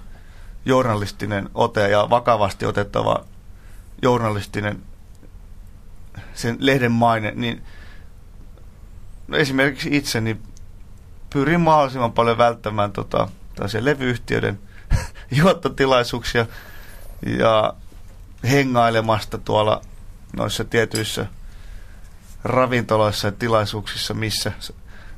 journalistinen 0.65 1.49
ote 1.53 1.89
ja 1.89 2.09
vakavasti 2.09 2.65
otettava 2.65 3.25
journalistinen 4.01 4.83
sen 6.33 6.57
lehden 6.59 6.91
maine, 6.91 7.31
niin 7.35 7.63
no 9.27 9.37
esimerkiksi 9.37 9.89
itse 9.91 10.21
niin 10.21 10.43
pyrin 11.33 11.61
mahdollisimman 11.61 12.11
paljon 12.11 12.37
välttämään 12.37 12.91
tota, 12.91 13.27
levyyhtiöiden 13.79 14.59
juottotilaisuuksia 15.37 16.45
ja 17.39 17.73
hengailemasta 18.49 19.37
tuolla 19.37 19.81
noissa 20.37 20.63
tietyissä 20.63 21.25
ravintoloissa 22.43 23.27
ja 23.27 23.31
tilaisuuksissa, 23.31 24.13
missä... 24.13 24.51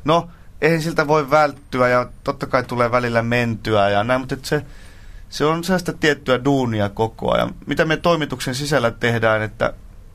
No, 0.05 0.29
eihän 0.61 0.81
siltä 0.81 1.07
voi 1.07 1.29
välttyä 1.29 1.87
ja 1.87 2.09
totta 2.23 2.47
kai 2.47 2.63
tulee 2.63 2.91
välillä 2.91 3.21
mentyä 3.21 3.89
ja 3.89 4.03
näin, 4.03 4.21
mutta 4.21 4.35
se, 4.43 4.65
se 5.29 5.45
on 5.45 5.63
sellaista 5.63 5.93
tiettyä 5.93 6.43
duunia 6.45 6.89
koko 6.89 7.33
ajan. 7.33 7.55
Mitä 7.65 7.85
me 7.85 7.97
toimituksen 7.97 8.55
sisällä 8.55 8.91
tehdään, 8.91 9.41
että 9.41 9.73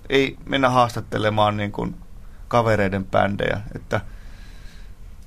ei 0.09 0.37
mennä 0.45 0.71
haastattelemaan 0.71 1.57
niin 1.57 1.73
kuin 1.73 1.97
kavereiden 2.49 3.05
bändejä, 3.05 3.61
että 3.75 4.01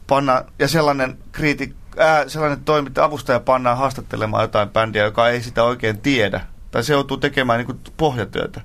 panna, 0.08 0.44
ja 0.60 0.68
sellainen 0.68 1.18
kriitik, 1.32 1.76
ää, 1.98 2.30
sellainen 2.30 2.64
toimittaja, 2.64 3.06
avustaja 3.06 3.40
pannaan 3.40 3.78
haastattelemaan 3.78 4.44
jotain 4.44 4.70
bändiä, 4.70 5.04
joka 5.04 5.30
ei 5.30 5.42
sitä 5.42 5.64
oikein 5.64 6.02
tiedä. 6.02 6.42
Tai 6.72 6.84
se 6.84 6.94
joutuu 6.94 7.18
tekemään 7.18 7.58
niin 7.58 7.66
kuin 7.66 7.80
pohjatyötä. 7.98 8.62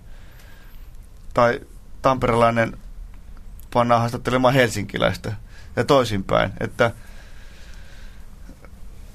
Tai 1.35 1.61
tamperelainen 2.03 2.78
pannaan 3.72 4.01
haastattelemaan 4.01 4.55
helsinkiläistä 4.55 5.33
ja 5.76 5.85
toisinpäin. 5.85 6.53
Että 6.61 6.91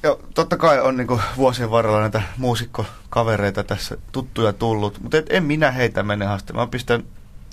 ja 0.03 0.17
totta 0.33 0.57
kai 0.57 0.81
on 0.81 0.97
niin 0.97 1.07
vuosien 1.37 1.71
varrella 1.71 1.99
näitä 1.99 2.21
muusikkokavereita 2.37 3.63
tässä 3.63 3.97
tuttuja 4.11 4.53
tullut, 4.53 4.99
mutta 5.01 5.17
et, 5.17 5.25
en 5.29 5.43
minä 5.43 5.71
heitä 5.71 6.03
mene 6.03 6.25
haastamaan. 6.25 6.67
Mä 6.67 6.71
pistän 6.71 7.03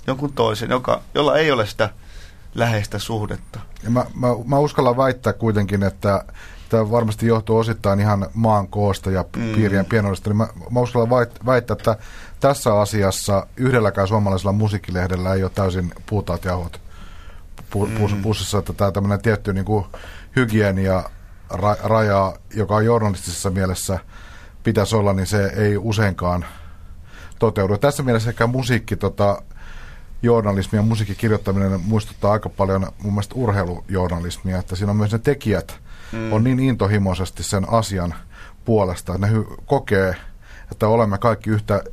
jonkun 0.07 0.33
toisen, 0.33 0.69
joka, 0.69 1.01
jolla 1.13 1.37
ei 1.37 1.51
ole 1.51 1.65
sitä 1.65 1.89
läheistä 2.55 2.99
suhdetta. 2.99 3.59
Ja 3.83 3.89
mä, 3.89 4.05
mä, 4.15 4.27
mä 4.45 4.57
uskallan 4.59 4.97
väittää 4.97 5.33
kuitenkin, 5.33 5.83
että 5.83 6.25
tämä 6.69 6.91
varmasti 6.91 7.27
johtuu 7.27 7.57
osittain 7.57 7.99
ihan 7.99 8.27
maan 8.33 8.67
koosta 8.67 9.11
ja 9.11 9.25
mm. 9.37 9.53
piirien 9.53 9.85
pienoudesta, 9.85 10.29
niin 10.29 10.37
mä, 10.37 10.47
mä 10.71 10.79
uskallan 10.79 11.09
väittää, 11.45 11.75
että 11.79 11.97
tässä 12.39 12.79
asiassa 12.79 13.47
yhdelläkään 13.57 14.07
suomalaisella 14.07 14.51
musiikkilehdellä 14.51 15.33
ei 15.33 15.43
ole 15.43 15.51
täysin 15.55 15.91
puutaat 16.05 16.45
jauhot 16.45 16.81
pu, 17.69 17.87
mm. 17.87 18.21
pussissa, 18.21 18.57
että 18.57 18.73
tämä 18.73 18.91
tämmöinen 18.91 19.21
tietty 19.21 19.53
niin 19.53 19.65
kuin 19.65 19.85
hygienia 20.35 21.03
ra, 21.49 21.75
raja, 21.83 22.33
joka 22.55 22.75
on 22.75 22.85
journalistisessa 22.85 23.49
mielessä 23.49 23.99
pitäisi 24.63 24.95
olla, 24.95 25.13
niin 25.13 25.27
se 25.27 25.45
ei 25.45 25.77
useinkaan 25.77 26.45
toteudu. 27.39 27.77
Tässä 27.77 28.03
mielessä 28.03 28.29
ehkä 28.29 28.47
musiikki 28.47 28.95
tota, 28.95 29.41
journalismi 30.23 30.77
ja 30.77 30.83
musiikkikirjoittaminen 30.83 31.81
muistuttaa 31.85 32.31
aika 32.31 32.49
paljon 32.49 32.87
mun 33.03 33.13
mielestä 33.13 33.35
urheilujournalismia, 33.35 34.57
että 34.59 34.75
siinä 34.75 34.91
on 34.91 34.97
myös 34.97 35.11
ne 35.11 35.19
tekijät 35.19 35.79
mm. 36.11 36.33
on 36.33 36.43
niin 36.43 36.59
intohimoisesti 36.59 37.43
sen 37.43 37.69
asian 37.69 38.13
puolesta, 38.65 39.15
että 39.15 39.27
ne 39.27 39.33
hy- 39.33 39.63
kokee, 39.65 40.15
että 40.71 40.87
olemme 40.87 41.17
kaikki 41.17 41.49
yhtä 41.49 41.83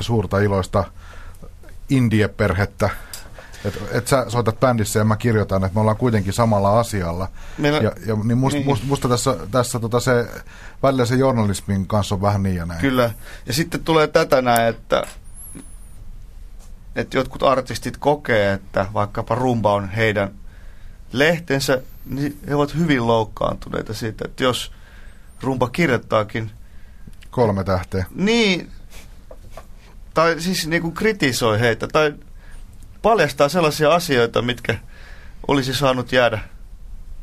suurta 0.00 0.38
iloista 0.38 0.84
indie-perhettä, 1.90 2.90
että 3.64 3.80
et 3.92 4.08
sä 4.08 4.24
soitat 4.28 4.60
bändissä 4.60 4.98
ja 4.98 5.04
mä 5.04 5.16
kirjoitan, 5.16 5.64
että 5.64 5.74
me 5.74 5.80
ollaan 5.80 5.96
kuitenkin 5.96 6.32
samalla 6.32 6.80
asialla. 6.80 7.28
Meillä, 7.58 7.78
ja, 7.78 7.92
ja, 8.06 8.16
niin 8.24 8.38
musta, 8.38 8.58
niin. 8.58 8.66
Musta, 8.66 8.86
musta 8.86 9.08
tässä, 9.08 9.36
tässä 9.50 9.80
tota 9.80 10.00
se, 10.00 10.26
välillä 10.82 11.04
se 11.04 11.14
journalismin 11.14 11.86
kanssa 11.86 12.14
on 12.14 12.22
vähän 12.22 12.42
niin 12.42 12.56
ja 12.56 12.66
näin. 12.66 12.80
Kyllä. 12.80 13.10
Ja 13.46 13.52
sitten 13.52 13.84
tulee 13.84 14.06
tätä 14.06 14.42
näin, 14.42 14.66
että 14.68 15.06
että 16.96 17.16
jotkut 17.16 17.42
artistit 17.42 17.96
kokee, 17.96 18.52
että 18.52 18.86
vaikkapa 18.94 19.34
rumba 19.34 19.72
on 19.72 19.88
heidän 19.88 20.34
lehtensä, 21.12 21.82
niin 22.06 22.38
he 22.48 22.54
ovat 22.54 22.74
hyvin 22.74 23.06
loukkaantuneita 23.06 23.94
siitä, 23.94 24.24
että 24.24 24.44
jos 24.44 24.72
rumba 25.40 25.68
kirjoittaakin... 25.68 26.50
Kolme 27.30 27.64
tähteä. 27.64 28.06
Niin, 28.14 28.70
tai 30.14 30.40
siis 30.40 30.66
niin 30.66 30.82
kuin 30.82 30.94
kritisoi 30.94 31.60
heitä, 31.60 31.88
tai 31.88 32.14
paljastaa 33.02 33.48
sellaisia 33.48 33.94
asioita, 33.94 34.42
mitkä 34.42 34.78
olisi 35.48 35.74
saanut 35.74 36.12
jäädä 36.12 36.38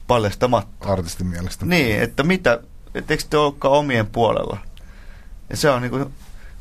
paljastamatta. 0.08 0.90
Artistin 0.90 1.28
mielestä. 1.28 1.66
Niin, 1.66 2.02
että 2.02 2.24
mitä, 2.24 2.60
etteikö 2.96 3.24
te 3.30 3.38
olekaan 3.38 3.74
omien 3.74 4.08
puolella. 4.08 4.58
Ja 5.50 5.58
se 5.58 5.70
on 5.70 5.82
niin 5.82 5.92
kuin 5.92 6.14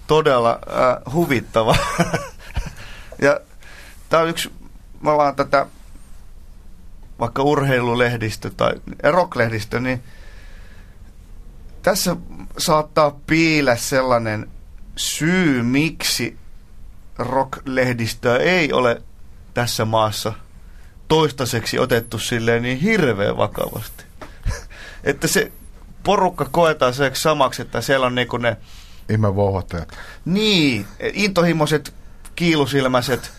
todella 0.07 0.51
äh, 0.51 1.15
huvittava 1.15 1.77
Ja 3.23 3.41
tämä 4.09 4.23
on 4.23 4.29
yksi, 4.29 4.53
mä 5.01 5.17
vaan 5.17 5.37
tätä, 5.37 5.67
vaikka 7.19 7.43
urheilulehdistö 7.43 8.51
tai 8.57 8.73
rocklehdistö, 9.03 9.81
niin 9.81 10.03
tässä 11.83 12.17
saattaa 12.59 13.11
piillä 13.27 13.77
sellainen 13.77 14.51
syy, 14.97 15.63
miksi 15.63 16.37
rocklehdistöä 17.19 18.37
ei 18.37 18.73
ole 18.73 19.03
tässä 19.55 19.85
maassa 19.85 20.33
toistaiseksi 21.09 21.79
otettu 21.79 22.19
silleen 22.19 22.63
niin 22.63 22.79
hirveän 22.79 23.37
vakavasti. 23.37 24.05
että 25.05 25.27
se 25.27 25.53
porukka 26.03 26.49
koetaan 26.51 26.95
se 26.95 27.11
samaksi, 27.15 27.63
että 27.63 27.81
siellä 27.81 28.07
on 28.07 28.15
niinku 28.15 28.37
ne... 28.37 28.57
Ihme 29.09 29.35
Niin, 30.25 30.87
intohimoiset 31.13 31.95
kiilusilmäiset 32.37 33.33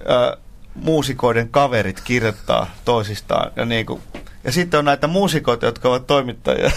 ö, 0.00 0.36
muusikoiden 0.74 1.48
kaverit 1.48 2.00
kirjoittaa 2.00 2.70
toisistaan. 2.84 3.52
Ja, 3.56 3.64
niin 3.64 3.86
kuin, 3.86 4.02
ja 4.44 4.52
sitten 4.52 4.78
on 4.78 4.84
näitä 4.84 5.06
muusikoita, 5.06 5.66
jotka 5.66 5.88
ovat 5.88 6.06
toimittajia. 6.06 6.70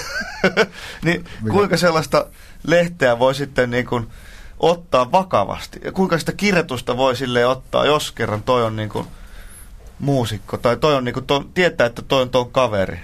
niin 1.05 1.25
kuinka 1.51 1.77
sellaista 1.77 2.25
lehteä 2.67 3.19
voi 3.19 3.35
sitten 3.35 3.71
niin 3.71 3.85
kuin 3.85 4.07
ottaa 4.59 5.11
vakavasti? 5.11 5.79
Ja 5.83 5.91
kuinka 5.91 6.17
sitä 6.17 6.31
kirjoitusta 6.31 6.97
voi 6.97 7.15
sille 7.15 7.45
ottaa, 7.45 7.85
jos 7.85 8.11
kerran 8.11 8.43
toi 8.43 8.63
on 8.63 8.75
niin 8.75 8.89
kuin 8.89 9.07
muusikko? 9.99 10.57
Tai 10.57 10.77
toi 10.77 10.95
on 10.95 11.03
niin 11.03 11.13
kuin, 11.13 11.25
toi, 11.25 11.45
tietää, 11.53 11.87
että 11.87 12.01
toi 12.01 12.21
on 12.21 12.29
tuon 12.29 12.51
kaveri. 12.51 12.99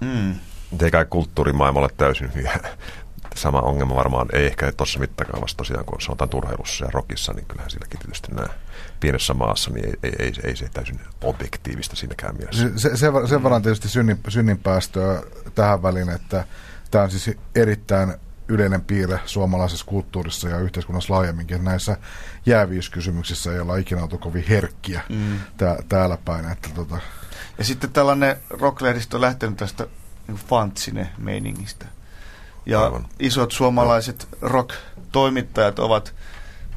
Mm. 0.00 0.34
Eikä 0.82 1.04
kulttuurimaailmalle 1.04 1.88
täysin 1.96 2.32
sama 3.38 3.60
ongelma 3.60 3.94
varmaan 3.94 4.28
ei 4.32 4.46
ehkä 4.46 4.72
tuossa 4.72 4.98
mittakaavassa 4.98 5.56
tosiaan, 5.56 5.84
kun 5.84 6.00
sanotaan 6.00 6.30
turheilussa 6.30 6.84
ja 6.84 6.90
rockissa, 6.90 7.32
niin 7.32 7.46
kyllähän 7.46 7.70
silläkin 7.70 8.00
tietysti 8.00 8.34
nämä 8.34 8.48
pienessä 9.00 9.34
maassa, 9.34 9.70
niin 9.70 9.86
ei, 9.86 9.94
ei, 10.02 10.12
ei, 10.18 10.32
ei 10.44 10.56
se 10.56 10.68
täysin 10.68 11.00
objektiivista 11.22 11.96
siinäkään 11.96 12.36
mielessä. 12.36 12.68
Se, 12.76 12.96
se, 12.96 13.10
sen 13.28 13.42
verran 13.42 13.62
tietysti 13.62 13.88
synnin, 13.88 14.20
synnin 14.28 14.58
päästöä 14.58 15.22
tähän 15.54 15.82
väliin, 15.82 16.10
että 16.10 16.44
tämä 16.90 17.04
on 17.04 17.10
siis 17.10 17.36
erittäin 17.54 18.14
yleinen 18.48 18.84
piirre 18.84 19.20
suomalaisessa 19.26 19.86
kulttuurissa 19.86 20.48
ja 20.48 20.58
yhteiskunnassa 20.58 21.14
laajemminkin. 21.14 21.64
Näissä 21.64 21.96
jäävyyskysymyksissä 22.46 23.52
ei 23.52 23.60
olla 23.60 23.76
ikinä 23.76 24.02
oltu 24.02 24.18
kovin 24.18 24.44
herkkiä 24.48 25.00
mm. 25.08 25.40
tää, 25.56 25.76
täällä 25.88 26.18
päin. 26.24 26.50
Että 26.52 26.68
tota. 26.74 26.98
Ja 27.58 27.64
sitten 27.64 27.92
tällainen 27.92 28.36
rocklehdistö 28.50 29.16
on 29.16 29.20
lähtenyt 29.20 29.56
tästä 29.56 29.86
niin 30.28 30.38
fantsine-meiningistä. 30.38 31.86
Ja 32.68 32.82
Aivan. 32.82 33.06
isot 33.18 33.52
suomalaiset 33.52 34.28
rock-toimittajat 34.40 35.78
ovat 35.78 36.14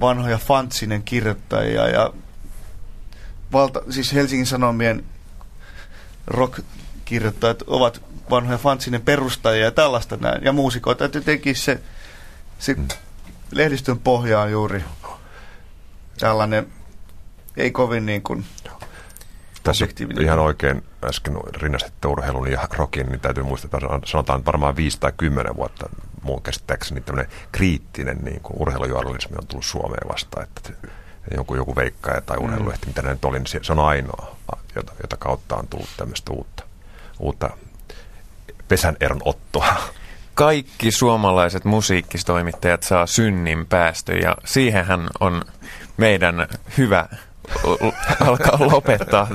vanhoja 0.02 0.38
fantsinen 0.38 1.04
kirjoittajia 1.04 1.88
ja 1.88 2.14
valta, 3.52 3.82
siis 3.89 4.14
Helsingin 4.14 4.46
Sanomien 4.46 5.06
rock-kirjoittajat 6.28 7.62
ovat 7.68 8.02
vanhoja 8.30 8.58
fantsinen 8.58 9.02
perustajia 9.02 9.66
ja 9.66 9.72
tällaista 9.72 10.18
näin. 10.18 10.44
Ja 10.44 10.52
muusikoita, 10.52 11.06
että 11.06 11.18
jotenkin 11.18 11.56
se, 11.56 11.80
se 12.60 12.74
mm. 12.74 12.88
lehdistön 13.52 14.00
pohja 14.00 14.39
on 14.39 14.52
juuri 14.52 14.84
tällainen, 16.20 16.68
ei 17.58 17.72
kovin 17.72 18.06
niin 18.06 18.22
kuin 18.22 18.46
tässä 19.64 19.88
ihan 20.20 20.39
oikein 20.39 20.84
äsken 21.03 21.38
rinnastitte 21.62 22.07
urheilun 22.07 22.51
ja 22.51 22.68
rockin, 22.78 23.07
niin 23.07 23.20
täytyy 23.20 23.43
muistaa, 23.43 23.80
että 23.95 24.09
sanotaan 24.12 24.45
varmaan 24.45 24.76
5 24.76 24.99
tai 24.99 25.12
10 25.18 25.55
vuotta 25.55 25.89
muun 26.22 26.41
käsittääkseni 26.41 27.01
tämmöinen 27.01 27.32
kriittinen 27.51 28.18
niin 28.18 28.41
kuin 28.41 28.62
urheilujournalismi 28.62 29.38
on 29.38 29.47
tullut 29.47 29.66
Suomeen 29.66 30.07
vastaan, 30.09 30.43
että 30.43 30.74
joku, 31.36 31.55
joku 31.55 31.76
veikkaaja 31.76 32.22
tai 32.22 32.38
mm. 32.38 32.45
urheilulehti, 32.45 32.88
mitä 32.88 33.01
näin 33.01 33.20
oli, 33.24 33.39
niin 33.39 33.64
se 33.64 33.72
on 33.72 33.80
ainoa, 33.80 34.36
jota, 34.76 34.93
jota 35.01 35.18
kautta 35.18 35.55
on 35.55 35.68
tullut 35.68 35.89
tämmöistä 35.97 36.34
uutta, 36.34 36.64
uutta 37.20 37.49
pesän 38.68 38.97
eron 38.99 39.22
ottoa. 39.26 39.76
Kaikki 40.36 40.91
suomalaiset 40.91 41.66
musiikkistoimittajat 41.66 42.84
saa 42.84 43.05
synnin 43.05 43.66
päästö 43.66 44.14
ja 44.14 44.36
siihenhän 44.45 45.07
on 45.20 45.41
meidän 45.97 46.47
hyvä 46.78 47.05
alkaa 48.28 48.58
lopettaa, 48.60 49.28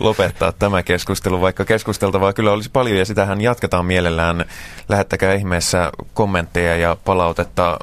lopettaa 0.00 0.52
tämä 0.52 0.82
keskustelu, 0.82 1.40
vaikka 1.40 1.64
keskusteltavaa 1.64 2.32
kyllä 2.32 2.52
olisi 2.52 2.70
paljon 2.70 2.98
ja 2.98 3.04
sitähän 3.04 3.40
jatketaan 3.40 3.86
mielellään. 3.86 4.44
Lähettäkää 4.88 5.34
ihmeessä 5.34 5.92
kommentteja 6.14 6.76
ja 6.76 6.96
palautetta 7.04 7.78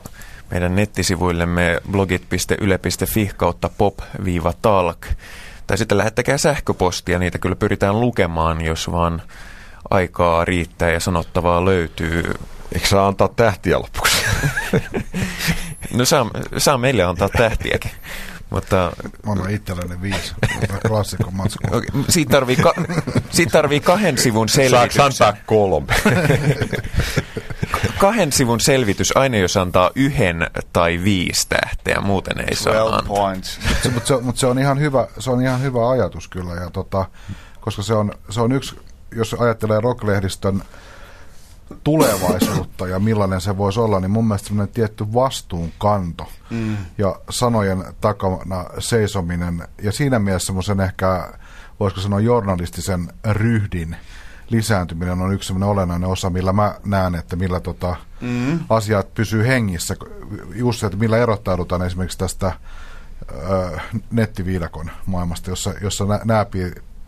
meidän 0.51 0.75
nettisivuillemme 0.75 1.81
blogit.yle.fi 1.91 3.31
kautta 3.37 3.69
pop-talk. 3.77 5.05
Tai 5.67 5.77
sitten 5.77 5.97
lähettäkää 5.97 6.37
sähköpostia, 6.37 7.19
niitä 7.19 7.37
kyllä 7.37 7.55
pyritään 7.55 8.01
lukemaan, 8.01 8.65
jos 8.65 8.91
vaan 8.91 9.21
aikaa 9.89 10.45
riittää 10.45 10.91
ja 10.91 10.99
sanottavaa 10.99 11.65
löytyy. 11.65 12.33
Eikö 12.73 12.87
saa 12.87 13.07
antaa 13.07 13.27
tähtiä 13.27 13.77
lopuksi? 13.77 14.25
no 15.97 16.05
saa, 16.05 16.29
saa 16.57 16.77
meille 16.77 17.03
antaa 17.03 17.29
tähtiäkin. 17.29 17.91
Mutta, 18.55 18.91
Mä 19.25 19.31
annan 19.31 19.49
itselleni 19.51 20.01
viisi. 20.01 20.33
Klassikko 20.87 21.31
matsku. 21.31 21.67
Okay, 21.67 22.03
siitä, 22.09 22.31
tarvii 22.31 22.55
ka- 22.55 22.73
siitä 23.31 23.51
tarvii 23.51 23.79
kahden 23.79 24.17
sivun 24.17 24.49
selvitys. 24.49 24.95
Saako 24.95 25.05
antaa 25.33 25.41
kolme? 25.45 25.93
kahden 27.97 28.31
sivun 28.31 28.59
selvitys 28.59 29.17
aina, 29.17 29.37
jos 29.37 29.57
antaa 29.57 29.91
yhden 29.95 30.47
tai 30.73 30.99
viisi 31.03 31.47
tähteä, 31.49 32.01
muuten 32.01 32.39
ei 32.49 32.55
saa 32.55 32.85
antaa. 32.85 33.01
points. 33.07 33.59
Mutta 33.93 34.07
se, 34.07 34.17
mut 34.21 34.37
se, 34.37 34.47
on 34.47 34.59
ihan 34.59 34.79
hyvä, 34.79 35.07
se 35.19 35.31
on 35.31 35.41
ihan 35.41 35.61
hyvä 35.61 35.89
ajatus 35.89 36.27
kyllä. 36.27 36.53
Ja 36.53 36.69
tota, 36.69 37.05
koska 37.61 37.81
se 37.81 37.93
on, 37.93 38.11
se 38.29 38.41
on 38.41 38.51
yksi, 38.51 38.75
jos 39.15 39.33
ajattelee 39.39 39.79
rocklehdistön 39.81 40.63
tulevaisuutta 41.83 42.87
ja 42.87 42.99
millainen 42.99 43.41
se 43.41 43.57
voisi 43.57 43.79
olla, 43.79 43.99
niin 43.99 44.11
mun 44.11 44.27
mielestä 44.27 44.47
semmoinen 44.47 44.73
tietty 44.73 45.13
vastuunkanto 45.13 46.27
mm. 46.49 46.77
ja 46.97 47.19
sanojen 47.29 47.83
takana 48.01 48.65
seisominen 48.79 49.67
ja 49.81 49.91
siinä 49.91 50.19
mielessä 50.19 50.45
semmoisen 50.45 50.79
ehkä, 50.79 51.33
voisiko 51.79 52.01
sanoa 52.01 52.19
journalistisen 52.19 53.07
ryhdin 53.31 53.95
lisääntyminen 54.49 55.21
on 55.21 55.33
yksi 55.33 55.47
semmoinen 55.47 55.69
olennainen 55.69 56.09
osa, 56.09 56.29
millä 56.29 56.53
mä 56.53 56.75
näen, 56.85 57.15
että 57.15 57.35
millä 57.35 57.59
tota, 57.59 57.95
mm. 58.21 58.59
asiat 58.69 59.13
pysyy 59.13 59.47
hengissä. 59.47 59.95
Just 60.55 60.79
se, 60.79 60.85
että 60.85 60.97
millä 60.97 61.17
erottaudutaan 61.17 61.81
esimerkiksi 61.81 62.17
tästä 62.17 62.51
ö, 63.31 63.79
nettiviidakon 64.11 64.91
maailmasta, 65.05 65.49
jossa, 65.49 65.73
jossa 65.81 66.05
nämä 66.25 66.45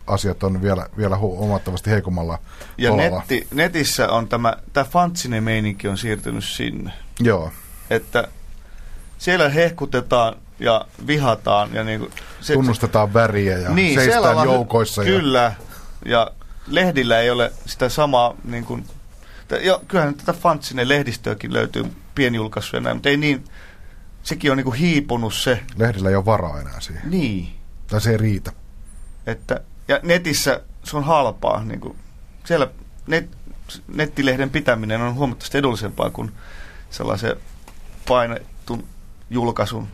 asiat 0.08 0.42
on 0.42 0.62
vielä, 0.62 0.86
vielä 0.96 1.16
huomattavasti 1.16 1.90
heikommalla 1.90 2.38
Ja 2.78 2.96
netti, 2.96 3.46
netissä 3.54 4.08
on 4.08 4.28
tämä, 4.28 4.56
tämä 4.72 4.84
fantsinen 4.84 5.44
meininki 5.44 5.88
on 5.88 5.98
siirtynyt 5.98 6.44
sinne. 6.44 6.92
Joo. 7.20 7.52
Että 7.90 8.28
siellä 9.18 9.48
hehkutetaan 9.48 10.36
ja 10.60 10.86
vihataan. 11.06 11.74
Ja 11.74 11.84
niin 11.84 12.00
kuin, 12.00 12.12
se, 12.40 12.52
Tunnustetaan 12.52 13.14
väriä 13.14 13.58
ja 13.58 13.70
niin, 13.70 14.00
seistään 14.00 14.44
joukoissa. 14.44 15.04
Kyllä, 15.04 15.52
ja, 16.04 16.10
ja 16.10 16.30
lehdillä 16.66 17.20
ei 17.20 17.30
ole 17.30 17.52
sitä 17.66 17.88
samaa, 17.88 18.34
niin 18.44 18.64
kuin, 18.64 18.84
ja 19.62 19.80
kyllähän 19.88 20.14
tätä 20.14 20.32
fantsinen 20.32 20.88
lehdistöäkin 20.88 21.52
löytyy 21.52 21.84
pienjulkaisuja 22.14 22.80
näin, 22.80 22.96
mutta 22.96 23.08
ei 23.08 23.16
niin, 23.16 23.44
sekin 24.22 24.50
on 24.50 24.56
niin 24.56 24.64
kuin 24.64 24.76
hiipunut 24.76 25.34
se. 25.34 25.62
Lehdillä 25.76 26.08
ei 26.08 26.16
ole 26.16 26.24
varaa 26.24 26.60
enää 26.60 26.80
siihen. 26.80 27.10
Niin. 27.10 27.48
Tai 27.86 28.00
se 28.00 28.10
ei 28.10 28.16
riitä. 28.16 28.52
Että, 29.26 29.60
ja 29.88 30.00
netissä 30.02 30.60
se 30.84 30.96
on 30.96 31.04
halpaa. 31.04 31.64
Niin 31.64 31.80
kuin, 31.80 31.96
siellä 32.44 32.68
net, 33.06 33.30
nettilehden 33.88 34.50
pitäminen 34.50 35.00
on 35.00 35.14
huomattavasti 35.14 35.58
edullisempaa 35.58 36.10
kuin 36.10 36.32
sellaisen 36.90 37.36
painetun 38.08 38.84
julkaisun 39.30 39.88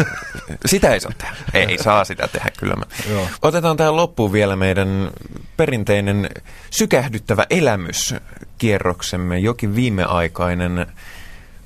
sitä 0.66 0.94
ei 0.94 1.00
saa 1.00 1.12
tehdä. 1.18 1.36
Ei 1.54 1.78
saa 1.78 2.04
sitä 2.04 2.28
tehdä 2.28 2.52
kyllä. 2.58 2.76
Otetaan 3.42 3.78
tähän 3.78 3.96
loppuun 3.96 4.32
vielä 4.32 4.56
meidän 4.56 5.12
perinteinen 5.58 6.30
sykähdyttävä 6.70 7.46
elämyskierroksemme, 7.50 9.40
jokin 9.40 9.76
viimeaikainen 9.76 10.86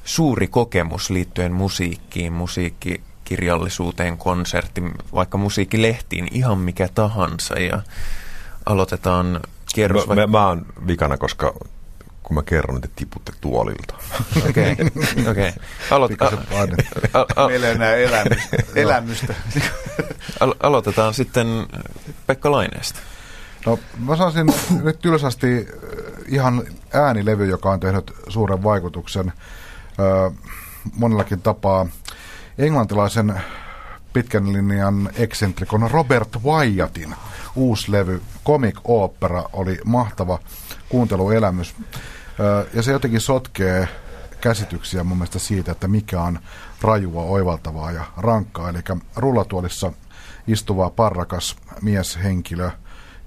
suuri 0.03 0.47
kokemus 0.47 1.09
liittyen 1.09 1.51
musiikkiin, 1.51 2.33
musiikki 2.33 3.01
kirjallisuuteen, 3.33 4.17
konsertti, 4.17 4.83
vaikka 5.13 5.37
musiikkilehtiin, 5.37 6.27
ihan 6.31 6.57
mikä 6.57 6.87
tahansa. 6.95 7.59
Ja 7.59 7.81
aloitetaan 8.65 9.39
kierros. 9.75 10.07
Mä, 10.07 10.15
vaikka... 10.15 10.27
mä, 10.27 10.37
mä 10.37 10.47
oon 10.47 10.65
vikana, 10.87 11.17
koska 11.17 11.53
kun 12.23 12.35
mä 12.35 12.43
kerron, 12.43 12.75
että 12.75 12.89
tiputte 12.95 13.31
tuolilta. 13.41 13.95
Okei, 14.49 14.71
okei. 14.71 15.29
Okay. 15.31 15.51
Aloit- 15.91 17.47
Meillä 17.47 17.67
ei 17.67 17.73
enää 17.75 17.95
elämystä. 17.95 18.57
elämystä. 18.75 19.33
Al- 20.39 20.55
aloitetaan 20.63 21.13
sitten 21.13 21.47
Pekka 22.27 22.51
Laineesta. 22.51 22.99
No 23.65 23.79
mä 23.99 24.15
sanoisin 24.15 24.47
nyt 24.83 24.99
tylsästi 24.99 25.47
äh, 25.57 25.65
ihan 26.27 26.63
äänilevy, 26.93 27.45
joka 27.45 27.71
on 27.71 27.79
tehnyt 27.79 28.11
suuren 28.27 28.63
vaikutuksen 28.63 29.27
äh, 29.29 30.37
monellakin 30.95 31.41
tapaa 31.41 31.85
englantilaisen 32.57 33.41
pitkän 34.13 34.53
linjan 34.53 35.09
eksentrikon 35.15 35.91
Robert 35.91 36.37
Wyattin 36.43 37.15
uusi 37.55 37.91
levy 37.91 38.21
Comic 38.45 38.79
Opera 38.83 39.43
oli 39.53 39.79
mahtava 39.85 40.39
kuunteluelämys. 40.89 41.75
Ja 42.73 42.83
se 42.83 42.91
jotenkin 42.91 43.21
sotkee 43.21 43.87
käsityksiä 44.41 45.03
mun 45.03 45.17
mielestä 45.17 45.39
siitä, 45.39 45.71
että 45.71 45.87
mikä 45.87 46.21
on 46.21 46.39
rajua, 46.81 47.23
oivaltavaa 47.23 47.91
ja 47.91 48.03
rankkaa. 48.17 48.69
Eli 48.69 48.79
rullatuolissa 49.15 49.91
istuva 50.47 50.89
parrakas 50.89 51.55
mieshenkilö, 51.81 52.69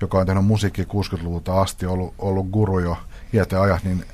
joka 0.01 0.19
on 0.19 0.27
tehnyt 0.27 0.45
musiikki 0.45 0.83
60-luvulta 0.83 1.61
asti, 1.61 1.87
ollut, 1.87 2.15
ollut 2.19 2.51
guru 2.51 2.79
jo 2.79 2.99
iät 3.33 3.53
ajat, 3.53 3.85
niin 3.85 4.05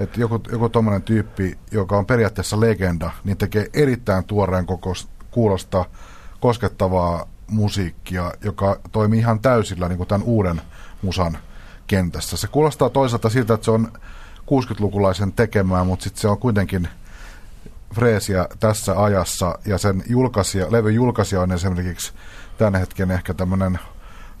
että 0.00 0.20
joku, 0.20 0.40
joku 0.52 0.68
tommonen 0.68 1.02
tyyppi, 1.02 1.58
joka 1.70 1.98
on 1.98 2.06
periaatteessa 2.06 2.60
legenda, 2.60 3.10
niin 3.24 3.36
tekee 3.36 3.66
erittäin 3.72 4.24
tuoreen 4.24 4.66
koko 4.66 4.92
kuulosta 5.30 5.84
koskettavaa 6.40 7.28
musiikkia, 7.50 8.32
joka 8.44 8.80
toimii 8.92 9.18
ihan 9.18 9.40
täysillä 9.40 9.88
niin 9.88 9.96
kuin 9.96 10.08
tämän 10.08 10.26
uuden 10.26 10.60
musan 11.02 11.38
kentässä. 11.86 12.36
Se 12.36 12.46
kuulostaa 12.46 12.90
toisaalta 12.90 13.30
siltä, 13.30 13.54
että 13.54 13.64
se 13.64 13.70
on 13.70 13.92
60-lukulaisen 14.40 15.32
tekemään, 15.36 15.86
mutta 15.86 16.04
sitten 16.04 16.20
se 16.20 16.28
on 16.28 16.38
kuitenkin 16.38 16.88
freesiä 17.94 18.46
tässä 18.60 19.02
ajassa, 19.02 19.58
ja 19.66 19.78
sen 19.78 20.02
julkaisija, 20.08 20.72
levyn 20.72 20.94
julkaisija 20.94 21.40
on 21.40 21.52
esimerkiksi 21.52 22.12
tämän 22.58 22.80
hetken 22.80 23.10
ehkä 23.10 23.34
tämmöinen 23.34 23.78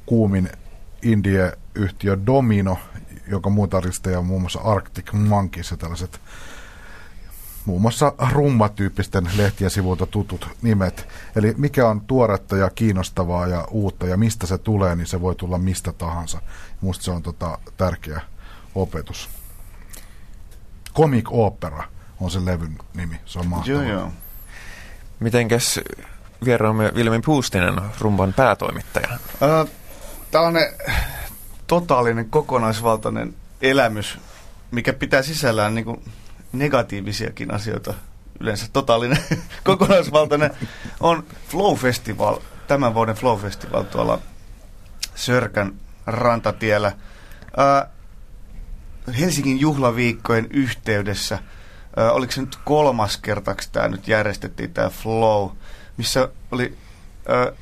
kuumin 0.06 0.48
indie-yhtiö 1.02 2.18
Domino, 2.26 2.78
joka 3.30 3.50
muita 3.50 3.76
artisteja 3.76 4.18
on 4.18 4.26
muun 4.26 4.40
muassa 4.40 4.60
Arctic 4.60 5.12
Monkeys 5.12 5.70
ja 5.70 5.76
tällaiset 5.76 6.20
muun 7.64 7.82
muassa 7.82 8.12
rummatyyppisten 8.32 9.30
lehtien 9.36 9.70
sivuilta 9.70 10.06
tutut 10.06 10.48
nimet. 10.62 11.08
Eli 11.36 11.54
mikä 11.56 11.88
on 11.88 12.00
tuoretta 12.00 12.56
ja 12.56 12.70
kiinnostavaa 12.70 13.46
ja 13.46 13.64
uutta 13.70 14.06
ja 14.06 14.16
mistä 14.16 14.46
se 14.46 14.58
tulee, 14.58 14.96
niin 14.96 15.06
se 15.06 15.20
voi 15.20 15.34
tulla 15.34 15.58
mistä 15.58 15.92
tahansa. 15.92 16.42
Musta 16.80 17.04
se 17.04 17.10
on 17.10 17.22
tota, 17.22 17.58
tärkeä 17.76 18.20
opetus. 18.74 19.28
Comic 20.94 21.28
Opera 21.30 21.84
on 22.20 22.30
se 22.30 22.44
levyn 22.44 22.78
nimi, 22.94 23.20
se 23.26 23.38
on 23.38 23.46
mahtavaa. 23.46 23.82
Joo, 23.82 23.92
joo. 23.92 24.12
Mitenkäs 25.20 25.80
vieraamme 26.44 26.92
Vilmi 26.94 27.20
Puustinen, 27.20 27.74
rumban 28.00 28.32
päätoimittaja? 28.32 29.08
Äh, 29.12 29.66
tällainen 30.30 30.74
totaalinen 31.70 32.30
kokonaisvaltainen 32.30 33.34
elämys, 33.62 34.18
mikä 34.70 34.92
pitää 34.92 35.22
sisällään 35.22 35.74
niin 35.74 35.84
kuin 35.84 36.04
negatiivisiakin 36.52 37.54
asioita. 37.54 37.94
Yleensä 38.40 38.66
totaalinen 38.72 39.18
kokonaisvaltainen 39.64 40.50
on 41.00 41.24
Flow 41.48 41.76
Festival, 41.76 42.38
tämän 42.68 42.94
vuoden 42.94 43.14
Flow 43.14 43.40
Festival 43.40 43.82
tuolla 43.82 44.18
Sörkän 45.14 45.72
rantatiellä. 46.06 46.92
Ää, 47.56 47.90
Helsingin 49.20 49.60
juhlaviikkojen 49.60 50.46
yhteydessä, 50.50 51.38
ää, 51.96 52.12
oliko 52.12 52.32
se 52.32 52.40
nyt 52.40 52.58
kolmas 52.64 53.16
kertaksi 53.16 53.72
tämä 53.72 53.88
nyt 53.88 54.08
järjestettiin 54.08 54.74
tämä 54.74 54.90
Flow, 54.90 55.50
missä 55.96 56.28
oli 56.50 56.76
ää, 57.28 57.52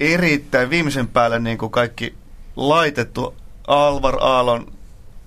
erittäin 0.00 0.70
viimeisen 0.70 1.08
päälle 1.08 1.38
niin 1.38 1.58
kuin 1.58 1.72
kaikki 1.72 2.25
laitettu 2.56 3.36
Alvar 3.66 4.16
Aallon 4.20 4.72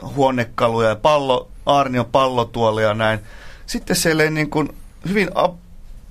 huonekaluja 0.02 0.90
ja 0.90 0.96
pallo, 0.96 1.50
Arnion 1.66 2.06
pallotuolia 2.06 2.88
ja 2.88 2.94
näin. 2.94 3.20
Sitten 3.66 3.96
siellä 3.96 4.30
niin 4.30 4.50
kuin 4.50 4.70
hyvin 5.10 5.30
ap, 5.36 5.56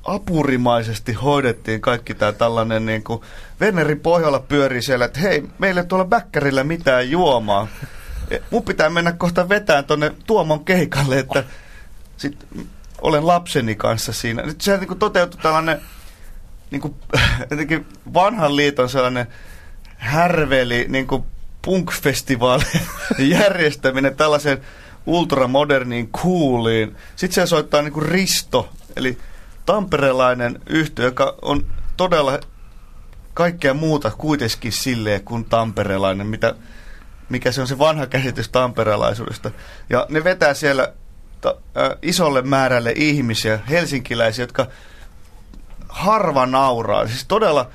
apurimaisesti 0.05 1.13
hoidettiin 1.13 1.81
kaikki 1.81 2.15
tämä 2.15 2.33
tällainen 2.33 2.87
niin 2.87 3.03
kuin 3.03 3.23
Venneri 3.61 3.97
Pohjola 3.97 4.41
pyörii 4.41 4.83
siellä, 4.83 5.05
että 5.05 5.21
hei, 5.21 5.45
meille 5.59 5.85
tuolla 5.85 6.05
bäkkärillä 6.05 6.65
mitään 6.65 7.11
juomaa. 7.11 7.69
Mun 8.51 8.63
pitää 8.63 8.91
mennä 8.91 9.13
kohta 9.13 9.49
vetään 9.49 9.85
tuonne 9.85 10.15
Tuomon 10.27 10.65
keikalle, 10.65 11.19
että 11.19 11.45
sit 12.17 12.47
olen 13.01 13.27
lapseni 13.27 13.75
kanssa 13.75 14.13
siinä. 14.13 14.43
Nyt 14.43 14.61
se 14.61 14.77
niin 14.77 14.89
kuin 14.89 14.99
toteutui 14.99 15.41
tällainen 15.43 15.81
niin 16.71 16.81
kuin, 16.81 16.95
vanhan 18.15 18.57
liiton 18.57 18.89
sellainen 18.89 19.27
härveli, 19.99 20.87
niin 20.89 21.07
kuin 21.07 21.25
järjestäminen 23.19 24.17
tällaiseen 24.17 24.61
ultramoderniin 25.07 26.09
cooliin. 26.09 26.97
Sitten 27.17 27.35
se 27.47 27.51
soittaa 27.51 27.83
niin 27.83 27.93
kuin 27.93 28.07
Risto, 28.07 28.69
eli 28.97 29.19
tamperelainen 29.67 30.61
yhtiö, 30.67 31.05
joka 31.05 31.35
on 31.43 31.67
todella 31.97 32.39
kaikkea 33.35 33.75
muuta 33.75 34.11
kuitenkin 34.11 34.73
silleen 34.73 35.25
kuin 35.25 35.45
tamperelainen, 35.45 36.27
mitä, 36.27 36.55
mikä 37.29 37.53
se 37.53 37.61
on 37.61 37.67
se 37.67 37.79
vanha 37.79 38.07
käsitys 38.07 38.49
tamperelaisuudesta. 38.49 39.51
Ja 39.91 40.07
ne 40.09 40.25
vetää 40.25 40.55
siellä 40.55 40.93
ta, 41.41 41.57
ä, 41.77 41.97
isolle 42.03 42.43
määrälle 42.43 42.93
ihmisiä, 42.97 43.59
helsinkiläisiä, 43.69 44.43
jotka 44.43 44.67
harva 45.89 46.47
nauraa. 46.47 47.07
Siis 47.07 47.25
todella 47.29 47.71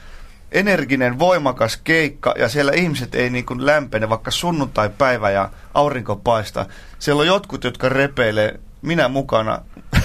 energinen, 0.53 1.19
voimakas 1.19 1.77
keikka 1.83 2.33
ja 2.37 2.49
siellä 2.49 2.71
ihmiset 2.71 3.15
ei 3.15 3.29
niin 3.29 3.45
kuin 3.45 3.65
lämpene, 3.65 4.09
vaikka 4.09 4.31
sunnuntai-päivä 4.31 5.31
ja 5.31 5.49
aurinko 5.73 6.15
paistaa. 6.15 6.65
Siellä 6.99 7.19
on 7.19 7.27
jotkut, 7.27 7.63
jotka 7.63 7.89
repeilee, 7.89 8.59
minä 8.81 9.07
mukana, 9.07 9.61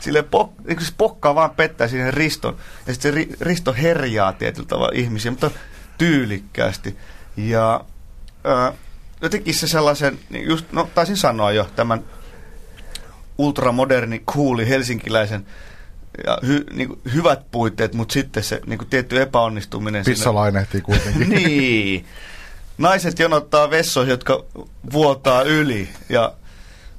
sille 0.00 0.22
pok, 0.22 0.52
niin 0.66 0.84
se 0.84 0.92
pokkaa 0.98 1.34
vaan 1.34 1.50
pettää 1.50 1.88
siihen 1.88 2.14
riston. 2.14 2.56
Ja 2.86 2.92
sitten 2.92 3.12
se 3.12 3.16
ri, 3.16 3.28
risto 3.40 3.72
herjaa 3.72 4.32
tietyllä 4.32 4.68
tavalla 4.68 4.92
ihmisiä, 4.94 5.30
mutta 5.30 5.50
tyylikkäästi. 5.98 6.96
Ja 7.36 7.84
ää, 8.44 8.72
jotenkin 9.22 9.54
se 9.54 9.68
sellaisen, 9.68 10.18
niin 10.30 10.48
just, 10.48 10.66
no 10.72 10.88
taisin 10.94 11.16
sanoa 11.16 11.52
jo, 11.52 11.68
tämän 11.76 12.04
ultramoderni, 13.38 14.22
kuuli 14.32 14.68
helsinkiläisen 14.68 15.46
ja 16.26 16.38
hy, 16.46 16.64
niin 16.72 16.88
kuin, 16.88 17.00
hyvät 17.14 17.50
puitteet, 17.50 17.94
mutta 17.94 18.12
sitten 18.12 18.42
se 18.42 18.60
niin 18.66 18.78
kuin, 18.78 18.88
tietty 18.88 19.22
epäonnistuminen. 19.22 20.04
Pissa 20.04 20.34
lainehtii 20.34 20.80
kuitenkin. 20.80 21.28
niin. 21.34 22.06
Naiset 22.78 23.18
jonottaa 23.18 23.70
vessoihin, 23.70 24.10
jotka 24.10 24.44
vuotaa 24.92 25.42
yli 25.42 25.88
ja 26.08 26.32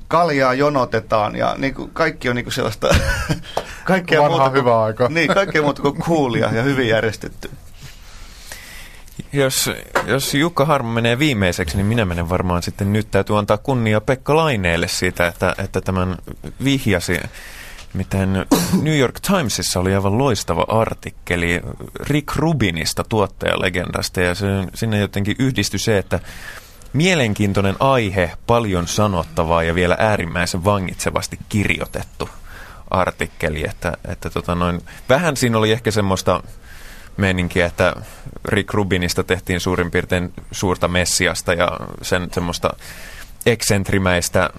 kaljaa 0.07 0.53
jonotetaan 0.53 1.35
ja 1.35 1.55
niin 1.57 1.73
kuin, 1.73 1.91
kaikki 1.93 2.29
on 2.29 2.35
niin 2.35 2.45
kuin 2.45 2.53
sellaista... 2.53 2.95
kaikkea 3.83 4.21
Vanha 4.21 4.37
muuta 4.37 4.49
hyvä 4.49 4.83
aika. 4.83 5.07
Niin, 5.09 5.27
kaikkea 5.33 5.61
muuta 5.61 5.81
kuin 5.81 5.95
kuulia 6.05 6.49
ja 6.53 6.63
hyvin 6.63 6.87
järjestetty. 6.87 7.49
Jos, 9.33 9.71
jos 10.05 10.33
Jukka 10.33 10.65
Harmo 10.65 10.91
menee 10.91 11.19
viimeiseksi, 11.19 11.77
niin 11.77 11.85
minä 11.85 12.05
menen 12.05 12.29
varmaan 12.29 12.63
sitten 12.63 12.93
nyt. 12.93 13.11
Täytyy 13.11 13.37
antaa 13.37 13.57
kunnia 13.57 14.01
Pekka 14.01 14.35
Laineelle 14.35 14.87
siitä, 14.87 15.27
että, 15.27 15.55
että 15.57 15.81
tämän 15.81 16.17
vihjasi. 16.63 17.19
Miten 17.93 18.45
New 18.81 18.97
York 18.97 19.19
Timesissa 19.19 19.79
oli 19.79 19.95
aivan 19.95 20.17
loistava 20.17 20.65
artikkeli 20.67 21.61
Rick 21.99 22.35
Rubinista, 22.35 23.03
tuottajalegendasta, 23.03 24.21
ja 24.21 24.35
se, 24.35 24.45
sinne 24.73 24.99
jotenkin 24.99 25.35
yhdistyi 25.39 25.79
se, 25.79 25.97
että 25.97 26.19
mielenkiintoinen 26.93 27.75
aihe, 27.79 28.31
paljon 28.47 28.87
sanottavaa 28.87 29.63
ja 29.63 29.75
vielä 29.75 29.95
äärimmäisen 29.99 30.65
vangitsevasti 30.65 31.39
kirjoitettu 31.49 32.29
artikkeli. 32.89 33.63
Että, 33.69 33.97
että 34.07 34.29
tota 34.29 34.55
noin, 34.55 34.81
vähän 35.09 35.37
siinä 35.37 35.57
oli 35.57 35.71
ehkä 35.71 35.91
semmoista 35.91 36.43
meininkiä, 37.17 37.65
että 37.65 37.95
Rick 38.45 38.73
Rubinista 38.73 39.23
tehtiin 39.23 39.59
suurin 39.59 39.91
piirtein 39.91 40.33
suurta 40.51 40.87
messiasta 40.87 41.53
ja 41.53 41.79
sen 42.01 42.29
semmoista 42.31 42.73
eksentrimäistä 43.45 44.49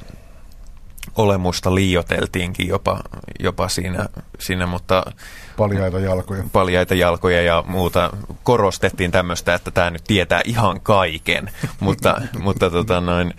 olemusta 1.17 1.75
liioteltiinkin 1.75 2.69
jopa, 2.69 3.01
jopa 3.41 3.69
siinä, 3.69 4.07
siinä, 4.39 4.67
mutta... 4.67 5.13
Paljaita 5.57 5.99
jalkoja. 5.99 6.45
Paljaita 6.53 6.95
jalkoja 6.95 7.43
ja 7.43 7.65
muuta. 7.67 8.11
Korostettiin 8.43 9.11
tämmöistä, 9.11 9.55
että 9.55 9.71
tämä 9.71 9.91
nyt 9.91 10.05
tietää 10.07 10.41
ihan 10.45 10.81
kaiken, 10.81 11.51
mutta, 11.81 12.21
mutta 12.39 12.71
tota 12.71 13.01
noin, 13.01 13.35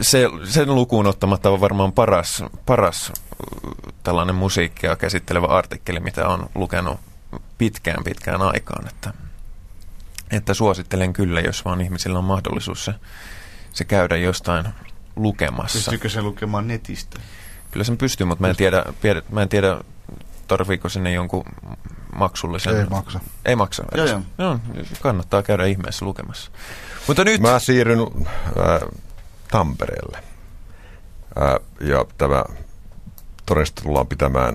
se, 0.00 0.28
sen 0.44 0.74
lukuun 0.74 1.06
ottamatta 1.06 1.50
on 1.50 1.60
varmaan 1.60 1.92
paras, 1.92 2.44
paras 2.66 3.12
tällainen 4.02 4.34
musiikkia 4.34 4.96
käsittelevä 4.96 5.46
artikkeli, 5.46 6.00
mitä 6.00 6.28
on 6.28 6.50
lukenut 6.54 7.00
pitkään 7.58 8.04
pitkään 8.04 8.42
aikaan, 8.42 8.88
että, 8.88 9.12
että 10.30 10.54
suosittelen 10.54 11.12
kyllä, 11.12 11.40
jos 11.40 11.64
vaan 11.64 11.80
ihmisillä 11.80 12.18
on 12.18 12.24
mahdollisuus 12.24 12.84
se, 12.84 12.94
se 13.72 13.84
käydä 13.84 14.16
jostain 14.16 14.64
lukemassa. 15.22 15.78
Pystyykö 15.78 16.08
se 16.08 16.22
lukemaan 16.22 16.68
netistä? 16.68 17.20
Kyllä 17.70 17.84
sen 17.84 17.96
pystyy, 17.96 18.26
mutta 18.26 18.42
mä 18.42 18.48
en 18.48 18.56
tiedä, 18.56 18.84
mä 19.30 19.42
en 19.42 19.48
tiedä 19.48 19.80
tarviiko 20.48 20.88
sinne 20.88 21.12
jonkun 21.12 21.44
maksullisen. 22.14 22.76
Ei 22.76 22.86
maksa. 22.86 23.20
Ei 23.44 23.56
maksa. 23.56 23.84
Joo, 23.94 24.06
joo. 24.06 24.20
joo. 24.38 24.58
kannattaa 25.00 25.42
käydä 25.42 25.64
ihmeessä 25.64 26.04
lukemassa. 26.04 26.50
Mutta 27.06 27.24
nyt... 27.24 27.40
Mä 27.40 27.58
siirryn 27.58 27.98
äh, 28.00 28.88
Tampereelle. 29.50 30.18
Äh, 31.42 31.54
ja 31.80 32.04
tämä 32.18 32.44
todennäköisesti 33.46 33.82
tullaan 33.82 34.06
pitämään 34.06 34.54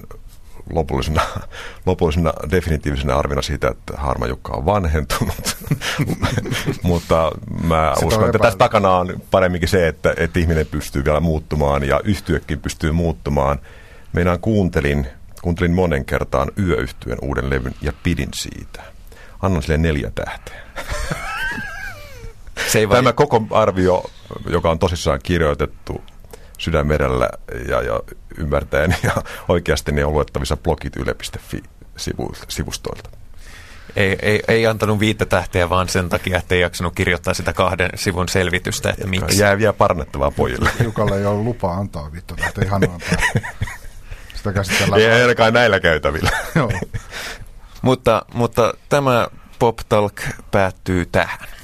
lopullisena, 0.74 1.22
lopullisena 1.86 2.34
definitiivisena 2.51 3.16
arvina 3.16 3.41
siitä, 3.41 3.68
että 3.68 3.93
Harma 3.97 4.28
Jukka 4.28 4.53
on 4.53 4.66
vanhentunut. 4.66 5.57
Mutta 6.84 7.32
mä 7.63 7.91
Sitä 7.95 8.07
uskon, 8.07 8.26
että 8.26 8.39
tässä 8.39 8.57
takana 8.57 8.95
on 8.95 9.22
paremminkin 9.32 9.70
se, 9.70 9.88
että, 9.88 10.13
että 10.18 10.39
ihminen 10.39 10.68
pystyy 10.68 11.05
vielä 11.05 11.20
muuttumaan 11.20 11.84
ja 11.84 12.01
yhtyökin 12.03 12.59
pystyy 12.59 12.91
muuttumaan. 12.91 13.59
Meinaan 14.13 14.39
kuuntelin, 14.39 15.07
kuuntelin 15.41 15.74
monen 15.74 16.05
kertaan 16.05 16.51
yöyhtyön 16.59 17.18
uuden 17.22 17.49
levyn 17.49 17.76
ja 17.82 17.93
pidin 18.03 18.30
siitä. 18.34 18.84
Annan 19.41 19.61
sille 19.61 19.78
neljä 19.78 20.11
tähteä. 20.16 20.61
Se 22.68 22.80
ei 22.80 22.88
Tämä 22.88 23.13
koko 23.13 23.41
arvio, 23.51 24.03
joka 24.49 24.72
on 24.72 24.80
tosissaan 24.80 25.20
kirjoitettu 25.24 26.01
sydämerellä 26.58 27.30
ja, 27.68 27.82
ja 27.82 27.99
ymmärtäen 28.38 28.95
ja 29.03 29.12
oikeasti 29.47 29.91
ne 29.91 30.06
on 30.06 30.14
luettavissa 30.14 30.58
blogit 30.58 30.95
yle.fi 30.95 31.64
sivustoilta. 32.49 33.10
Ei, 33.95 34.18
ei, 34.22 34.43
ei 34.47 34.68
antanut 34.68 34.99
viittä 34.99 35.26
tähteä 35.26 35.70
vaan 35.70 35.89
sen 35.89 36.10
takia, 36.10 36.38
että 36.38 36.56
ei 36.56 36.62
jaksanut 36.62 36.95
kirjoittaa 36.95 37.34
sitä 37.34 37.53
kahden 37.53 37.89
sivun 37.95 38.30
selvitystä, 38.30 38.89
että 38.89 39.08
miksi. 39.08 39.41
Jää 39.41 39.58
vielä 39.58 39.74
parannettavaa 39.74 40.32
pojille. 40.32 40.70
Jukalle 40.84 41.18
ei 41.18 41.26
ole 41.26 41.43
lupa 41.43 41.74
antaa 41.74 42.12
viittä 42.12 42.36
tähteä 42.36 42.64
ihan 42.64 42.82
Sitä 44.36 44.53
käsitellään. 44.53 45.01
Ei 45.01 45.22
ainakaan 45.22 45.53
näillä 45.53 45.80
käytävillä. 45.80 46.30
mutta, 47.82 48.26
mutta 48.34 48.74
tämä 48.89 49.28
Pop 49.60 49.78
Talk 49.89 50.22
päättyy 50.51 51.06
tähän. 51.06 51.47